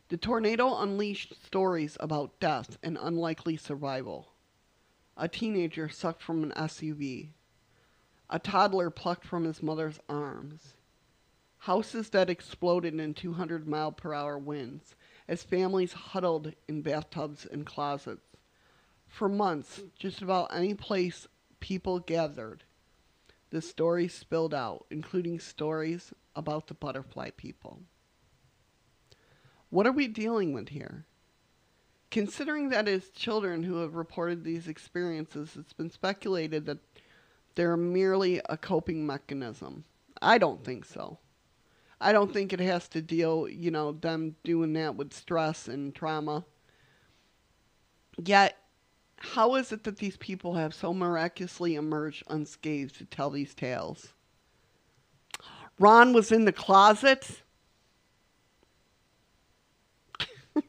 [0.07, 4.29] The tornado unleashed stories about death and unlikely survival.
[5.17, 7.31] A teenager sucked from an SUV.
[8.29, 10.73] A toddler plucked from his mother's arms.
[11.59, 14.95] Houses that exploded in 200 mile per hour winds
[15.27, 18.37] as families huddled in bathtubs and closets.
[19.05, 21.27] For months, just about any place
[21.59, 22.63] people gathered,
[23.49, 27.81] the stories spilled out, including stories about the butterfly people.
[29.69, 31.05] What are we dealing with here?
[32.09, 36.79] Considering that it's children who have reported these experiences, it's been speculated that
[37.53, 39.83] they're merely a coping mechanism.
[40.21, 41.19] I don't think so.
[42.01, 45.93] I don't think it has to deal, you know, them doing that with stress and
[45.93, 46.45] trauma.
[48.17, 48.57] Yet,
[49.17, 54.13] how is it that these people have so miraculously emerged unscathed to tell these tales?
[55.79, 57.41] Ron was in the closet.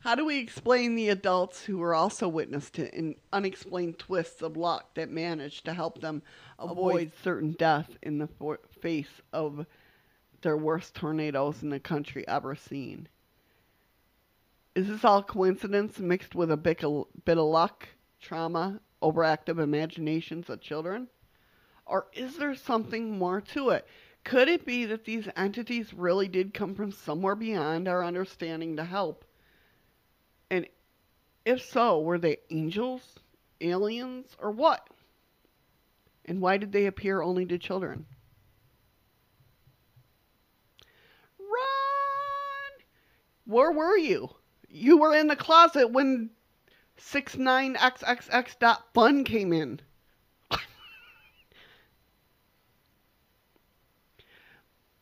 [0.00, 4.56] How do we explain the adults who were also witness to in unexplained twists of
[4.56, 6.22] luck that managed to help them
[6.58, 9.64] avoid certain death in the for- face of
[10.42, 13.08] their worst tornadoes in the country ever seen?
[14.74, 17.88] Is this all coincidence mixed with a bit of luck,
[18.20, 21.08] trauma, overactive imaginations of children?
[21.86, 23.86] Or is there something more to it?
[24.24, 28.84] Could it be that these entities really did come from somewhere beyond our understanding to
[28.84, 29.24] help?
[30.48, 30.68] And
[31.44, 33.18] if so, were they angels,
[33.60, 34.88] aliens, or what?
[36.24, 38.06] And why did they appear only to children?
[41.38, 41.48] Run!
[43.44, 44.30] Where were you?
[44.68, 46.30] You were in the closet when
[46.98, 49.80] 69xxx.fun came in.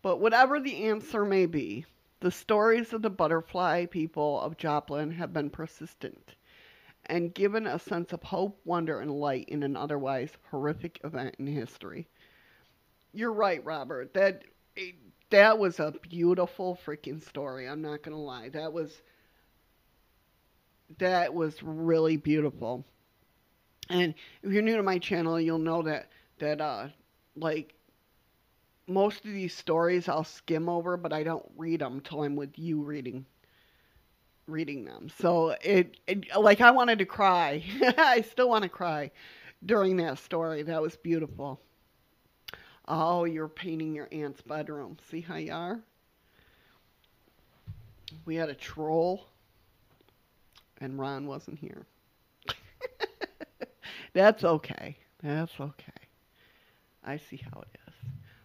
[0.03, 1.85] But whatever the answer may be,
[2.21, 6.35] the stories of the butterfly people of Joplin have been persistent
[7.07, 11.47] and given a sense of hope, wonder, and light in an otherwise horrific event in
[11.47, 12.09] history.
[13.13, 14.15] You're right, Robert.
[14.15, 14.45] That
[15.31, 17.69] that was a beautiful freaking story.
[17.69, 18.49] I'm not gonna lie.
[18.51, 19.03] That was
[20.99, 22.85] that was really beautiful.
[23.89, 26.89] And if you're new to my channel, you'll know that that uh
[27.35, 27.75] like
[28.91, 32.59] most of these stories I'll skim over, but I don't read them till I'm with
[32.59, 33.27] you reading
[34.47, 35.09] reading them.
[35.19, 37.63] So it, it like I wanted to cry.
[37.99, 39.11] I still want to cry.
[39.65, 40.63] during that story.
[40.63, 41.61] That was beautiful.
[42.89, 44.99] Oh, you're painting your aunt's bedroom.
[45.11, 45.81] See how you are?
[48.25, 49.27] We had a troll,
[50.79, 51.87] and Ron wasn't here.
[54.13, 54.97] That's okay.
[55.23, 55.93] That's okay.
[57.05, 57.80] I see how it is.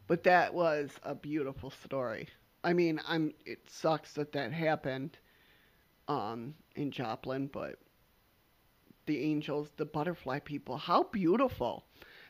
[0.07, 2.29] But that was a beautiful story.
[2.63, 3.33] I mean, I'm.
[3.45, 5.19] It sucks that that happened,
[6.07, 7.79] um, in Joplin, but
[9.07, 11.85] the angels, the butterfly people, how beautiful!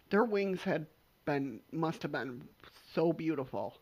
[0.09, 0.87] Their wings had
[1.25, 2.47] been must have been
[2.93, 3.77] so beautiful.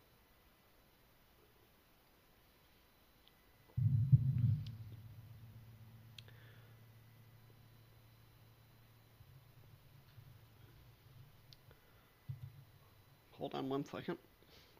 [13.32, 14.18] Hold on one second.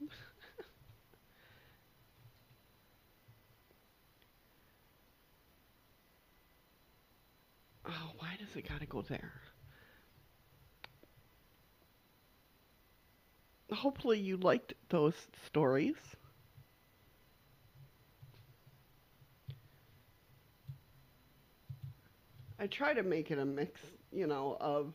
[7.85, 9.31] oh, why does it gotta go there?
[13.72, 15.15] Hopefully, you liked those
[15.45, 15.95] stories.
[22.60, 23.81] I try to make it a mix,
[24.11, 24.93] you know, of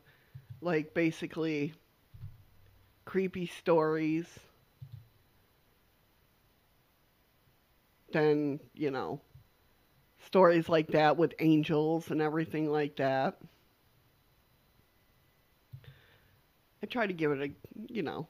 [0.61, 1.75] like basically
[3.09, 4.27] creepy stories,
[8.13, 9.19] then, you know,
[10.27, 13.39] stories like that with angels and everything like that.
[16.83, 17.51] I try to give it a,
[17.91, 18.29] you know,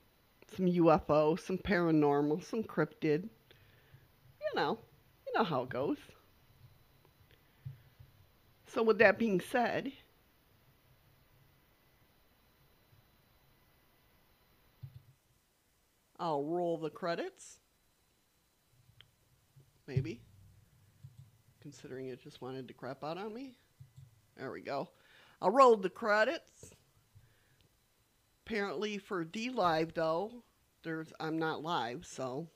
[0.56, 3.24] some UFO, some paranormal, some cryptid.
[3.24, 4.78] You know,
[5.26, 5.98] you know how it goes.
[8.68, 9.90] So, with that being said,
[16.18, 17.58] I'll roll the credits.
[19.86, 20.20] Maybe.
[21.60, 23.54] Considering it just wanted to crap out on me.
[24.36, 24.88] There we go.
[25.40, 26.74] I'll roll the credits.
[28.46, 30.42] Apparently for DLive though,
[30.82, 32.48] there's I'm not live, so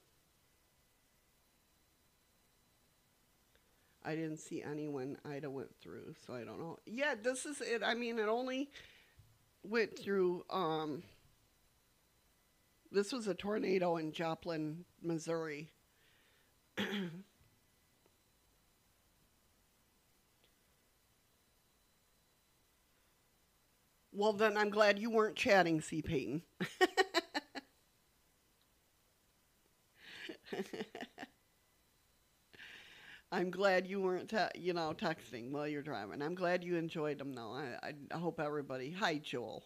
[4.04, 6.78] I didn't see anyone Ida went through, so I don't know.
[6.86, 7.82] Yeah, this is it.
[7.84, 8.70] I mean, it only
[9.62, 11.02] went through um
[12.92, 15.72] this was a tornado in Joplin, Missouri.
[24.12, 26.02] well, then I'm glad you weren't chatting, C.
[26.02, 26.42] Peyton.
[33.32, 36.22] I'm glad you weren't, te- you know, texting while you're driving.
[36.22, 37.52] I'm glad you enjoyed them, though.
[37.52, 38.90] I, I hope everybody.
[38.92, 39.64] Hi, Joel.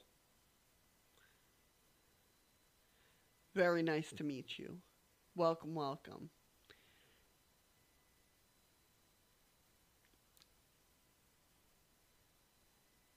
[3.57, 4.83] Very nice to meet you.
[5.35, 6.31] Welcome, welcome.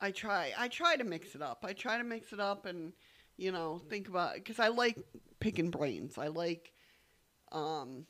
[0.02, 0.54] I try.
[0.58, 1.64] I try to mix it up.
[1.68, 2.94] I try to mix it up and,
[3.38, 4.98] you know, think about because I like
[5.40, 6.18] picking brains.
[6.18, 6.72] I like.
[7.52, 8.06] Um,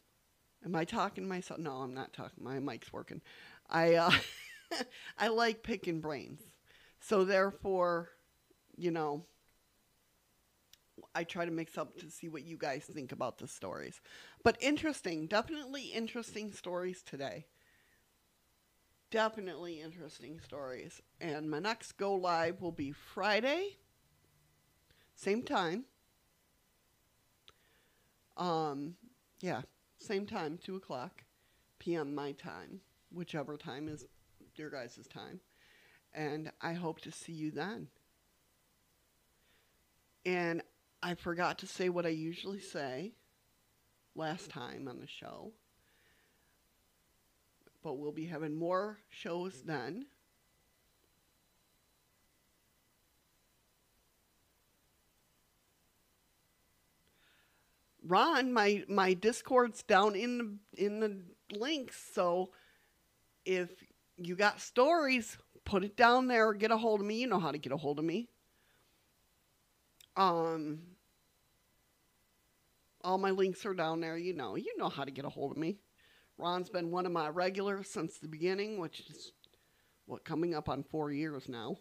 [0.65, 1.59] am I talking to myself?
[1.59, 2.43] No, I'm not talking.
[2.43, 3.21] My mic's working.
[3.69, 4.11] I uh,
[5.19, 6.41] I like picking brains.
[6.99, 8.09] So therefore,
[8.77, 9.25] you know,
[11.15, 14.01] I try to mix up to see what you guys think about the stories.
[14.43, 17.45] But interesting, definitely interesting stories today.
[19.11, 21.01] Definitely interesting stories.
[21.19, 23.77] And my next go live will be Friday,
[25.15, 25.85] same time.
[28.37, 28.95] Um,
[29.41, 29.61] yeah,
[29.97, 31.23] same time, 2 o'clock
[31.79, 32.13] p.m.
[32.13, 32.81] my time,
[33.11, 34.05] whichever time is
[34.55, 35.39] your guys' time.
[36.13, 37.87] And I hope to see you then.
[40.25, 40.61] And
[41.01, 43.13] I forgot to say what I usually say
[44.15, 45.53] last time on the show.
[47.81, 50.05] But we'll be having more shows then.
[58.05, 61.21] Ron, my my Discord's down in the in the
[61.55, 62.49] links, so
[63.45, 63.69] if
[64.17, 67.21] you got stories, put it down there get a hold of me.
[67.21, 68.27] You know how to get a hold of me.
[70.19, 70.79] Um,
[73.01, 74.17] all my links are down there.
[74.17, 75.77] You know, you know how to get a hold of me.
[76.37, 79.31] Ron's been one of my regulars since the beginning, which is
[80.05, 81.77] what coming up on four years now.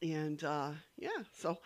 [0.00, 1.58] And uh, yeah, so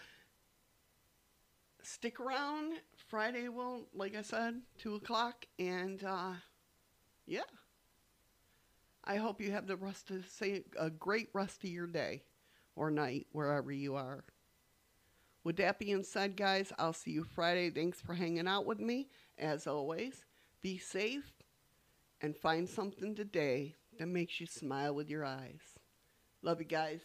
[1.83, 2.75] stick around.
[3.09, 6.33] Friday will, like I said, two o'clock, and uh,
[7.27, 7.43] yeah.
[9.05, 12.25] I hope you have the rest of say a great rest of your day
[12.75, 14.25] or night wherever you are.
[15.45, 17.71] With that being said, guys, I'll see you Friday.
[17.71, 19.09] Thanks for hanging out with me.
[19.39, 20.25] As always,
[20.63, 21.33] be safe
[22.21, 25.61] and find something today that makes you smile with your eyes.
[26.43, 27.01] Love you guys.